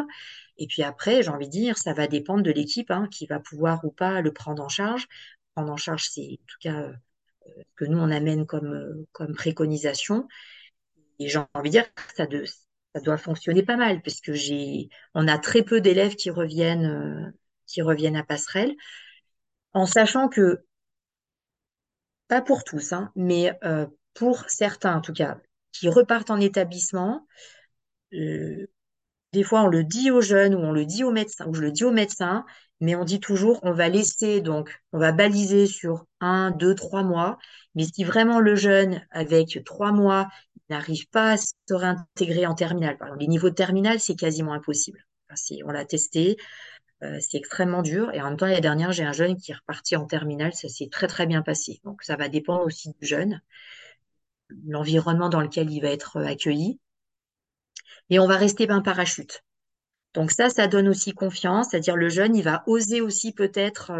Et 0.56 0.66
puis 0.66 0.82
après, 0.82 1.22
j'ai 1.22 1.30
envie 1.30 1.46
de 1.46 1.52
dire, 1.52 1.78
ça 1.78 1.94
va 1.94 2.06
dépendre 2.06 2.42
de 2.42 2.50
l'équipe 2.50 2.90
hein, 2.90 3.08
qui 3.10 3.26
va 3.26 3.40
pouvoir 3.40 3.84
ou 3.84 3.90
pas 3.90 4.20
le 4.20 4.32
prendre 4.32 4.62
en 4.62 4.68
charge. 4.68 5.06
Prendre 5.54 5.72
en 5.72 5.76
charge, 5.76 6.08
c'est 6.10 6.38
en 6.40 6.46
tout 6.46 6.58
cas 6.60 6.74
euh, 6.82 6.92
ce 7.46 7.74
que 7.76 7.84
nous 7.84 7.98
on 7.98 8.10
amène 8.10 8.46
comme, 8.46 8.72
euh, 8.72 9.06
comme 9.12 9.34
préconisation. 9.34 10.28
Et 11.18 11.28
j'ai 11.28 11.40
envie 11.54 11.70
de 11.70 11.78
dire 11.78 11.86
ça, 12.16 12.26
de, 12.26 12.44
ça 12.94 13.00
doit 13.00 13.16
fonctionner 13.18 13.62
pas 13.62 13.76
mal, 13.76 14.02
parce 14.02 14.20
que 14.20 14.32
j'ai, 14.34 14.88
on 15.14 15.28
a 15.28 15.38
très 15.38 15.62
peu 15.62 15.80
d'élèves 15.80 16.16
qui 16.16 16.30
reviennent, 16.30 16.86
euh, 16.86 17.30
qui 17.66 17.82
reviennent 17.82 18.16
à 18.16 18.24
Passerelle, 18.24 18.74
en 19.74 19.86
sachant 19.86 20.28
que, 20.28 20.64
pas 22.28 22.40
pour 22.40 22.64
tous, 22.64 22.92
hein, 22.92 23.10
mais 23.16 23.52
euh, 23.64 23.86
pour 24.14 24.48
certains 24.48 24.96
en 24.96 25.00
tout 25.00 25.12
cas, 25.12 25.38
qui 25.72 25.88
repartent 25.88 26.30
en 26.30 26.40
établissement, 26.40 27.26
euh, 28.14 28.66
des 29.32 29.42
fois 29.42 29.62
on 29.62 29.68
le 29.68 29.84
dit 29.84 30.10
aux 30.10 30.20
jeunes 30.20 30.54
ou 30.54 30.58
on 30.58 30.72
le 30.72 30.86
dit 30.86 31.04
aux 31.04 31.10
médecins, 31.12 31.46
ou 31.46 31.54
je 31.54 31.60
le 31.60 31.72
dis 31.72 31.84
aux 31.84 31.92
médecins, 31.92 32.44
mais 32.80 32.94
on 32.94 33.04
dit 33.04 33.20
toujours 33.20 33.60
on 33.62 33.72
va 33.72 33.88
laisser, 33.88 34.40
donc 34.40 34.80
on 34.92 34.98
va 34.98 35.12
baliser 35.12 35.66
sur 35.66 36.06
un, 36.20 36.50
deux, 36.50 36.74
trois 36.74 37.02
mois, 37.02 37.38
mais 37.74 37.84
si 37.84 38.04
vraiment 38.04 38.40
le 38.40 38.54
jeune, 38.54 39.04
avec 39.10 39.62
trois 39.64 39.92
mois, 39.92 40.28
n'arrive 40.70 41.08
pas 41.10 41.32
à 41.32 41.36
se 41.36 41.52
réintégrer 41.70 42.46
en 42.46 42.54
terminale. 42.54 42.96
Par 42.96 43.08
exemple, 43.08 43.22
les 43.22 43.28
niveaux 43.28 43.50
de 43.50 43.54
terminale, 43.54 44.00
c'est 44.00 44.16
quasiment 44.16 44.54
impossible. 44.54 45.04
On 45.64 45.72
l'a 45.72 45.84
testé, 45.84 46.36
euh, 47.04 47.18
c'est 47.20 47.38
extrêmement 47.38 47.82
dur. 47.82 48.12
Et 48.14 48.20
en 48.20 48.28
même 48.30 48.36
temps, 48.36 48.46
l'année 48.46 48.60
dernière, 48.60 48.92
j'ai 48.92 49.04
un 49.04 49.12
jeune 49.12 49.36
qui 49.36 49.52
est 49.52 49.54
reparti 49.54 49.96
en 49.96 50.06
terminale, 50.06 50.52
ça 50.54 50.68
s'est 50.68 50.88
très 50.90 51.06
très 51.06 51.26
bien 51.26 51.42
passé. 51.42 51.80
Donc 51.84 52.02
ça 52.02 52.16
va 52.16 52.28
dépendre 52.28 52.64
aussi 52.64 52.90
du 53.00 53.06
jeune, 53.06 53.40
l'environnement 54.66 55.28
dans 55.28 55.40
lequel 55.40 55.70
il 55.70 55.80
va 55.80 55.88
être 55.88 56.18
euh, 56.18 56.26
accueilli. 56.26 56.80
Et 58.10 58.18
on 58.18 58.26
va 58.26 58.36
rester 58.36 58.68
un 58.70 58.80
parachute. 58.80 59.42
Donc 60.14 60.30
ça, 60.30 60.48
ça 60.50 60.68
donne 60.68 60.88
aussi 60.88 61.12
confiance, 61.12 61.68
c'est-à-dire 61.70 61.96
le 61.96 62.08
jeune, 62.08 62.36
il 62.36 62.42
va 62.44 62.62
oser 62.66 63.00
aussi 63.00 63.32
peut-être, 63.32 63.92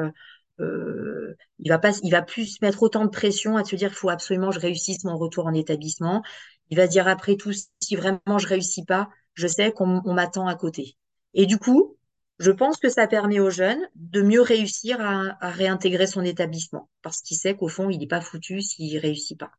euh, 0.61 1.35
il 1.59 1.69
va 1.69 1.81
il 2.03 2.11
va 2.11 2.23
plus 2.23 2.47
se 2.57 2.65
mettre 2.65 2.83
autant 2.83 3.05
de 3.05 3.11
pression 3.11 3.57
à 3.57 3.65
se 3.65 3.75
dire, 3.77 3.91
il 3.91 3.95
faut 3.97 4.11
absolument 4.11 4.51
que 4.51 4.55
je 4.55 4.61
réussisse 4.61 5.05
mon 5.05 5.17
retour 5.17 5.47
en 5.47 5.55
établissement. 5.55 6.23
Il 6.71 6.77
va 6.77 6.87
dire 6.87 7.09
après 7.09 7.37
tout, 7.37 7.53
si 7.81 7.97
vraiment 7.97 8.39
je 8.39 8.47
réussis 8.47 8.85
pas, 8.85 9.09
je 9.35 9.47
sais 9.47 9.73
qu'on 9.73 10.03
on 10.05 10.15
m'attend 10.15 10.47
à 10.47 10.55
côté. 10.55 10.97
Et 11.35 11.47
du 11.47 11.59
coup, 11.59 11.97
je 12.39 12.51
pense 12.51 12.79
que 12.79 12.89
ça 12.89 13.07
permet 13.07 13.41
aux 13.41 13.51
jeunes 13.51 13.89
de 13.95 14.23
mieux 14.23 14.43
réussir 14.43 15.01
à, 15.01 15.37
réintégrer 15.51 16.07
son 16.07 16.23
établissement, 16.23 16.91
parce 17.03 17.21
qu'il 17.21 17.37
sait 17.37 17.57
qu'au 17.57 17.69
fond, 17.69 17.91
il 17.91 17.99
n'est 17.99 18.07
pas 18.07 18.21
foutu 18.21 18.61
s'il 18.61 18.99
réussit 18.99 19.39
pas. 19.39 19.53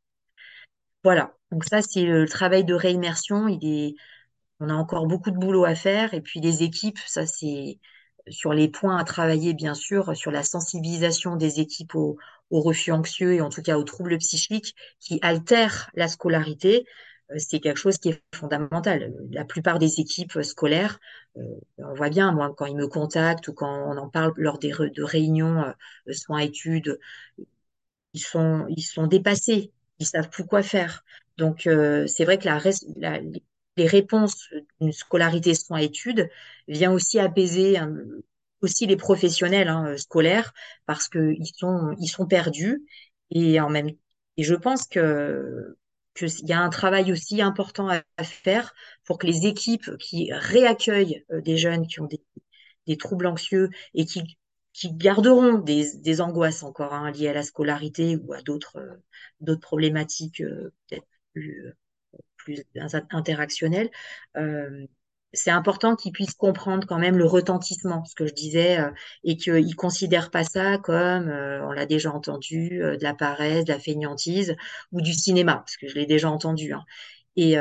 Voilà. 1.03 1.35
Donc 1.51 1.63
ça, 1.65 1.81
c'est 1.81 2.03
le 2.03 2.27
travail 2.27 2.65
de 2.65 2.73
réimmersion. 2.73 3.47
On 4.59 4.69
a 4.69 4.73
encore 4.73 5.07
beaucoup 5.07 5.31
de 5.31 5.37
boulot 5.37 5.65
à 5.65 5.75
faire. 5.75 6.13
Et 6.13 6.21
puis 6.21 6.39
les 6.39 6.63
équipes, 6.63 6.99
ça 7.05 7.25
c'est 7.25 7.79
sur 8.29 8.53
les 8.53 8.69
points 8.69 8.97
à 8.97 9.03
travailler, 9.03 9.53
bien 9.53 9.75
sûr, 9.75 10.15
sur 10.15 10.31
la 10.31 10.43
sensibilisation 10.43 11.35
des 11.35 11.59
équipes 11.59 11.95
aux 11.95 12.17
refus 12.49 12.91
anxieux 12.91 13.33
et 13.33 13.41
en 13.41 13.49
tout 13.49 13.61
cas 13.61 13.77
aux 13.77 13.83
troubles 13.83 14.17
psychiques 14.17 14.75
qui 14.99 15.19
altèrent 15.21 15.91
la 15.93 16.07
scolarité. 16.07 16.85
Euh, 17.31 17.35
C'est 17.39 17.59
quelque 17.59 17.77
chose 17.77 17.97
qui 17.97 18.09
est 18.09 18.23
fondamental. 18.35 19.13
La 19.31 19.45
plupart 19.45 19.79
des 19.79 19.99
équipes 19.99 20.41
scolaires, 20.43 20.99
euh, 21.37 21.41
on 21.77 21.93
voit 21.93 22.09
bien, 22.09 22.31
moi, 22.31 22.53
quand 22.57 22.65
ils 22.65 22.75
me 22.77 22.87
contactent 22.87 23.47
ou 23.47 23.53
quand 23.53 23.89
on 23.91 23.97
en 23.97 24.09
parle 24.09 24.33
lors 24.37 24.59
des 24.59 24.71
de 24.71 25.03
réunions 25.03 25.63
euh, 25.63 26.13
soins-études, 26.13 26.99
ils 28.13 28.21
sont, 28.21 28.65
ils 28.69 28.83
sont 28.83 29.07
dépassés, 29.07 29.71
ils 29.99 30.05
savent 30.05 30.29
plus 30.29 30.45
quoi 30.45 30.63
faire. 30.63 31.03
Donc, 31.37 31.67
euh, 31.67 32.07
c'est 32.07 32.25
vrai 32.25 32.37
que 32.37 32.45
la, 32.45 32.59
la- 32.97 33.19
les 33.77 33.87
réponses 33.87 34.47
d'une 34.79 34.93
scolarité 34.93 35.53
sans 35.53 35.75
études 35.77 36.29
vient 36.69 36.93
aussi 36.93 37.19
apaiser 37.19 37.77
hein, 37.77 37.93
aussi 38.61 38.85
les 38.87 38.95
professionnels 38.95 39.67
hein, 39.67 39.97
scolaires 39.97 40.53
parce 40.85 41.09
que 41.09 41.33
ils 41.37 41.51
sont, 41.57 41.93
ils 41.99 42.07
sont 42.07 42.25
perdus 42.25 42.83
et 43.31 43.59
en 43.59 43.69
même 43.69 43.89
et 44.37 44.43
je 44.43 44.55
pense 44.55 44.87
que 44.87 45.75
qu'il 46.15 46.47
y 46.47 46.53
a 46.53 46.59
un 46.59 46.69
travail 46.69 47.11
aussi 47.11 47.41
important 47.41 47.89
à, 47.89 48.01
faire 48.23 48.73
pour 49.05 49.17
que 49.19 49.27
les 49.27 49.45
équipes 49.45 49.97
qui 49.97 50.31
réaccueillent 50.33 51.23
euh, 51.31 51.41
des 51.41 51.57
jeunes 51.57 51.87
qui 51.87 51.99
ont 52.01 52.07
des, 52.07 52.97
troubles 52.97 53.27
anxieux 53.27 53.69
et 53.93 54.05
qui, 54.05 54.37
qui 54.73 54.93
garderont 54.93 55.57
des, 55.57 55.97
des 55.97 56.21
angoisses 56.21 56.63
encore 56.63 56.93
hein, 56.93 57.11
liées 57.11 57.29
à 57.29 57.33
la 57.33 57.43
scolarité 57.43 58.15
ou 58.17 58.33
à 58.33 58.41
d'autres 58.41 58.77
euh, 58.77 58.95
d'autres 59.41 59.61
problématiques 59.61 60.41
euh, 60.41 60.71
peut-être 60.87 61.07
plus, 61.33 61.73
plus 62.37 62.63
interactionnelles, 63.11 63.89
euh, 64.37 64.85
c'est 65.35 65.51
important 65.51 65.95
qu'ils 65.95 66.11
puissent 66.11 66.33
comprendre 66.33 66.87
quand 66.87 66.97
même 66.97 67.17
le 67.17 67.25
retentissement, 67.25 68.03
ce 68.05 68.15
que 68.15 68.25
je 68.25 68.33
disais, 68.33 68.79
euh, 68.79 68.91
et 69.23 69.37
qu'ils 69.37 69.67
ne 69.67 69.73
considèrent 69.75 70.31
pas 70.31 70.43
ça 70.43 70.77
comme, 70.79 71.29
euh, 71.29 71.65
on 71.65 71.71
l'a 71.71 71.85
déjà 71.85 72.11
entendu, 72.11 72.81
euh, 72.81 72.97
de 72.97 73.03
la 73.03 73.13
paresse, 73.13 73.65
de 73.65 73.73
la 73.73 73.79
fainéantise 73.79 74.55
ou 74.91 75.01
du 75.01 75.13
cinéma, 75.13 75.55
parce 75.57 75.77
que 75.77 75.87
je 75.87 75.95
l'ai 75.95 76.05
déjà 76.05 76.29
entendu. 76.29 76.73
hein. 76.73 76.83
Et, 77.35 77.57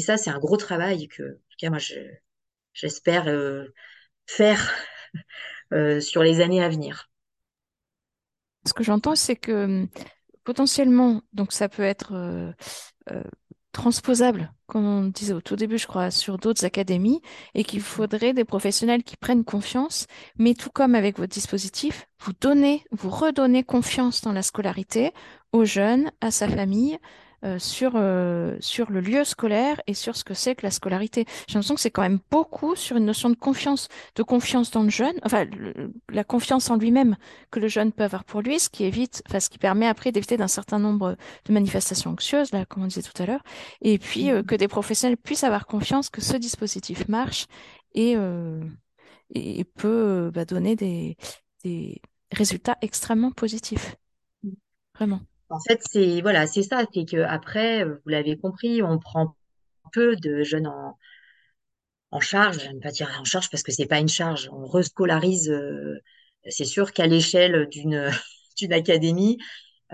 ça, 0.00 0.16
c'est 0.16 0.30
un 0.30 0.38
gros 0.38 0.56
travail 0.56 1.08
que, 1.08 1.22
en 1.22 1.34
tout 1.34 1.56
cas, 1.58 1.70
moi, 1.70 1.78
je- 1.78 1.94
j'espère 2.72 3.26
faire 4.26 4.72
sur 6.00 6.22
les 6.22 6.40
années 6.40 6.62
à 6.62 6.68
venir. 6.68 7.10
Ce 8.64 8.72
que 8.72 8.84
j'entends, 8.84 9.16
c'est 9.16 9.36
que 9.36 9.86
potentiellement, 10.44 11.22
donc 11.32 11.52
ça 11.52 11.68
peut 11.68 11.82
être 11.82 12.54
transposable, 13.72 14.52
comme 14.66 14.86
on 14.86 15.04
disait 15.04 15.32
au 15.32 15.40
tout 15.40 15.56
début, 15.56 15.78
je 15.78 15.86
crois, 15.86 16.10
sur 16.10 16.38
d'autres 16.38 16.64
académies, 16.64 17.20
et 17.54 17.64
qu'il 17.64 17.80
faudrait 17.80 18.32
des 18.32 18.44
professionnels 18.44 19.02
qui 19.02 19.16
prennent 19.16 19.44
confiance, 19.44 20.06
mais 20.38 20.54
tout 20.54 20.70
comme 20.70 20.94
avec 20.94 21.18
votre 21.18 21.32
dispositif, 21.32 22.06
vous 22.20 22.32
donnez, 22.40 22.84
vous 22.90 23.10
redonnez 23.10 23.62
confiance 23.62 24.22
dans 24.22 24.32
la 24.32 24.42
scolarité 24.42 25.12
aux 25.52 25.64
jeunes, 25.64 26.10
à 26.20 26.30
sa 26.30 26.48
famille, 26.48 26.98
euh, 27.42 27.58
sur, 27.58 27.92
euh, 27.94 28.54
sur 28.60 28.90
le 28.90 29.00
lieu 29.00 29.24
scolaire 29.24 29.80
et 29.86 29.94
sur 29.94 30.14
ce 30.14 30.24
que 30.24 30.34
c'est 30.34 30.54
que 30.54 30.66
la 30.66 30.70
scolarité. 30.70 31.24
J'ai 31.48 31.54
l'impression 31.54 31.74
que 31.74 31.80
c'est 31.80 31.90
quand 31.90 32.02
même 32.02 32.18
beaucoup 32.30 32.76
sur 32.76 32.98
une 32.98 33.06
notion 33.06 33.30
de 33.30 33.34
confiance, 33.34 33.88
de 34.14 34.22
confiance 34.22 34.70
dans 34.70 34.82
le 34.82 34.90
jeune, 34.90 35.14
enfin, 35.24 35.46
la 36.10 36.22
confiance 36.22 36.68
en 36.68 36.76
lui-même 36.76 37.16
que 37.50 37.58
le 37.58 37.68
jeune 37.68 37.92
peut 37.92 38.04
avoir 38.04 38.24
pour 38.24 38.42
lui, 38.42 38.58
ce 38.60 38.68
qui 38.68 38.84
évite, 38.84 39.22
enfin, 39.26 39.40
ce 39.40 39.48
qui 39.48 39.56
permet 39.58 39.86
après 39.86 40.12
d'éviter 40.12 40.36
d'un 40.36 40.48
certain 40.48 40.78
nombre 40.78 41.16
de 41.46 41.52
manifestations 41.54 42.10
anxieuses, 42.10 42.52
là, 42.52 42.66
comme 42.66 42.82
on 42.82 42.86
disait 42.86 43.02
tout 43.02 43.22
à 43.22 43.24
l'heure, 43.24 43.42
et 43.80 43.98
puis 43.98 44.30
euh, 44.30 44.42
que 44.42 44.54
des 44.54 44.68
professionnels 44.68 45.16
puissent 45.16 45.44
avoir 45.44 45.66
confiance 45.66 46.10
que 46.10 46.20
ce 46.20 46.36
dispositif 46.36 47.08
marche 47.08 47.46
et, 47.94 48.16
et 49.34 49.64
peut 49.64 50.30
bah, 50.32 50.44
donner 50.44 50.76
des, 50.76 51.16
des 51.64 52.02
résultats 52.32 52.76
extrêmement 52.82 53.32
positifs, 53.32 53.96
vraiment. 54.94 55.20
En 55.50 55.60
fait, 55.60 55.80
c'est 55.90 56.20
voilà, 56.22 56.46
c'est 56.46 56.62
ça, 56.62 56.84
c'est 56.94 57.04
que 57.04 57.18
après, 57.18 57.84
vous 57.84 57.98
l'avez 58.06 58.36
compris, 58.38 58.82
on 58.82 58.98
prend 58.98 59.36
peu 59.92 60.16
de 60.16 60.42
jeunes 60.44 60.66
en, 60.68 60.96
charge, 62.20 62.58
j'aime 62.60 62.80
pas 62.80 62.90
dire 62.90 63.08
en 63.20 63.24
charge 63.24 63.50
parce 63.50 63.62
que 63.62 63.72
c'est 63.72 63.86
pas 63.86 63.98
une 64.00 64.08
charge, 64.08 64.48
on 64.52 64.66
rescolarise, 64.66 65.50
euh, 65.50 65.98
c'est 66.48 66.64
sûr 66.64 66.92
qu'à 66.92 67.06
l'échelle 67.06 67.68
d'une 67.70 68.10
académie, 68.72 69.38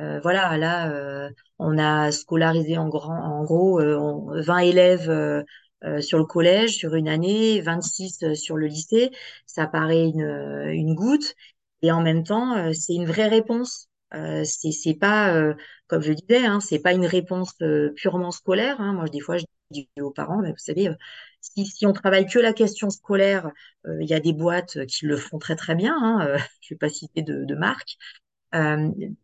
euh, 0.01 0.21
voilà, 0.23 0.57
là, 0.59 0.91
euh, 0.93 1.31
on 1.61 1.79
a 1.79 2.13
scolarisé 2.13 2.79
en 2.79 2.89
grand, 2.89 3.15
en 3.19 3.45
gros, 3.45 3.81
euh, 3.81 3.97
on- 3.99 4.43
20 4.43 4.61
élèves 4.61 5.11
euh, 5.11 5.43
euh, 5.85 6.03
sur 6.03 6.19
le 6.19 6.27
collège 6.27 6.77
sur 6.77 6.95
une 6.97 7.09
année, 7.09 7.61
26 7.63 8.35
sur 8.37 8.57
le 8.59 8.69
lycée, 8.69 9.11
ça 9.47 9.67
paraît 9.69 10.05
une, 10.09 10.95
goutte, 10.95 11.35
et 11.83 11.93
en 11.93 12.03
même 12.03 12.25
temps, 12.25 12.57
euh, 12.59 12.73
c'est 12.75 12.95
une 12.95 13.07
vraie 13.07 13.29
réponse. 13.29 13.89
Euh, 14.15 14.45
c'est 14.45 14.73
c'est 14.73 14.95
pas, 14.95 15.35
euh, 15.35 15.55
comme 15.89 16.03
je 16.03 16.13
disais, 16.13 16.47
hein, 16.47 16.61
c'est 16.61 16.79
pas 16.79 16.93
une 16.93 17.07
réponse 17.07 17.55
euh, 17.63 17.93
purement 17.97 18.31
scolaire. 18.31 18.81
hein. 18.81 18.93
Moi, 18.95 19.09
des 19.09 19.21
fois, 19.21 19.37
je 19.39 19.45
dis 19.71 19.89
aux 20.01 20.11
parents, 20.13 20.41
mais 20.43 20.51
vous 20.53 20.59
savez, 20.59 20.89
euh, 20.89 20.95
si, 21.41 21.67
si 21.67 21.87
on 21.87 21.93
travaille 21.93 22.27
que 22.27 22.39
la 22.39 22.53
question 22.53 22.89
scolaire, 22.91 23.51
euh, 23.87 23.99
il 24.01 24.09
y 24.09 24.15
a 24.15 24.21
des 24.21 24.33
boîtes 24.33 24.87
qui 24.87 25.07
le 25.07 25.17
font 25.17 25.39
très 25.39 25.57
très 25.57 25.75
bien. 25.75 25.97
Hein, 26.01 26.27
euh, 26.27 26.39
je 26.61 26.75
vais 26.75 26.79
pas 26.79 26.89
citer 26.89 27.23
de, 27.23 27.45
de 27.45 27.55
marque. 27.57 27.97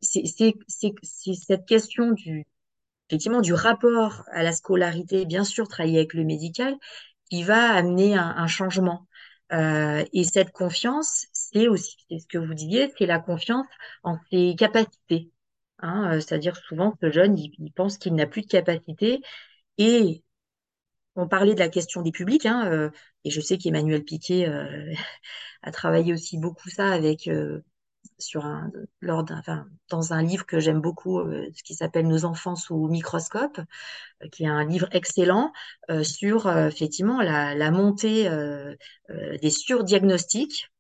C'est 0.01 0.27
c'est- 0.27 1.35
cette 1.35 1.67
question 1.67 2.13
du, 2.13 2.45
effectivement, 3.11 3.43
du 3.43 3.55
rapport 3.55 4.25
à 4.33 4.43
la 4.45 4.53
scolarité, 4.53 5.27
bien 5.27 5.45
sûr, 5.45 5.69
travailler 5.69 5.99
avec 5.99 6.15
le 6.15 6.25
médical, 6.25 6.77
qui 7.31 7.45
va 7.45 7.73
amener 7.75 8.17
un, 8.17 8.35
un 8.37 8.47
changement. 8.49 9.07
Et 9.53 10.25
cette 10.25 10.53
confiance, 10.53 11.27
c'est 11.53 11.69
aussi, 11.69 11.97
c'est 12.09 12.19
ce 12.19 12.27
que 12.27 12.39
vous 12.39 12.55
disiez, 12.55 12.93
c'est 12.99 13.07
la 13.07 13.19
confiance 13.19 13.67
en 14.03 14.19
ses 14.31 14.55
capacités. 14.57 15.31
Hein, 15.83 16.15
euh, 16.15 16.21
c'est-à-dire 16.21 16.57
souvent, 16.57 16.97
ce 17.03 17.11
jeune, 17.11 17.37
il, 17.39 17.73
pense 17.75 17.99
qu'il 17.99 18.15
n'a 18.15 18.27
plus 18.27 18.43
de 18.43 18.47
capacité. 18.47 19.21
Et 19.79 20.25
on 21.17 21.29
parlait 21.29 21.55
de 21.55 21.61
la 21.61 21.69
question 21.69 22.03
des 22.03 22.13
publics, 22.13 22.47
hein, 22.47 22.71
euh, 22.73 22.91
et 23.25 23.31
je 23.31 23.41
sais 23.41 23.59
qu'Emmanuel 23.59 24.05
Piquet 24.05 24.49
euh, 24.49 24.93
a 25.63 25.73
travaillé 25.73 26.13
aussi 26.15 26.39
beaucoup 26.39 26.71
ça 26.71 26.89
avec 26.93 27.31
sur 28.19 28.45
un, 28.47 28.71
lors 29.01 29.25
dans 29.91 30.13
un 30.13 30.23
livre 30.23 30.47
que 30.47 30.61
j'aime 30.61 30.81
beaucoup, 30.81 31.21
ce 31.55 31.63
qui 31.63 31.75
s'appelle 31.75 32.09
Nos 32.09 32.25
enfants 32.25 32.57
sous 32.57 32.89
microscope, 32.89 33.61
qui 34.33 34.45
est 34.45 34.49
un 34.49 34.65
livre 34.65 34.89
excellent 34.93 35.53
sur 36.03 36.51
effectivement 36.51 37.21
la, 37.21 37.55
la 37.55 37.71
montée 37.71 38.29
des 39.09 39.51
surdiagnostics 39.51 40.72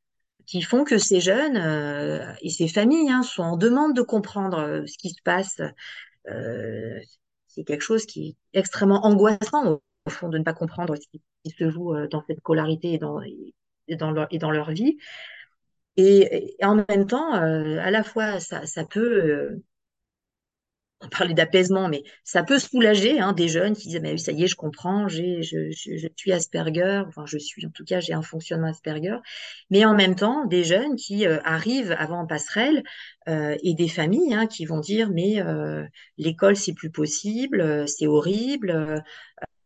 qui 0.47 0.63
font 0.63 0.85
que 0.85 0.99
ces 0.99 1.21
jeunes 1.21 1.57
euh, 1.57 2.33
et 2.43 2.51
ces 2.51 2.69
familles 2.69 3.11
hein, 3.11 3.23
sont 3.23 3.43
en 3.43 3.57
demande 3.57 3.95
de 3.95 4.03
comprendre 4.03 4.59
euh, 4.59 4.87
ce 4.87 4.99
qui 4.99 5.11
se 5.11 5.23
passe. 5.23 5.61
Euh, 6.29 6.99
c'est 7.49 7.65
quelque 7.65 7.83
chose 7.83 8.07
qui 8.07 8.37
est 8.55 8.59
extrêmement 8.59 9.05
angoissant 9.05 9.73
au, 10.07 10.11
fond 10.11 10.29
de 10.29 10.39
ne 10.39 10.45
pas 10.45 10.55
comprendre 10.55 10.97
ce 10.97 11.07
qui, 11.09 11.23
se 11.57 11.71
joue 11.71 11.95
euh, 11.95 12.09
dans 12.09 12.25
cette 12.27 12.39
scolarité 12.39 12.95
et 12.95 12.99
dans, 12.99 13.21
et 13.23 13.97
dans 13.97 14.11
leur, 14.11 14.27
et 14.31 14.39
dans 14.39 14.51
leur 14.51 14.71
vie. 14.71 14.99
Et, 15.97 16.57
et 16.59 16.65
en 16.65 16.85
même 16.89 17.07
temps, 17.07 17.35
euh, 17.35 17.79
à 17.81 17.91
la 17.91 18.03
fois, 18.03 18.41
ça, 18.41 18.67
ça 18.67 18.85
peut, 18.85 19.01
euh, 19.01 19.63
on 21.05 21.09
parlait 21.09 21.35
d'apaisement, 21.35 21.89
mais 21.89 22.03
ça 22.25 22.43
peut 22.43 22.59
soulager 22.59 23.21
hein, 23.21 23.33
des 23.33 23.49
jeunes 23.49 23.75
qui 23.75 23.89
disent, 23.89 24.01
mais 24.01 24.17
ça 24.19 24.33
y 24.33 24.45
est, 24.45 24.47
je 24.47 24.57
comprends, 24.57 25.09
j'ai, 25.09 25.43
je, 25.43 25.71
je, 25.71 26.07
suis 26.17 26.33
Asperger, 26.33 27.03
enfin 27.09 27.25
je 27.27 27.39
suis, 27.39 27.67
en 27.67 27.71
tout 27.71 27.85
cas, 27.85 28.01
j'ai 28.01 28.13
un 28.13 28.23
fonctionnement 28.23 28.69
Asperger, 28.69 29.17
mais 29.71 29.85
en 29.85 29.95
même 29.95 30.15
temps, 30.15 30.47
des 30.47 30.65
jeunes 30.65 30.97
qui 30.97 31.27
euh, 31.27 31.39
arrivent 31.45 31.95
avant 31.99 32.21
en 32.21 32.27
passerelle 32.27 32.83
euh, 33.29 33.57
et 33.63 33.75
des 33.75 33.89
familles 33.89 34.35
hein, 34.35 34.47
qui 34.47 34.65
vont 34.65 34.81
dire, 34.81 35.11
mais 35.11 35.41
euh, 35.43 35.85
l'école, 36.19 36.57
c'est 36.57 36.75
plus 36.75 36.91
possible, 36.91 37.61
euh, 37.61 37.87
c'est 37.87 38.07
horrible, 38.07 39.03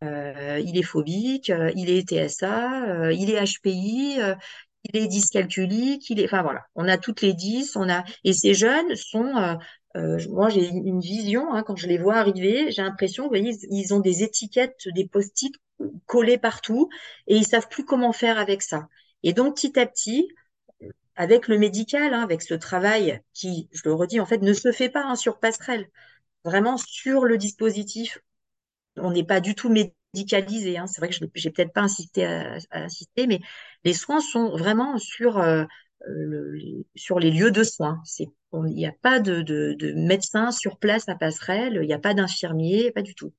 euh, 0.03 0.61
il 0.63 0.77
est 0.77 0.83
phobique, 0.83 1.49
euh, 1.49 1.71
il 1.75 1.89
est 1.89 2.07
TSA, 2.07 2.85
euh, 2.87 3.13
il 3.13 3.31
est 3.31 3.43
HPI, 3.43 4.17
euh, 4.21 4.35
il 4.83 5.01
est 5.01 5.07
dyscalculique, 5.07 6.09
il 6.09 6.19
est, 6.19 6.25
enfin 6.25 6.43
voilà, 6.43 6.61
on 6.75 6.87
a 6.87 6.97
toutes 6.97 7.21
les 7.21 7.33
10, 7.33 7.75
on 7.75 7.89
a, 7.89 8.03
et 8.23 8.33
ces 8.33 8.53
jeunes 8.53 8.95
sont, 8.95 9.57
euh, 9.97 10.17
euh, 10.17 10.29
moi 10.29 10.49
j'ai 10.49 10.67
une 10.67 10.99
vision, 10.99 11.53
hein, 11.53 11.63
quand 11.63 11.75
je 11.75 11.87
les 11.87 11.97
vois 11.97 12.15
arriver, 12.15 12.71
j'ai 12.71 12.81
l'impression, 12.81 13.27
vous 13.27 13.35
ils, 13.35 13.93
ont 13.93 13.99
des 13.99 14.23
étiquettes, 14.23 14.87
des 14.95 15.07
post-it 15.07 15.53
collés 16.05 16.37
partout, 16.37 16.89
et 17.27 17.35
ils 17.37 17.45
savent 17.45 17.67
plus 17.69 17.85
comment 17.85 18.13
faire 18.13 18.37
avec 18.39 18.61
ça. 18.61 18.87
Et 19.23 19.33
donc 19.33 19.55
petit 19.55 19.79
à 19.79 19.85
petit, 19.85 20.29
avec 21.15 21.47
le 21.47 21.57
médical, 21.57 22.13
hein, 22.13 22.21
avec 22.21 22.41
ce 22.41 22.53
travail 22.53 23.21
qui, 23.33 23.69
je 23.71 23.81
le 23.85 23.93
redis, 23.93 24.19
en 24.19 24.25
fait, 24.25 24.41
ne 24.41 24.53
se 24.53 24.71
fait 24.71 24.89
pas 24.89 25.03
hein, 25.03 25.15
sur 25.15 25.39
passerelle, 25.39 25.89
vraiment 26.43 26.77
sur 26.77 27.25
le 27.25 27.37
dispositif 27.37 28.19
on 28.97 29.11
n'est 29.11 29.23
pas 29.23 29.39
du 29.39 29.55
tout 29.55 29.69
médicalisé. 29.69 30.77
C'est 30.87 31.01
vrai 31.01 31.09
que 31.09 31.15
je 31.15 31.23
n'ai 31.23 31.51
peut-être 31.51 31.73
pas 31.73 31.81
insisté 31.81 32.25
à, 32.25 32.57
à, 32.71 32.83
insister, 32.83 33.27
mais 33.27 33.39
les 33.83 33.93
soins 33.93 34.21
sont 34.21 34.49
vraiment 34.49 34.97
sur, 34.97 35.37
euh, 35.37 35.65
les, 36.07 36.85
sur 36.95 37.19
les 37.19 37.31
lieux 37.31 37.51
de 37.51 37.63
soins. 37.63 38.01
C'est, 38.05 38.29
il 38.53 38.75
n'y 38.75 38.85
a 38.85 38.93
pas 39.01 39.19
de, 39.19 39.41
de, 39.41 39.73
de, 39.73 39.93
médecin 39.93 40.51
sur 40.51 40.77
place 40.77 41.09
à 41.09 41.15
Passerelle, 41.15 41.79
il 41.81 41.87
n'y 41.87 41.93
a 41.93 41.99
pas 41.99 42.13
d'infirmier, 42.13 42.91
pas 42.91 43.01
du 43.01 43.15
tout. 43.15 43.33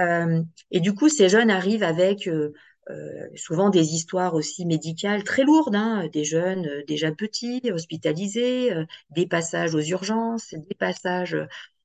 Euh, 0.00 0.42
et 0.70 0.80
du 0.80 0.94
coup, 0.94 1.08
ces 1.08 1.28
jeunes 1.28 1.50
arrivent 1.50 1.84
avec 1.84 2.26
euh, 2.26 2.52
euh, 2.90 3.28
souvent 3.36 3.70
des 3.70 3.94
histoires 3.94 4.34
aussi 4.34 4.66
médicales 4.66 5.24
très 5.24 5.44
lourdes, 5.44 5.76
hein, 5.76 6.08
des 6.12 6.24
jeunes 6.24 6.82
déjà 6.86 7.12
petits, 7.12 7.62
hospitalisés, 7.72 8.72
des 9.10 9.26
passages 9.26 9.74
aux 9.74 9.80
urgences, 9.80 10.54
des 10.54 10.74
passages 10.74 11.36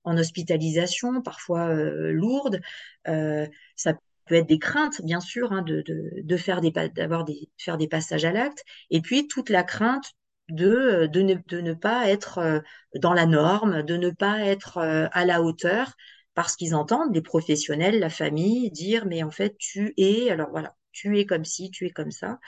en 0.04 0.18
hospitalisation, 0.18 1.22
parfois 1.22 1.74
lourdes. 1.74 2.62
Ça 3.06 3.94
peut 4.26 4.36
être 4.36 4.48
des 4.48 4.60
craintes, 4.60 5.02
bien 5.04 5.20
sûr, 5.22 5.52
hein, 5.54 5.62
de, 5.62 5.82
de, 5.82 6.12
de, 6.22 6.38
faire 6.38 6.62
des 6.62 6.74
faire 7.58 7.78
des 7.78 7.88
passages 7.88 8.26
à 8.26 8.32
l'acte, 8.32 8.64
et 8.90 9.02
puis 9.02 9.28
toute 9.28 9.50
la 9.50 9.64
crainte 9.64 10.14
de, 10.50 11.08
de, 11.08 11.22
ne, 11.22 11.36
de 11.48 11.62
ne 11.62 11.74
pas 11.74 12.10
être 12.10 12.64
dans 12.96 13.14
la 13.14 13.26
norme, 13.26 13.84
de 13.84 13.98
ne 13.98 14.10
pas 14.10 14.42
être 14.42 14.78
à 14.80 15.26
la 15.26 15.42
hauteur, 15.42 15.94
parce 16.34 16.56
qu'ils 16.56 16.76
entendent 16.76 17.12
des 17.12 17.22
professionnels, 17.22 18.00
la 18.00 18.10
famille, 18.10 18.72
dire 18.72 19.06
mais 19.06 19.24
en 19.24 19.32
fait 19.32 19.58
tu 19.58 19.94
es, 19.98 20.30
alors 20.32 20.50
voilà, 20.52 20.76
tu 20.92 21.20
es 21.20 21.26
comme 21.26 21.46
ci, 21.46 21.72
tu 21.72 21.86
es 21.86 21.92
comme 21.92 22.12
ça. 22.12 22.40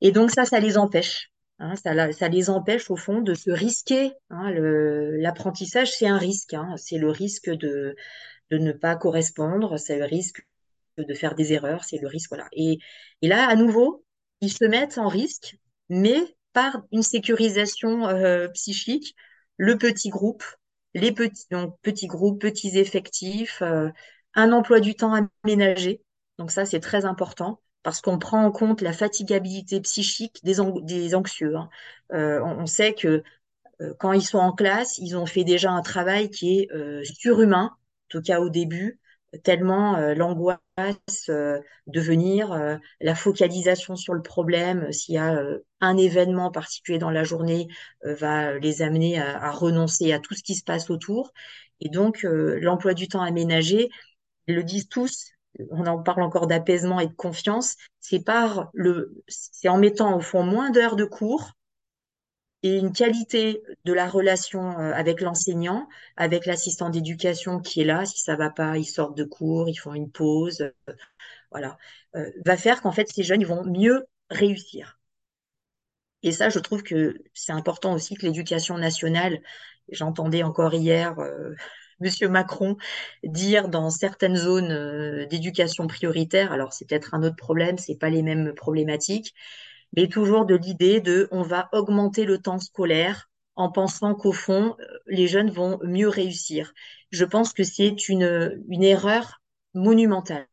Et 0.00 0.12
donc 0.12 0.30
ça, 0.30 0.44
ça 0.44 0.60
les 0.60 0.78
empêche. 0.78 1.30
Hein, 1.58 1.76
ça, 1.76 2.12
ça, 2.12 2.28
les 2.28 2.48
empêche 2.48 2.90
au 2.90 2.96
fond 2.96 3.20
de 3.20 3.34
se 3.34 3.50
risquer. 3.50 4.12
Hein, 4.30 4.50
L'apprentissage, 4.52 5.92
c'est 5.92 6.06
un 6.06 6.18
risque. 6.18 6.54
Hein, 6.54 6.74
c'est 6.76 6.98
le 6.98 7.10
risque 7.10 7.50
de, 7.50 7.94
de 8.50 8.58
ne 8.58 8.72
pas 8.72 8.96
correspondre, 8.96 9.78
c'est 9.78 9.98
le 9.98 10.06
risque 10.06 10.46
de 10.98 11.14
faire 11.14 11.34
des 11.34 11.52
erreurs, 11.54 11.84
c'est 11.84 11.98
le 11.98 12.08
risque, 12.08 12.30
voilà. 12.30 12.48
Et, 12.52 12.78
et 13.22 13.28
là, 13.28 13.48
à 13.48 13.56
nouveau, 13.56 14.04
ils 14.42 14.52
se 14.52 14.64
mettent 14.66 14.98
en 14.98 15.08
risque, 15.08 15.56
mais 15.88 16.18
par 16.52 16.82
une 16.92 17.02
sécurisation 17.02 18.08
euh, 18.08 18.48
psychique, 18.48 19.16
le 19.56 19.78
petit 19.78 20.08
groupe, 20.08 20.44
les 20.94 21.12
petits, 21.12 21.46
donc 21.50 21.78
petits 21.82 22.06
groupes, 22.06 22.40
petits 22.40 22.78
effectifs, 22.78 23.62
euh, 23.62 23.90
un 24.34 24.52
emploi 24.52 24.80
du 24.80 24.94
temps 24.94 25.28
aménagé. 25.44 26.02
Donc 26.38 26.50
ça, 26.50 26.64
c'est 26.64 26.80
très 26.80 27.04
important 27.04 27.60
parce 27.82 28.00
qu'on 28.00 28.18
prend 28.18 28.44
en 28.44 28.50
compte 28.50 28.82
la 28.82 28.92
fatigabilité 28.92 29.80
psychique 29.80 30.40
des, 30.44 30.60
anxieux. 31.14 31.56
Hein. 31.56 31.70
Euh, 32.12 32.40
on, 32.42 32.62
on, 32.62 32.66
sait 32.66 32.94
que 32.94 33.22
quand 33.98 34.12
ils 34.12 34.22
sont 34.22 34.38
en 34.38 34.52
classe, 34.52 34.98
ils 34.98 35.16
ont 35.16 35.24
fait 35.24 35.44
déjà 35.44 35.70
un 35.70 35.80
travail 35.80 36.28
qui 36.30 36.60
est 36.60 37.04
surhumain, 37.04 37.70
en 37.72 38.08
tout 38.10 38.20
cas 38.20 38.40
au 38.40 38.50
début, 38.50 38.99
tellement 39.42 39.96
euh, 39.96 40.14
l'angoisse 40.14 40.58
de 41.28 42.00
venir, 42.00 42.78
la 43.00 43.14
focalisation 43.14 43.96
sur 43.96 44.14
le 44.14 44.22
problème, 44.22 44.90
s'il 44.92 45.16
y 45.16 45.18
a 45.18 45.38
un 45.80 45.96
événement 45.96 46.50
particulier 46.50 46.98
dans 46.98 47.10
la 47.10 47.24
journée, 47.24 47.68
va 48.02 48.58
les 48.58 48.82
amener 48.82 49.20
à, 49.20 49.42
à, 49.42 49.50
renoncer 49.50 50.12
à 50.12 50.20
tout 50.20 50.34
ce 50.34 50.42
qui 50.42 50.54
se 50.54 50.64
passe 50.64 50.88
autour. 50.88 51.32
Et 51.80 51.90
donc, 51.90 52.22
l'emploi 52.22 52.94
du 52.94 53.08
temps 53.08 53.22
aménagé, 53.22 53.90
le 54.46 54.62
disent 54.62 54.88
tous, 54.88 55.32
on 55.70 55.86
en 55.86 56.02
parle 56.02 56.22
encore 56.22 56.46
d'apaisement 56.46 57.00
et 57.00 57.06
de 57.06 57.14
confiance, 57.14 57.76
c'est 58.00 58.24
par 58.24 58.70
le, 58.72 59.12
c'est 59.28 59.68
en 59.68 59.78
mettant 59.78 60.16
au 60.16 60.20
fond 60.20 60.42
moins 60.42 60.70
d'heures 60.70 60.96
de 60.96 61.04
cours 61.04 61.52
et 62.62 62.76
une 62.76 62.92
qualité 62.92 63.62
de 63.84 63.92
la 63.92 64.08
relation 64.08 64.78
euh, 64.78 64.92
avec 64.92 65.20
l'enseignant, 65.20 65.88
avec 66.16 66.46
l'assistant 66.46 66.90
d'éducation 66.90 67.60
qui 67.60 67.80
est 67.80 67.84
là, 67.84 68.04
si 68.04 68.20
ça 68.20 68.36
va 68.36 68.50
pas, 68.50 68.76
ils 68.76 68.84
sortent 68.84 69.16
de 69.16 69.24
cours, 69.24 69.68
ils 69.68 69.76
font 69.76 69.94
une 69.94 70.10
pause, 70.10 70.60
euh, 70.62 70.92
voilà, 71.50 71.78
euh, 72.16 72.30
va 72.44 72.56
faire 72.56 72.82
qu'en 72.82 72.92
fait 72.92 73.08
ces 73.08 73.22
jeunes 73.22 73.44
vont 73.44 73.64
mieux 73.64 74.06
réussir. 74.30 74.98
Et 76.22 76.32
ça, 76.32 76.50
je 76.50 76.58
trouve 76.58 76.82
que 76.82 77.22
c'est 77.34 77.52
important 77.52 77.94
aussi 77.94 78.14
que 78.14 78.26
l'éducation 78.26 78.76
nationale, 78.78 79.40
j'entendais 79.90 80.42
encore 80.42 80.74
hier 80.74 81.18
euh, 81.18 81.54
Monsieur 82.00 82.28
Macron 82.28 82.76
dire 83.24 83.68
dans 83.68 83.90
certaines 83.90 84.36
zones 84.36 85.26
d'éducation 85.26 85.86
prioritaire, 85.86 86.50
alors 86.52 86.72
c'est 86.72 86.86
peut-être 86.88 87.12
un 87.14 87.22
autre 87.22 87.36
problème, 87.36 87.76
c'est 87.76 87.98
pas 87.98 88.08
les 88.08 88.22
mêmes 88.22 88.54
problématiques, 88.54 89.34
mais 89.94 90.08
toujours 90.08 90.46
de 90.46 90.54
l'idée 90.54 91.00
de 91.00 91.28
on 91.30 91.42
va 91.42 91.68
augmenter 91.72 92.24
le 92.24 92.38
temps 92.38 92.58
scolaire 92.58 93.28
en 93.56 93.70
pensant 93.70 94.14
qu'au 94.14 94.32
fond, 94.32 94.76
euh, 94.80 94.84
les 95.06 95.28
jeunes 95.28 95.50
vont 95.50 95.78
mieux 95.84 96.08
réussir. 96.08 96.72
Je 97.10 97.24
pense 97.24 97.52
que 97.52 97.64
c'est 97.64 98.08
une, 98.08 98.62
une 98.68 98.84
erreur 98.84 99.40
monumentale. 99.74 100.46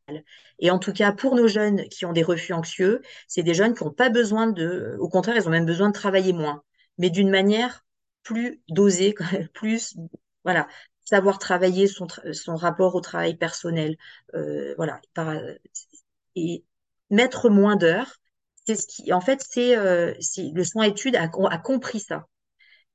Et 0.60 0.72
en 0.72 0.80
tout 0.80 0.94
cas, 0.94 1.12
pour 1.12 1.36
nos 1.36 1.48
jeunes 1.48 1.88
qui 1.90 2.06
ont 2.06 2.14
des 2.14 2.24
refus 2.24 2.54
anxieux, 2.54 3.02
c'est 3.28 3.44
des 3.44 3.54
jeunes 3.54 3.74
qui 3.76 3.84
n'ont 3.84 3.92
pas 3.92 4.10
besoin 4.10 4.48
de, 4.48 4.98
au 5.00 5.10
contraire, 5.10 5.36
ils 5.36 5.48
ont 5.48 5.52
même 5.52 5.66
besoin 5.66 5.90
de 5.90 5.94
travailler 5.94 6.34
moins, 6.34 6.64
mais 6.98 7.10
d'une 7.10 7.30
manière 7.30 7.86
plus 8.24 8.62
dosée, 8.70 9.16
plus, 9.54 9.96
voilà, 10.44 10.68
savoir 11.06 11.40
travailler 11.40 11.88
son, 11.88 12.08
son 12.34 12.56
rapport 12.56 12.96
au 12.96 13.02
travail 13.02 13.36
personnel, 13.36 13.98
euh, 14.36 14.74
voilà, 14.78 15.00
et 16.36 16.64
mettre 17.10 17.50
moins 17.50 17.76
d'heures, 17.76 18.20
c'est 18.68 18.76
ce 18.76 18.86
qui, 18.86 19.14
en 19.14 19.22
fait, 19.22 19.42
c'est 19.50 19.78
euh, 19.78 20.14
le 20.38 20.64
soin 20.66 20.84
études 20.84 21.16
a, 21.16 21.24
a, 21.24 21.58
compris 21.58 22.02
ça. 22.02 22.28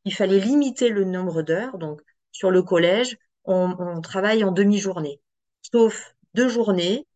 Il 0.05 0.13
fallait 0.15 0.39
limiter 0.39 0.91
le 0.91 1.05
nombre 1.05 1.43
d'heures. 1.43 1.79
Donc, 1.79 2.03
sur 2.31 2.51
le 2.51 2.63
collège, 2.63 3.17
on, 3.45 4.01
travaille 4.03 4.45
en 4.45 4.53
demi-journée, 4.53 5.21
sauf 5.63 6.15
deux 6.35 6.49
journées. 6.49 7.07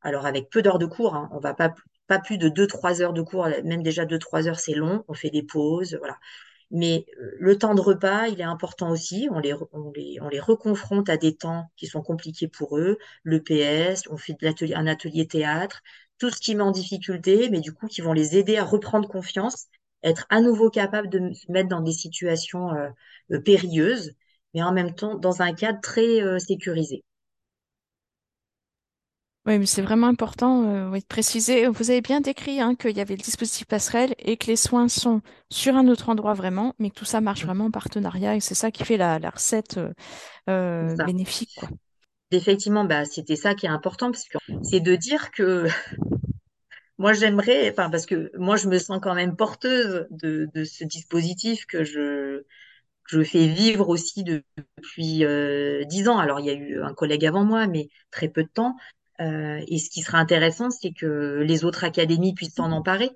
Alors, 0.00 0.26
avec 0.26 0.48
peu 0.48 0.62
d'heures 0.62 0.78
de 0.78 0.86
cours, 0.86 1.16
hein, 1.16 1.28
on 1.32 1.40
va 1.40 1.54
pas, 1.54 1.74
plus 2.24 2.38
de 2.38 2.48
deux, 2.48 2.66
trois 2.68 3.02
heures 3.02 3.14
de 3.14 3.22
cours. 3.22 3.48
Même 3.64 3.82
déjà 3.82 4.04
deux, 4.04 4.18
trois 4.18 4.46
heures, 4.46 4.60
c'est 4.60 4.74
long. 4.74 5.04
On 5.08 5.14
fait 5.14 5.30
des 5.30 5.42
pauses, 5.42 5.96
voilà. 5.98 6.18
Mais 6.70 7.04
le 7.38 7.58
temps 7.58 7.74
de 7.74 7.80
repas, 7.80 8.28
il 8.28 8.40
est 8.40 8.44
important 8.44 8.90
aussi. 8.90 9.28
On 9.32 9.40
les, 9.40 9.54
on 9.72 9.90
les, 9.94 10.18
on 10.20 10.28
les 10.28 10.40
reconfronte 10.40 11.08
à 11.08 11.16
des 11.16 11.34
temps 11.34 11.70
qui 11.76 11.86
sont 11.86 12.02
compliqués 12.02 12.48
pour 12.48 12.78
eux. 12.78 12.98
Le 13.24 13.42
PS, 13.42 14.04
on 14.10 14.16
fait 14.16 14.36
un 14.74 14.86
atelier 14.86 15.26
théâtre, 15.26 15.82
tout 16.22 16.30
ce 16.30 16.40
qui 16.40 16.54
met 16.54 16.62
en 16.62 16.70
difficulté, 16.70 17.50
mais 17.50 17.60
du 17.60 17.72
coup, 17.72 17.88
qui 17.88 18.00
vont 18.00 18.12
les 18.12 18.36
aider 18.38 18.56
à 18.56 18.64
reprendre 18.64 19.08
confiance, 19.08 19.66
être 20.04 20.24
à 20.30 20.40
nouveau 20.40 20.70
capables 20.70 21.08
de 21.08 21.32
se 21.34 21.50
mettre 21.50 21.68
dans 21.68 21.80
des 21.80 21.92
situations 21.92 22.70
euh, 23.32 23.40
périlleuses, 23.40 24.12
mais 24.54 24.62
en 24.62 24.72
même 24.72 24.94
temps 24.94 25.16
dans 25.16 25.42
un 25.42 25.52
cadre 25.52 25.80
très 25.82 26.22
euh, 26.22 26.38
sécurisé. 26.38 27.02
Oui, 29.44 29.58
mais 29.58 29.66
c'est 29.66 29.82
vraiment 29.82 30.06
important 30.06 30.62
euh, 30.64 30.88
oui, 30.90 31.00
de 31.00 31.04
préciser. 31.06 31.66
Vous 31.66 31.90
avez 31.90 32.00
bien 32.00 32.20
décrit 32.20 32.60
hein, 32.60 32.76
qu'il 32.76 32.96
y 32.96 33.00
avait 33.00 33.16
le 33.16 33.22
dispositif 33.22 33.66
passerelle 33.66 34.14
et 34.20 34.36
que 34.36 34.46
les 34.46 34.54
soins 34.56 34.86
sont 34.88 35.20
sur 35.50 35.74
un 35.74 35.88
autre 35.88 36.08
endroit 36.10 36.34
vraiment, 36.34 36.74
mais 36.78 36.90
que 36.90 36.94
tout 36.94 37.04
ça 37.04 37.20
marche 37.20 37.44
vraiment 37.44 37.64
en 37.66 37.70
partenariat 37.72 38.36
et 38.36 38.40
c'est 38.40 38.54
ça 38.54 38.70
qui 38.70 38.84
fait 38.84 38.96
la, 38.96 39.18
la 39.18 39.30
recette 39.30 39.80
euh, 40.48 40.98
bénéfique. 40.98 41.52
Quoi. 41.56 41.70
Effectivement, 42.32 42.84
bah, 42.84 43.04
c'était 43.04 43.36
ça 43.36 43.54
qui 43.54 43.66
est 43.66 43.70
important, 43.70 44.10
parce 44.10 44.28
que 44.28 44.38
c'est 44.62 44.80
de 44.80 44.96
dire 44.96 45.30
que 45.30 45.66
moi 46.98 47.12
j'aimerais, 47.12 47.70
enfin 47.70 47.90
parce 47.90 48.06
que 48.06 48.30
moi 48.36 48.56
je 48.56 48.68
me 48.68 48.78
sens 48.78 49.00
quand 49.02 49.14
même 49.14 49.36
porteuse 49.36 50.06
de, 50.10 50.48
de 50.54 50.64
ce 50.64 50.84
dispositif 50.84 51.66
que 51.66 51.84
je 51.84 52.44
je 53.06 53.22
fais 53.22 53.46
vivre 53.46 53.88
aussi 53.88 54.24
depuis 54.24 55.24
euh, 55.24 55.84
dix 55.84 56.08
ans. 56.08 56.18
Alors 56.18 56.40
il 56.40 56.46
y 56.46 56.50
a 56.50 56.54
eu 56.54 56.80
un 56.80 56.94
collègue 56.94 57.26
avant 57.26 57.44
moi, 57.44 57.66
mais 57.66 57.88
très 58.10 58.28
peu 58.28 58.42
de 58.42 58.48
temps. 58.48 58.76
Euh, 59.20 59.60
et 59.68 59.78
ce 59.78 59.90
qui 59.90 60.00
sera 60.00 60.18
intéressant, 60.18 60.70
c'est 60.70 60.92
que 60.92 61.42
les 61.44 61.64
autres 61.64 61.84
académies 61.84 62.34
puissent 62.34 62.54
s'en 62.54 62.72
emparer. 62.72 63.10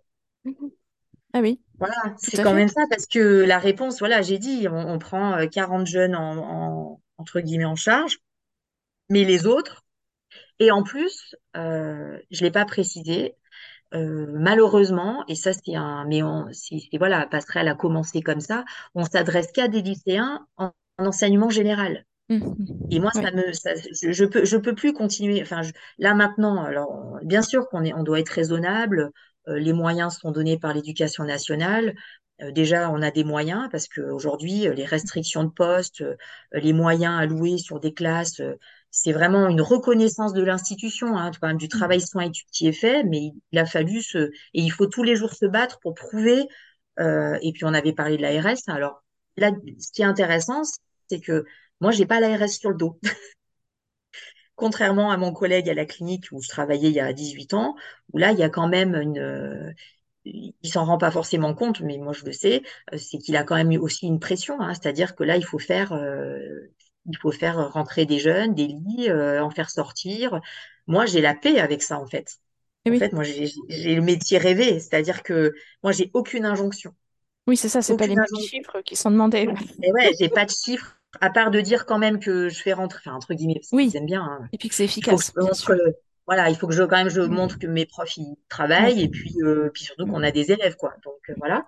Ah 1.33 1.41
oui. 1.41 1.61
Voilà, 1.79 1.95
c'est 2.19 2.43
quand 2.43 2.51
fait. 2.51 2.57
même 2.57 2.69
ça, 2.69 2.83
parce 2.91 3.07
que 3.07 3.45
la 3.45 3.59
réponse, 3.59 3.99
voilà, 3.99 4.23
j'ai 4.23 4.39
dit, 4.39 4.69
on, 4.69 4.77
on, 4.77 4.99
prend 4.99 5.47
40 5.47 5.87
jeunes 5.87 6.15
en, 6.15 6.37
en, 6.37 7.01
entre 7.19 7.41
guillemets 7.41 7.65
en 7.65 7.77
charge, 7.77 8.19
mais 9.09 9.25
les 9.25 9.47
autres, 9.47 9.83
et 10.59 10.71
en 10.71 10.83
plus, 10.83 11.35
euh, 11.57 12.19
je 12.31 12.43
l'ai 12.43 12.51
pas 12.51 12.65
précisé, 12.65 13.35
euh, 13.95 14.27
malheureusement, 14.33 15.25
et 15.29 15.35
ça 15.35 15.53
c'est 15.53 15.77
un, 15.77 16.05
mais 16.07 16.23
on, 16.23 16.47
c'est, 16.53 16.81
voilà, 16.99 17.27
passerelle 17.27 17.69
a 17.69 17.75
commencé 17.75 18.23
comme 18.23 18.41
ça, 18.41 18.65
on 18.95 19.05
s'adresse 19.05 19.53
qu'à 19.53 19.69
des 19.69 19.83
lycéens 19.83 20.47
en, 20.57 20.73
en 20.99 21.07
enseignement 21.07 21.51
général. 21.51 22.05
Mmh. 22.29 22.41
Et 22.91 22.99
moi, 22.99 23.13
ça 23.13 23.31
me, 23.31 23.53
ça, 23.53 23.71
je, 23.77 24.11
je, 24.11 24.25
peux, 24.25 24.45
je 24.45 24.57
peux 24.57 24.75
plus 24.75 24.93
continuer. 24.93 25.41
Enfin, 25.43 25.63
je, 25.63 25.71
là 25.99 26.15
maintenant, 26.15 26.65
alors 26.65 27.19
bien 27.23 27.43
sûr 27.43 27.69
qu'on 27.69 27.85
est, 27.85 27.95
on 27.95 28.03
doit 28.03 28.19
être 28.19 28.31
raisonnable. 28.31 29.13
Euh, 29.49 29.61
les 29.61 29.73
moyens 29.73 30.19
sont 30.19 30.33
donnés 30.33 30.59
par 30.59 30.75
l'éducation 30.75 31.23
nationale. 31.23 31.95
Euh, 32.43 32.51
déjà, 32.51 32.91
on 32.91 33.01
a 33.01 33.13
des 33.13 33.23
moyens 33.23 33.69
parce 33.71 33.87
qu'aujourd'hui, 33.87 34.67
les 34.75 34.85
restrictions 34.85 35.45
de 35.45 35.51
postes, 35.51 36.03
les 36.53 36.73
moyens 36.73 37.21
alloués 37.21 37.59
sur 37.59 37.79
des 37.79 37.95
classes, 37.95 38.43
c'est 38.91 39.13
vraiment 39.13 39.49
une 39.49 39.61
reconnaissance 39.61 40.33
de 40.33 40.43
l'institution, 40.43 41.17
hein, 41.17 41.31
quand 41.41 41.49
même 41.49 41.59
du 41.59 41.69
travail 41.69 42.01
soin 42.01 42.25
études 42.25 42.49
qui 42.51 42.69
est 42.69 42.73
fait, 42.73 43.05
mais 43.05 43.33
il 43.53 43.59
a 43.59 43.67
fallu 43.67 44.03
se, 44.03 44.19
et 44.19 44.31
il 44.55 44.71
faut 44.71 44.87
tous 44.87 45.03
les 45.03 45.17
jours 45.17 45.35
se 45.35 45.47
battre 45.47 45.79
pour 45.81 45.95
prouver. 45.95 46.47
Euh, 46.99 47.39
et 47.43 47.53
puis 47.53 47.65
on 47.65 47.75
avait 47.75 47.93
parlé 47.93 48.17
de 48.17 48.23
l'ARS. 48.23 48.57
Alors 48.69 49.03
là, 49.37 49.53
ce 49.79 49.93
qui 49.93 50.03
est 50.03 50.05
intéressant, 50.07 50.63
c'est 51.11 51.21
que 51.21 51.45
moi, 51.81 51.91
j'ai 51.93 52.07
pas 52.07 52.21
l'ARS 52.21 52.49
sur 52.49 52.71
le 52.71 52.77
dos. 52.77 52.99
Contrairement 54.55 55.11
à 55.11 55.19
mon 55.19 55.33
collègue 55.33 55.69
à 55.69 55.75
la 55.75 55.85
clinique 55.85 56.27
où 56.33 56.41
je 56.41 56.49
travaillais 56.49 56.89
il 56.89 56.95
y 56.95 57.01
a 57.01 57.13
18 57.13 57.53
ans, 57.55 57.75
où 58.13 58.19
là, 58.19 58.33
il 58.33 58.39
y 58.39 58.43
a 58.43 58.49
quand 58.49 58.69
même 58.69 58.95
une, 58.95 59.19
euh, 59.19 59.71
il 60.27 60.71
s'en 60.71 60.85
rend 60.85 60.99
pas 60.99 61.11
forcément 61.11 61.55
compte, 61.55 61.81
mais 61.81 61.99
moi 61.99 62.13
je 62.13 62.25
le 62.25 62.33
sais, 62.33 62.63
euh, 62.93 62.99
c'est 62.99 63.19
qu'il 63.19 63.37
a 63.37 63.45
quand 63.45 63.57
même 63.57 63.73
eu 63.73 63.79
aussi 63.79 64.07
une 64.07 64.21
pression, 64.21 64.61
hein, 64.61 64.75
c'est-à-dire 64.75 65.15
que 65.15 65.25
là, 65.25 65.37
il 65.37 65.45
faut 65.45 65.59
faire, 65.59 65.93
euh, 65.93 66.73
il 67.09 67.17
faut 67.17 67.33
faire 67.33 67.73
rentrer 67.73 68.07
des 68.07 68.19
jeunes, 68.19 68.55
des 68.55 68.67
lits, 68.67 69.09
euh, 69.09 69.43
en 69.43 69.51
faire 69.51 69.71
sortir. 69.71 70.41
Moi, 70.87 71.07
j'ai 71.07 71.21
la 71.21 71.35
paix 71.35 71.59
avec 71.59 71.83
ça, 71.83 71.99
en 71.99 72.07
fait. 72.07 72.39
Et 72.85 72.91
en 72.91 72.93
oui. 72.93 72.99
fait, 72.99 73.13
moi, 73.13 73.25
j'ai 73.25 73.95
le 73.95 74.03
métier 74.03 74.39
rêvé, 74.39 74.79
c'est-à-dire 74.79 75.23
que 75.23 75.55
moi, 75.83 75.93
j'ai 75.93 76.11
aucune 76.15 76.45
injonction. 76.45 76.95
Oui, 77.47 77.57
c'est 77.57 77.69
ça, 77.69 77.83
c'est 77.83 77.97
pas 77.97 78.07
les 78.07 78.17
chiffres 78.49 78.81
qui 78.83 78.97
sont 78.97 79.11
demandés. 79.11 79.49
Et 79.83 79.93
ouais, 79.93 80.13
j'ai 80.19 80.29
pas 80.29 80.45
de 80.45 80.51
chiffres 80.51 80.97
à 81.21 81.31
part 81.31 81.51
de 81.51 81.61
dire 81.61 81.87
quand 81.87 81.99
même 81.99 82.19
que 82.21 82.49
je 82.49 82.61
fais 82.61 82.73
rentrer, 82.73 83.01
enfin, 83.05 83.17
entre 83.17 83.35
guillemets, 83.35 83.55
parce 83.55 83.73
oui. 83.73 83.89
qu'ils 83.89 83.97
aiment 83.97 84.07
bien. 84.07 84.23
Hein. 84.23 84.49
Et 84.53 84.59
puis 84.59 84.69
que 84.69 84.75
c'est 84.75 84.85
efficace. 84.85 85.33
Il 85.37 85.41
faut 85.41 85.41
que 85.41 85.41
je 85.41 85.75
montre, 85.75 85.95
voilà, 86.27 86.51
il 86.51 86.57
faut 86.57 86.67
que 86.67 86.75
je 86.75 86.83
quand 86.83 86.97
même 86.97 87.09
je 87.09 87.21
montre 87.21 87.59
que 87.59 87.67
mes 87.67 87.87
profs 87.87 88.17
ils 88.17 88.37
travaillent 88.49 89.03
et 89.03 89.09
puis 89.09 89.35
euh, 89.43 89.71
puis 89.73 89.85
surtout 89.85 90.07
qu'on 90.07 90.23
a 90.23 90.31
des 90.31 90.51
élèves 90.51 90.77
quoi. 90.77 90.95
Donc 91.05 91.21
euh, 91.31 91.35
voilà. 91.39 91.67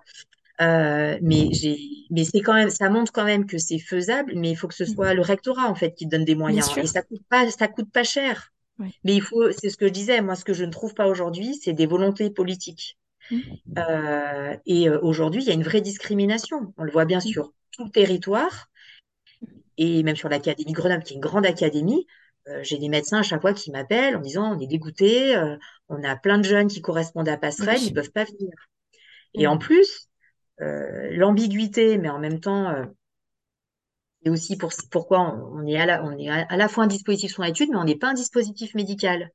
Euh, 0.61 1.17
mais 1.21 1.49
j'ai 1.53 1.77
mais 2.09 2.25
c'est 2.25 2.41
quand 2.41 2.53
même 2.53 2.69
ça 2.69 2.89
montre 2.89 3.11
quand 3.13 3.23
même 3.23 3.45
que 3.45 3.57
c'est 3.57 3.79
faisable, 3.79 4.33
mais 4.35 4.49
il 4.51 4.55
faut 4.55 4.67
que 4.67 4.73
ce 4.73 4.85
soit 4.85 5.13
le 5.13 5.21
rectorat 5.21 5.69
en 5.69 5.75
fait 5.75 5.93
qui 5.93 6.05
donne 6.05 6.25
des 6.25 6.35
moyens 6.35 6.69
et 6.77 6.87
ça 6.87 7.01
coûte 7.01 7.21
pas 7.29 7.49
ça 7.49 7.67
coûte 7.67 7.91
pas 7.91 8.03
cher. 8.03 8.51
Oui. 8.77 8.93
Mais 9.03 9.15
il 9.15 9.21
faut 9.21 9.51
c'est 9.51 9.69
ce 9.69 9.77
que 9.77 9.87
je 9.87 9.93
disais 9.93 10.21
moi 10.21 10.35
ce 10.35 10.43
que 10.43 10.53
je 10.53 10.65
ne 10.65 10.71
trouve 10.71 10.93
pas 10.93 11.07
aujourd'hui 11.07 11.55
c'est 11.61 11.73
des 11.73 11.85
volontés 11.85 12.29
politiques. 12.29 12.97
Mmh. 13.31 13.41
et 14.65 14.89
aujourd'hui 14.89 15.43
il 15.43 15.47
y 15.47 15.51
a 15.51 15.53
une 15.53 15.63
vraie 15.63 15.81
discrimination. 15.81 16.73
On 16.77 16.83
le 16.83 16.91
voit 16.91 17.05
bien 17.05 17.19
sur 17.19 17.53
tout 17.71 17.85
le 17.85 17.91
territoire 17.91 18.69
et 19.77 20.03
même 20.03 20.17
sur 20.17 20.27
l'Académie 20.29 20.73
Grenoble, 20.73 21.03
qui 21.03 21.13
est 21.13 21.15
une 21.15 21.21
grande 21.21 21.45
académie, 21.45 22.05
euh, 22.49 22.59
j'ai 22.63 22.77
des 22.77 22.89
médecins 22.89 23.19
à 23.19 23.23
chaque 23.23 23.41
fois 23.41 23.53
qui 23.53 23.71
m'appellent 23.71 24.17
en 24.17 24.21
disant 24.21 24.55
on 24.55 24.59
est 24.59 24.67
dégoûté, 24.67 25.35
euh, 25.35 25.55
on 25.87 26.03
a 26.03 26.15
plein 26.15 26.37
de 26.37 26.43
jeunes 26.43 26.67
qui 26.67 26.81
correspondent 26.81 27.29
à 27.29 27.37
passerelle, 27.37 27.79
ils 27.81 27.87
Oui. 27.87 27.93
peuvent 27.93 28.11
pas 28.11 28.25
venir. 28.25 28.51
Et 29.33 29.47
en 29.47 29.57
plus, 29.57 29.87
euh, 29.87 30.08
l'ambiguïté, 30.59 31.97
mais 31.97 32.09
en 32.09 32.19
même 32.19 32.39
temps, 32.39 32.69
euh, 32.69 32.85
c'est 34.23 34.29
aussi 34.29 34.57
pour, 34.57 34.71
pourquoi 34.91 35.19
on, 35.53 35.65
est 35.65 35.77
à 35.77 35.85
la, 35.85 36.03
on 36.03 36.17
est 36.17 36.29
à, 36.29 36.57
la 36.57 36.67
fois 36.67 36.83
un 36.83 36.87
dispositif 36.87 37.31
sur 37.33 37.45
étude, 37.45 37.69
mais 37.71 37.77
on 37.77 37.85
n'est 37.85 37.95
pas 37.97 38.09
un 38.09 38.13
dispositif 38.13 38.73
médical. 38.75 39.31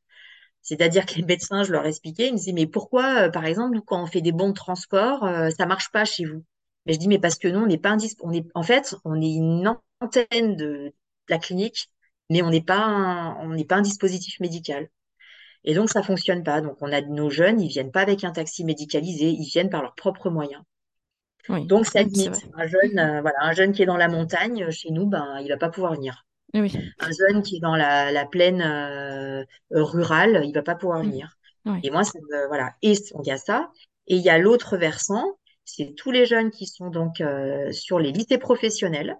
C'est-à-dire 0.62 1.06
que 1.06 1.16
les 1.16 1.24
médecins, 1.24 1.62
je 1.64 1.72
leur 1.72 1.86
expliquais, 1.86 2.28
ils 2.28 2.32
me 2.32 2.38
disaient, 2.38 2.52
mais 2.52 2.66
pourquoi, 2.66 3.26
euh, 3.26 3.30
par 3.30 3.44
exemple, 3.46 3.80
quand 3.86 4.02
on 4.02 4.06
fait 4.06 4.22
des 4.22 4.32
bons 4.32 4.50
de 4.50 4.54
transport, 4.54 5.24
euh, 5.24 5.50
ça 5.50 5.66
marche 5.66 5.90
pas 5.90 6.04
chez 6.04 6.24
vous? 6.26 6.44
Mais 6.86 6.94
je 6.94 6.98
dis, 6.98 7.08
mais 7.08 7.18
parce 7.18 7.36
que 7.36 7.48
nous, 7.48 7.60
on 7.60 7.66
n'est 7.66 7.78
pas 7.78 7.90
un 7.90 7.98
on 8.20 8.32
est, 8.32 8.46
en 8.54 8.62
fait, 8.62 8.94
on 9.04 9.20
est 9.20 9.34
une 9.34 9.74
antenne 10.00 10.56
de 10.56 10.92
la 11.28 11.38
clinique, 11.38 11.90
mais 12.30 12.42
on 12.42 12.50
n'est 12.50 12.62
pas 12.62 12.78
un, 12.84 13.62
pas 13.64 13.76
un 13.76 13.82
dispositif 13.82 14.40
médical. 14.40 14.88
Et 15.64 15.74
donc, 15.74 15.90
ça 15.90 16.02
fonctionne 16.02 16.44
pas. 16.44 16.60
Donc, 16.60 16.76
on 16.80 16.92
a 16.92 17.00
nos 17.02 17.30
jeunes, 17.30 17.60
ils 17.60 17.68
viennent 17.68 17.92
pas 17.92 18.02
avec 18.02 18.24
un 18.24 18.32
taxi 18.32 18.64
médicalisé, 18.64 19.30
ils 19.30 19.48
viennent 19.48 19.70
par 19.70 19.82
leurs 19.82 19.94
propres 19.94 20.30
moyens. 20.30 20.62
Oui, 21.48 21.66
Donc, 21.66 21.86
ça 21.86 22.02
limite. 22.02 22.46
Un 22.56 22.66
jeune, 22.66 22.98
euh, 22.98 23.20
voilà, 23.20 23.36
un 23.40 23.52
jeune 23.52 23.72
qui 23.72 23.82
est 23.82 23.86
dans 23.86 23.96
la 23.96 24.08
montagne, 24.08 24.64
euh, 24.64 24.70
chez 24.70 24.90
nous, 24.90 25.06
ben, 25.06 25.38
il 25.40 25.48
va 25.48 25.56
pas 25.56 25.68
pouvoir 25.68 25.94
venir. 25.94 26.24
Oui. 26.54 26.72
Un 27.00 27.10
jeune 27.10 27.42
qui 27.42 27.56
est 27.56 27.60
dans 27.60 27.74
la, 27.76 28.12
la 28.12 28.24
plaine 28.26 28.62
euh, 28.62 29.44
rurale, 29.70 30.42
il 30.44 30.52
va 30.52 30.62
pas 30.62 30.74
pouvoir 30.76 31.02
venir. 31.02 31.36
Oui. 31.66 31.80
Et 31.82 31.90
moi, 31.90 32.04
ça 32.04 32.18
me- 32.20 32.46
voilà. 32.46 32.74
Et 32.82 32.92
il 32.92 33.26
y 33.26 33.30
a 33.30 33.38
ça. 33.38 33.70
Et 34.06 34.16
il 34.16 34.22
y 34.22 34.30
a 34.30 34.38
l'autre 34.38 34.76
versant, 34.76 35.38
c'est 35.64 35.94
tous 35.96 36.10
les 36.10 36.26
jeunes 36.26 36.50
qui 36.50 36.66
sont 36.66 36.90
donc 36.90 37.20
euh, 37.20 37.72
sur 37.72 37.98
les 37.98 38.12
lycées 38.12 38.38
professionnels, 38.38 39.16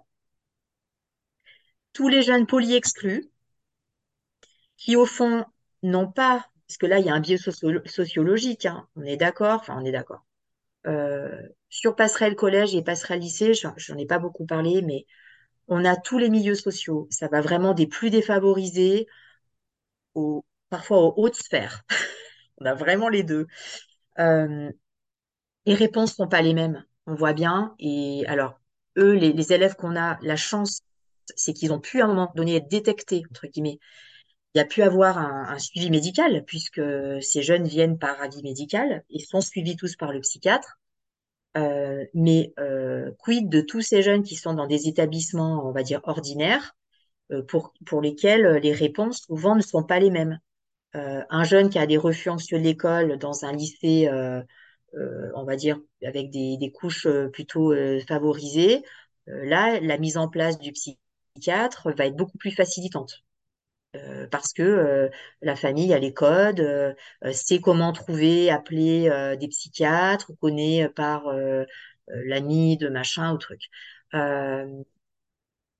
tous 1.93 2.09
les 2.09 2.21
jeunes 2.21 2.45
poly-exclus, 2.45 3.31
qui 4.77 4.95
au 4.95 5.05
fond 5.05 5.45
n'ont 5.83 6.11
pas, 6.11 6.45
parce 6.67 6.77
que 6.77 6.85
là, 6.85 6.99
il 6.99 7.05
y 7.05 7.09
a 7.09 7.13
un 7.13 7.19
biais 7.19 7.37
socio- 7.37 7.85
sociologique, 7.87 8.65
hein, 8.65 8.87
on 8.95 9.03
est 9.03 9.17
d'accord, 9.17 9.59
enfin, 9.61 9.77
on 9.79 9.85
est 9.85 9.91
d'accord. 9.91 10.25
Euh, 10.87 11.41
sur 11.75 11.95
passerelle 11.95 12.35
collège 12.35 12.73
et 12.73 12.81
passerelle 12.83 13.19
lycée, 13.19 13.53
j'en 13.53 13.73
j'en 13.75 13.97
ai 13.97 14.05
pas 14.05 14.17
beaucoup 14.17 14.45
parlé, 14.45 14.81
mais 14.81 15.05
on 15.67 15.83
a 15.83 15.97
tous 15.97 16.17
les 16.17 16.29
milieux 16.29 16.55
sociaux. 16.55 17.07
Ça 17.11 17.27
va 17.27 17.41
vraiment 17.41 17.73
des 17.73 17.87
plus 17.87 18.09
défavorisés 18.09 19.07
parfois 20.69 20.99
aux 21.01 21.13
hautes 21.17 21.35
sphères. 21.35 21.83
On 22.59 22.65
a 22.65 22.73
vraiment 22.73 23.09
les 23.09 23.23
deux. 23.23 23.47
Euh, 24.19 24.71
les 25.65 25.73
réponses 25.75 26.15
sont 26.15 26.27
pas 26.29 26.41
les 26.41 26.53
mêmes. 26.53 26.85
On 27.07 27.15
voit 27.15 27.33
bien. 27.33 27.75
Et 27.79 28.23
alors, 28.27 28.59
eux, 28.97 29.13
les, 29.13 29.53
élèves 29.53 29.75
qu'on 29.75 29.97
a, 29.97 30.17
la 30.21 30.37
chance, 30.37 30.81
c'est 31.35 31.53
qu'ils 31.53 31.73
ont 31.73 31.81
pu 31.81 32.01
à 32.01 32.05
un 32.05 32.07
moment 32.07 32.31
donné 32.35 32.55
être 32.55 32.69
détectés, 32.69 33.23
entre 33.31 33.47
guillemets. 33.47 33.79
Il 34.53 34.59
y 34.59 34.61
a 34.61 34.65
pu 34.65 34.83
avoir 34.83 35.17
un 35.17 35.59
suivi 35.59 35.89
médical, 35.91 36.45
puisque 36.45 36.81
ces 37.21 37.43
jeunes 37.43 37.67
viennent 37.67 37.99
par 37.99 38.21
avis 38.21 38.41
médical 38.43 39.03
et 39.09 39.19
sont 39.19 39.41
suivis 39.41 39.75
tous 39.75 39.97
par 39.97 40.13
le 40.13 40.21
psychiatre. 40.21 40.79
Euh, 41.57 42.05
mais 42.13 42.53
euh, 42.59 43.11
quid 43.19 43.49
de 43.49 43.61
tous 43.61 43.81
ces 43.81 44.01
jeunes 44.01 44.23
qui 44.23 44.35
sont 44.35 44.53
dans 44.53 44.67
des 44.67 44.87
établissements, 44.87 45.65
on 45.67 45.71
va 45.71 45.83
dire, 45.83 46.01
ordinaires, 46.03 46.75
euh, 47.31 47.43
pour, 47.43 47.73
pour 47.85 48.01
lesquels 48.01 48.45
euh, 48.45 48.59
les 48.59 48.73
réponses 48.73 49.21
souvent 49.27 49.55
ne 49.55 49.61
sont 49.61 49.83
pas 49.83 49.99
les 49.99 50.11
mêmes? 50.11 50.39
Un 50.95 51.43
jeune 51.43 51.69
qui 51.69 51.79
a 51.79 51.87
des 51.87 51.97
refus 51.97 52.29
anxieux 52.29 52.57
de 52.57 52.63
l'école 52.63 53.17
dans 53.19 53.45
un 53.45 53.51
lycée, 53.53 54.09
on 55.35 55.43
va 55.43 55.55
dire, 55.55 55.79
avec 56.03 56.29
des, 56.31 56.57
des 56.57 56.71
couches 56.71 57.07
plutôt 57.33 57.73
favorisées, 58.07 58.83
là, 59.27 59.79
la 59.81 59.97
mise 59.97 60.17
en 60.17 60.29
place 60.29 60.57
du 60.59 60.71
psychiatre 60.71 61.91
va 61.97 62.05
être 62.05 62.15
beaucoup 62.15 62.37
plus 62.37 62.51
facilitante. 62.51 63.24
Euh, 63.95 64.27
parce 64.27 64.53
que 64.53 64.63
euh, 64.63 65.09
la 65.41 65.55
famille 65.55 65.93
a 65.93 65.99
les 65.99 66.13
codes, 66.13 66.59
euh, 66.59 66.93
sait 67.31 67.59
comment 67.59 67.91
trouver, 67.93 68.49
appeler 68.49 69.09
des 69.39 69.47
psychiatres, 69.47 70.29
ou 70.29 70.35
connaît 70.35 70.89
par 70.89 71.25
l'ami 72.07 72.77
de 72.77 72.89
machin 72.89 73.33
ou 73.33 73.37
truc. 73.37 73.61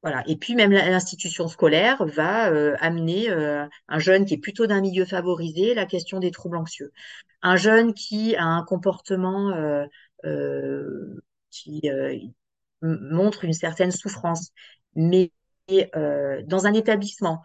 Voilà. 0.01 0.23
Et 0.27 0.35
puis 0.35 0.53
même 0.55 0.71
l'institution 0.71 1.47
scolaire 1.47 2.05
va 2.05 2.43
amener 2.79 3.29
un 3.29 3.99
jeune 3.99 4.25
qui 4.25 4.35
est 4.35 4.37
plutôt 4.37 4.67
d'un 4.67 4.81
milieu 4.81 5.05
favorisé 5.05 5.73
la 5.73 5.85
question 5.85 6.19
des 6.19 6.31
troubles 6.31 6.57
anxieux. 6.57 6.91
Un 7.41 7.55
jeune 7.55 7.93
qui 7.93 8.35
a 8.35 8.45
un 8.45 8.63
comportement 8.63 9.51
qui 11.49 11.89
montre 12.81 13.45
une 13.45 13.53
certaine 13.53 13.91
souffrance, 13.91 14.51
mais 14.95 15.31
dans 15.69 16.67
un 16.67 16.73
établissement 16.73 17.41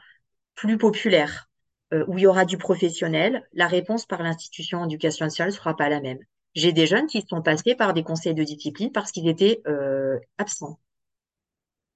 plus 0.61 0.77
populaire 0.77 1.49
euh, 1.95 2.05
où 2.07 2.19
il 2.19 2.23
y 2.23 2.27
aura 2.27 2.45
du 2.45 2.59
professionnel, 2.59 3.49
la 3.55 3.67
réponse 3.67 4.05
par 4.05 4.23
l'institution 4.23 4.83
d'éducation 4.83 5.25
nationale 5.25 5.53
sera 5.53 5.75
pas 5.75 5.89
la 5.89 6.03
même. 6.03 6.19
J'ai 6.55 6.73
des 6.73 6.87
jeunes 6.87 7.07
qui 7.07 7.25
sont 7.27 7.41
passés 7.41 7.75
par 7.75 7.95
des 7.95 8.03
conseils 8.03 8.35
de 8.35 8.45
discipline 8.45 8.93
parce 8.93 9.11
qu'ils 9.11 9.29
étaient 9.29 9.63
euh, 9.67 10.19
absents. 10.37 10.79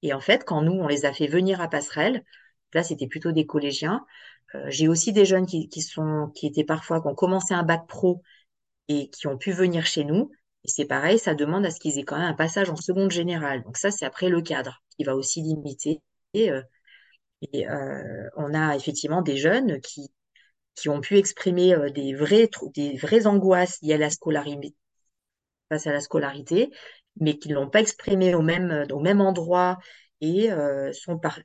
Et 0.00 0.14
en 0.14 0.20
fait, 0.20 0.44
quand 0.44 0.62
nous, 0.62 0.72
on 0.72 0.86
les 0.88 1.04
a 1.04 1.12
fait 1.12 1.26
venir 1.26 1.60
à 1.60 1.68
Passerelle, 1.68 2.24
là, 2.72 2.82
c'était 2.82 3.06
plutôt 3.06 3.32
des 3.32 3.44
collégiens. 3.44 4.06
euh, 4.54 4.64
j'ai 4.68 4.88
aussi 4.88 5.12
des 5.12 5.26
jeunes 5.26 5.46
qui, 5.46 5.68
qui 5.68 5.82
sont, 5.82 6.30
qui 6.34 6.46
étaient 6.46 6.64
parfois, 6.64 7.02
qui 7.02 7.08
ont 7.08 7.14
commencé 7.14 7.52
un 7.52 7.64
bac 7.64 7.86
pro 7.86 8.22
et 8.88 9.10
qui 9.10 9.26
ont 9.26 9.36
pu 9.38 9.52
venir 9.52 9.84
chez 9.86 10.04
nous. 10.04 10.30
Et 10.64 10.68
c'est 10.68 10.86
pareil, 10.86 11.18
ça 11.18 11.34
demande 11.34 11.66
à 11.66 11.70
ce 11.70 11.80
qu'ils 11.80 11.98
aient 11.98 12.04
quand 12.04 12.18
même 12.18 12.28
un 12.28 12.34
passage 12.34 12.70
en 12.70 12.76
seconde 12.76 13.10
générale. 13.10 13.62
Donc 13.64 13.76
ça, 13.76 13.90
c'est 13.90 14.06
après 14.06 14.30
le 14.30 14.40
cadre 14.42 14.82
qui 14.96 15.04
va 15.04 15.16
aussi 15.16 15.42
limiter. 15.42 16.00
Et, 16.34 16.50
euh, 16.50 16.62
et, 17.52 17.68
euh, 17.68 18.28
on 18.36 18.54
a 18.54 18.76
effectivement 18.76 19.22
des 19.22 19.36
jeunes 19.36 19.80
qui, 19.80 20.10
qui 20.76 20.88
ont 20.90 21.00
pu 21.00 21.18
exprimer 21.18 21.74
euh, 21.74 21.90
des 21.90 22.14
vrais, 22.14 22.48
trou- 22.48 22.72
des 22.74 22.96
vraies 22.98 23.26
angoisses 23.26 23.80
liées 23.82 23.94
à 23.94 23.98
la 23.98 24.10
scolarité, 24.10 24.74
face 25.70 25.86
à 25.86 25.92
la 25.92 26.00
scolarité, 26.00 26.70
mais 27.20 27.38
qui 27.38 27.48
ne 27.48 27.54
l'ont 27.54 27.70
pas 27.70 27.80
exprimé 27.80 28.34
au 28.34 28.42
même, 28.42 28.86
au 28.92 29.00
même 29.00 29.20
endroit 29.20 29.78
et 30.20 30.50
euh, 30.52 30.92
sont, 30.92 31.18
par- 31.18 31.40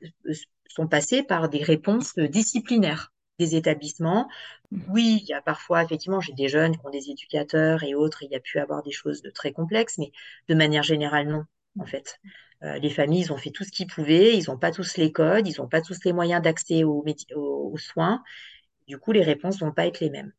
sont 0.68 0.86
passés 0.88 1.22
par 1.22 1.48
des 1.48 1.62
réponses 1.62 2.14
disciplinaires 2.18 3.12
des 3.38 3.56
établissements. 3.56 4.28
Mm. 4.70 4.78
Oui, 4.88 5.20
il 5.22 5.28
y 5.28 5.32
a 5.34 5.42
parfois, 5.42 5.82
effectivement, 5.82 6.20
j'ai 6.20 6.32
des 6.34 6.48
jeunes 6.48 6.76
qui 6.76 6.86
ont 6.86 6.90
des 6.90 7.10
éducateurs 7.10 7.82
et 7.84 7.94
autres, 7.94 8.22
il 8.22 8.30
y 8.30 8.36
a 8.36 8.40
pu 8.40 8.58
avoir 8.58 8.82
des 8.82 8.92
choses 8.92 9.22
de 9.22 9.30
très 9.30 9.52
complexes, 9.52 9.98
mais 9.98 10.12
de 10.48 10.54
manière 10.54 10.82
générale, 10.82 11.28
non, 11.28 11.44
en 11.78 11.86
fait. 11.86 12.18
Euh, 12.62 12.78
les 12.78 12.90
familles, 12.90 13.22
ils 13.22 13.32
ont 13.32 13.36
fait 13.36 13.50
tout 13.50 13.64
ce 13.64 13.70
qu'ils 13.70 13.86
pouvaient, 13.86 14.36
ils 14.36 14.44
n'ont 14.48 14.58
pas 14.58 14.70
tous 14.70 14.96
les 14.96 15.12
codes, 15.12 15.48
ils 15.48 15.60
n'ont 15.60 15.68
pas 15.68 15.80
tous 15.80 16.04
les 16.04 16.12
moyens 16.12 16.42
d'accès 16.42 16.84
aux, 16.84 17.04
soins. 17.78 18.22
Du 18.86 18.98
coup, 18.98 19.12
les 19.12 19.22
réponses 19.22 19.60
vont 19.60 19.72
pas 19.72 19.86
être 19.86 20.00
les 20.00 20.10
mêmes. 20.10 20.32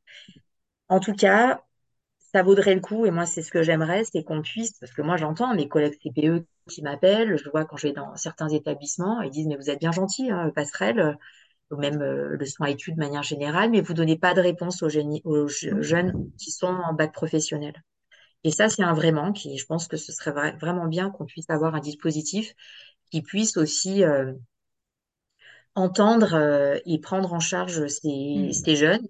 En 0.90 1.00
tout 1.00 1.14
cas, 1.14 1.64
ça 2.34 2.44
vaudrait 2.44 2.76
le 2.76 2.82
coup, 2.82 3.06
et 3.06 3.12
moi, 3.12 3.26
c'est 3.26 3.42
ce 3.42 3.52
que 3.52 3.64
j'aimerais, 3.64 4.04
c'est 4.06 4.24
qu'on 4.24 4.42
puisse, 4.42 4.74
parce 4.80 4.94
que 4.94 5.02
moi, 5.02 5.18
j'entends 5.18 5.54
mes 5.56 5.68
collègues 5.68 5.98
CPE 6.02 6.46
qui 6.70 6.82
m'appellent, 6.82 7.38
je 7.38 7.50
vois 7.50 7.66
quand 7.66 7.78
je 7.78 7.88
vais 7.88 7.94
dans 7.94 8.16
certains 8.16 8.50
établissements, 8.50 9.22
ils 9.22 9.32
disent, 9.32 9.48
mais 9.48 9.58
vous 9.58 9.70
êtes 9.70 9.80
bien 9.80 9.92
gentil, 9.92 10.30
hein, 10.32 10.52
passerelle, 10.56 11.18
ou 11.72 11.78
même 11.78 12.02
euh, 12.02 12.38
le 12.38 12.46
soin 12.46 12.68
études 12.68 12.96
de 12.96 13.00
manière 13.00 13.24
générale, 13.24 13.72
mais 13.72 13.82
vous 13.82 13.94
donnez 13.94 14.18
pas 14.18 14.34
de 14.34 14.42
réponse 14.42 14.84
aux, 14.84 14.90
jeunes 14.90 16.32
qui 16.38 16.52
sont 16.52 16.68
en 16.68 16.94
bac 16.94 17.14
professionnel. 17.14 17.74
Et 18.44 18.52
ça, 18.52 18.70
c'est 18.70 18.84
un 18.84 18.94
vrai 18.94 19.12
manque, 19.12 19.46
et 19.46 19.58
je 19.58 19.66
pense 19.66 19.88
que 19.88 19.98
ce 19.98 20.12
serait 20.12 20.32
vra- 20.32 20.58
vraiment 20.60 20.88
bien 20.88 21.10
qu'on 21.12 21.26
puisse 21.26 21.50
avoir 21.50 21.76
un 21.76 21.80
dispositif 21.80 22.54
qui 23.12 23.22
puisse 23.24 23.58
aussi 23.58 24.04
euh, 24.04 24.34
entendre 25.76 26.34
euh, 26.34 26.78
et 26.86 27.00
prendre 27.00 27.34
en 27.34 27.40
charge 27.40 27.88
ces, 27.88 28.50
Mm. 28.52 28.52
ces 28.54 28.76
jeunes 28.76 29.08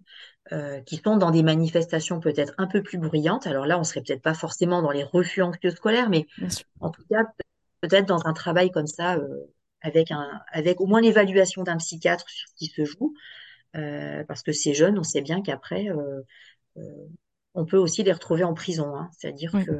euh, 0.51 0.81
qui 0.81 0.97
sont 0.97 1.17
dans 1.17 1.31
des 1.31 1.43
manifestations 1.43 2.19
peut-être 2.19 2.53
un 2.57 2.67
peu 2.67 2.83
plus 2.83 2.97
bruyantes. 2.97 3.47
Alors 3.47 3.65
là, 3.65 3.79
on 3.79 3.83
serait 3.83 4.01
peut-être 4.01 4.21
pas 4.21 4.33
forcément 4.33 4.81
dans 4.81 4.91
les 4.91 5.03
refus 5.03 5.41
anxieux 5.41 5.71
scolaires, 5.71 6.09
mais 6.09 6.27
en 6.81 6.91
tout 6.91 7.03
cas, 7.09 7.23
peut-être 7.81 8.07
dans 8.07 8.25
un 8.27 8.33
travail 8.33 8.71
comme 8.71 8.87
ça, 8.87 9.15
euh, 9.17 9.27
avec 9.81 10.11
un, 10.11 10.41
avec 10.51 10.81
au 10.81 10.87
moins 10.87 11.01
l'évaluation 11.01 11.63
d'un 11.63 11.77
psychiatre 11.77 12.29
sur 12.29 12.49
ce 12.49 12.55
qui 12.55 12.67
se 12.67 12.85
joue, 12.85 13.15
euh, 13.77 14.23
parce 14.25 14.43
que 14.43 14.51
ces 14.53 14.73
jeunes, 14.73 14.99
on 14.99 15.03
sait 15.03 15.21
bien 15.21 15.41
qu'après, 15.41 15.89
euh, 15.89 16.21
euh, 16.77 17.07
on 17.53 17.65
peut 17.65 17.77
aussi 17.77 18.03
les 18.03 18.13
retrouver 18.13 18.43
en 18.43 18.53
prison, 18.53 18.95
hein. 18.95 19.09
C'est-à-dire 19.17 19.51
Oui. 19.53 19.65
que 19.65 19.71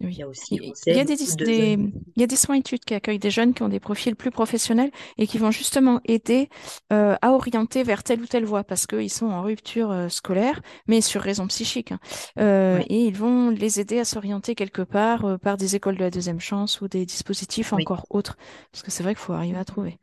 il 0.00 0.10
y 0.16 0.22
a 0.22 0.26
aussi, 0.28 0.58
Il 0.86 0.96
y 0.96 1.00
a 1.00 1.04
des, 1.04 1.14
beaucoup 1.14 1.36
de 1.36 1.44
des- 1.44 1.76
jeunes. 1.76 1.92
il 2.16 2.20
y 2.20 2.24
a 2.24 2.26
des 2.26 2.34
soins 2.36 2.56
études 2.56 2.84
qui 2.84 2.92
accueillent 2.94 3.20
des 3.20 3.30
jeunes 3.30 3.54
qui 3.54 3.62
ont 3.62 3.68
des 3.68 3.78
profils 3.78 4.16
plus 4.16 4.32
professionnels 4.32 4.90
et 5.16 5.28
qui 5.28 5.38
vont 5.38 5.52
justement 5.52 6.00
aider 6.04 6.48
euh, 6.92 7.14
à 7.22 7.30
orienter 7.32 7.84
vers 7.84 8.02
telle 8.02 8.20
ou 8.20 8.26
telle 8.26 8.44
voie 8.44 8.64
parce 8.64 8.88
qu'ils 8.88 9.10
sont 9.10 9.26
en 9.26 9.42
rupture 9.42 9.92
euh, 9.92 10.08
scolaire, 10.08 10.60
mais 10.88 11.00
sur 11.00 11.20
raison 11.22 11.46
psychique. 11.46 11.92
hein. 11.92 12.00
Euh, 12.40 12.82
et 12.88 13.06
ils 13.06 13.16
vont 13.16 13.50
les 13.50 13.78
aider 13.78 14.00
à 14.00 14.04
s'orienter 14.04 14.56
quelque 14.56 14.82
part 14.82 15.38
par 15.40 15.56
des 15.56 15.76
écoles 15.76 15.94
de 15.96 16.00
la 16.00 16.10
deuxième 16.10 16.40
chance 16.40 16.80
ou 16.80 16.88
des 16.88 17.06
dispositifs 17.06 17.72
oui, 17.72 17.82
encore 17.82 18.04
autres. 18.10 18.36
Parce 18.72 18.82
que 18.82 18.90
c'est 18.90 19.04
vrai 19.04 19.14
qu'il 19.14 19.22
faut 19.22 19.34
arriver 19.34 19.58
à 19.58 19.64
trouver. 19.64 19.98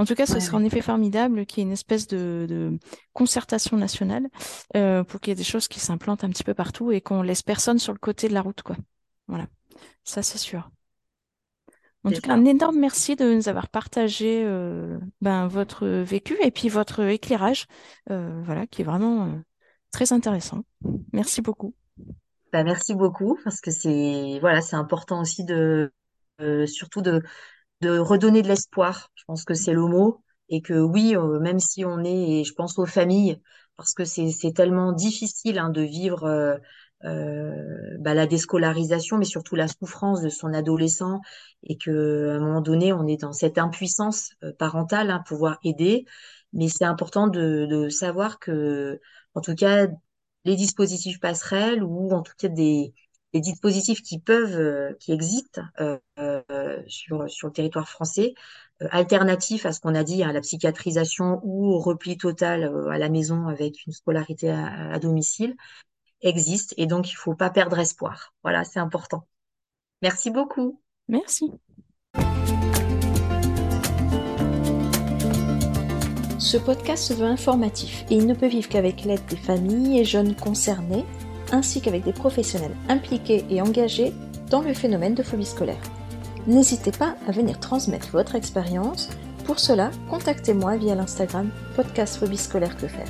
En 0.00 0.06
tout 0.06 0.14
cas, 0.14 0.24
ce 0.24 0.32
ouais, 0.32 0.40
serait 0.40 0.56
en 0.56 0.64
effet 0.64 0.80
formidable 0.80 1.44
qu'il 1.44 1.58
y 1.58 1.60
ait 1.60 1.66
une 1.66 1.72
espèce 1.72 2.06
de, 2.06 2.46
de 2.48 2.78
concertation 3.12 3.76
nationale 3.76 4.28
euh, 4.74 5.04
pour 5.04 5.20
qu'il 5.20 5.30
y 5.30 5.32
ait 5.32 5.36
des 5.36 5.44
choses 5.44 5.68
qui 5.68 5.78
s'implantent 5.78 6.24
un 6.24 6.30
petit 6.30 6.42
peu 6.42 6.54
partout 6.54 6.90
et 6.90 7.02
qu'on 7.02 7.20
laisse 7.20 7.42
personne 7.42 7.78
sur 7.78 7.92
le 7.92 7.98
côté 7.98 8.26
de 8.26 8.32
la 8.32 8.40
route, 8.40 8.62
quoi. 8.62 8.76
Voilà, 9.28 9.46
ça 10.02 10.22
c'est 10.22 10.38
sûr. 10.38 10.70
En 12.02 12.12
tout 12.12 12.22
cas, 12.22 12.32
un 12.32 12.46
énorme 12.46 12.78
merci 12.78 13.14
de 13.14 13.30
nous 13.30 13.50
avoir 13.50 13.68
partagé 13.68 14.42
ben, 15.20 15.46
votre 15.48 15.86
vécu 15.86 16.34
et 16.42 16.50
puis 16.50 16.70
votre 16.70 17.00
éclairage, 17.00 17.66
voilà, 18.06 18.66
qui 18.66 18.80
est 18.80 18.86
vraiment 18.86 19.38
très 19.92 20.14
intéressant. 20.14 20.62
Merci 21.12 21.42
beaucoup. 21.42 21.74
Bah, 22.54 22.64
merci 22.64 22.94
beaucoup 22.94 23.38
parce 23.44 23.60
que 23.60 23.70
c'est 23.70 24.38
voilà, 24.40 24.62
c'est 24.62 24.76
important 24.76 25.20
aussi 25.20 25.44
de 25.44 25.92
surtout 26.66 27.02
de 27.02 27.22
de 27.80 27.98
redonner 27.98 28.42
de 28.42 28.48
l'espoir. 28.48 29.10
Je 29.14 29.24
pense 29.26 29.44
que 29.44 29.54
c'est 29.54 29.72
le 29.72 29.82
mot. 29.86 30.22
Et 30.48 30.62
que 30.62 30.74
oui, 30.74 31.14
euh, 31.16 31.38
même 31.38 31.60
si 31.60 31.84
on 31.84 32.00
est, 32.04 32.40
et 32.40 32.44
je 32.44 32.52
pense 32.54 32.76
aux 32.78 32.86
familles, 32.86 33.40
parce 33.76 33.94
que 33.94 34.04
c'est 34.04 34.52
tellement 34.52 34.92
difficile 34.92 35.58
hein, 35.58 35.70
de 35.70 35.80
vivre 35.82 36.24
euh, 36.24 36.56
euh, 37.04 37.96
bah, 38.00 38.14
la 38.14 38.26
déscolarisation, 38.26 39.16
mais 39.18 39.24
surtout 39.24 39.54
la 39.56 39.68
souffrance 39.68 40.20
de 40.22 40.28
son 40.28 40.52
adolescent, 40.52 41.20
et 41.62 41.78
que 41.78 42.30
à 42.30 42.34
un 42.36 42.40
moment 42.40 42.60
donné, 42.62 42.92
on 42.92 43.06
est 43.06 43.20
dans 43.20 43.32
cette 43.32 43.58
impuissance 43.58 44.32
parentale, 44.58 45.10
hein, 45.10 45.22
pouvoir 45.26 45.58
aider. 45.64 46.04
Mais 46.52 46.68
c'est 46.68 46.84
important 46.84 47.28
de, 47.28 47.66
de 47.70 47.88
savoir 47.88 48.38
que, 48.40 49.00
en 49.34 49.40
tout 49.40 49.54
cas, 49.54 49.86
les 50.44 50.56
dispositifs 50.56 51.20
passerelles 51.20 51.82
ou 51.82 52.10
en 52.12 52.22
tout 52.22 52.32
cas 52.38 52.48
des, 52.48 52.92
des 53.32 53.40
dispositifs 53.40 54.02
qui 54.02 54.18
peuvent, 54.18 54.58
euh, 54.58 54.92
qui 54.98 55.12
existent 55.12 55.62
euh, 55.80 55.98
euh, 56.18 56.82
sur, 56.86 57.28
sur 57.30 57.48
le 57.48 57.52
territoire 57.52 57.88
français, 57.88 58.34
alternatifs 58.90 59.66
à 59.66 59.72
ce 59.72 59.80
qu'on 59.80 59.94
a 59.94 60.04
dit, 60.04 60.22
à 60.22 60.32
la 60.32 60.40
psychiatrisation 60.40 61.40
ou 61.42 61.66
au 61.66 61.78
repli 61.78 62.16
total 62.16 62.64
à 62.90 62.98
la 62.98 63.08
maison 63.08 63.46
avec 63.46 63.84
une 63.86 63.92
scolarité 63.92 64.50
à, 64.50 64.92
à 64.92 64.98
domicile, 64.98 65.54
existent. 66.22 66.74
Et 66.78 66.86
donc, 66.86 67.10
il 67.10 67.14
ne 67.14 67.18
faut 67.18 67.34
pas 67.34 67.50
perdre 67.50 67.78
espoir. 67.78 68.34
Voilà, 68.42 68.64
c'est 68.64 68.80
important. 68.80 69.26
Merci 70.02 70.30
beaucoup. 70.30 70.80
Merci. 71.08 71.52
Ce 76.38 76.56
podcast 76.56 77.04
se 77.04 77.12
veut 77.12 77.26
informatif 77.26 78.04
et 78.10 78.14
il 78.14 78.26
ne 78.26 78.34
peut 78.34 78.48
vivre 78.48 78.68
qu'avec 78.68 79.04
l'aide 79.04 79.24
des 79.26 79.36
familles 79.36 80.00
et 80.00 80.04
jeunes 80.04 80.34
concernés 80.34 81.04
ainsi 81.52 81.80
qu'avec 81.80 82.04
des 82.04 82.12
professionnels 82.12 82.74
impliqués 82.88 83.44
et 83.50 83.60
engagés 83.60 84.12
dans 84.50 84.62
le 84.62 84.74
phénomène 84.74 85.14
de 85.14 85.22
phobie 85.22 85.46
scolaire. 85.46 85.82
N'hésitez 86.46 86.92
pas 86.92 87.14
à 87.28 87.32
venir 87.32 87.60
transmettre 87.60 88.10
votre 88.12 88.34
expérience. 88.34 89.08
Pour 89.44 89.58
cela, 89.58 89.90
contactez-moi 90.08 90.76
via 90.76 90.94
l'Instagram 90.94 91.50
podcast 91.76 92.16
phobie 92.16 92.36
scolaire 92.36 92.76
que 92.76 92.88
faire. 92.88 93.08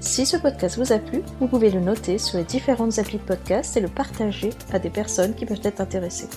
Si 0.00 0.24
ce 0.24 0.38
podcast 0.38 0.78
vous 0.78 0.92
a 0.92 0.98
plu, 0.98 1.22
vous 1.40 1.46
pouvez 1.46 1.70
le 1.70 1.80
noter 1.80 2.16
sur 2.16 2.38
les 2.38 2.44
différentes 2.44 2.98
applis 2.98 3.18
de 3.18 3.22
podcast 3.22 3.76
et 3.76 3.80
le 3.80 3.88
partager 3.88 4.50
à 4.72 4.78
des 4.78 4.90
personnes 4.90 5.34
qui 5.34 5.44
peuvent 5.44 5.60
être 5.62 5.80
intéressées. 5.80 6.28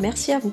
Merci 0.00 0.32
à 0.32 0.38
vous. 0.38 0.52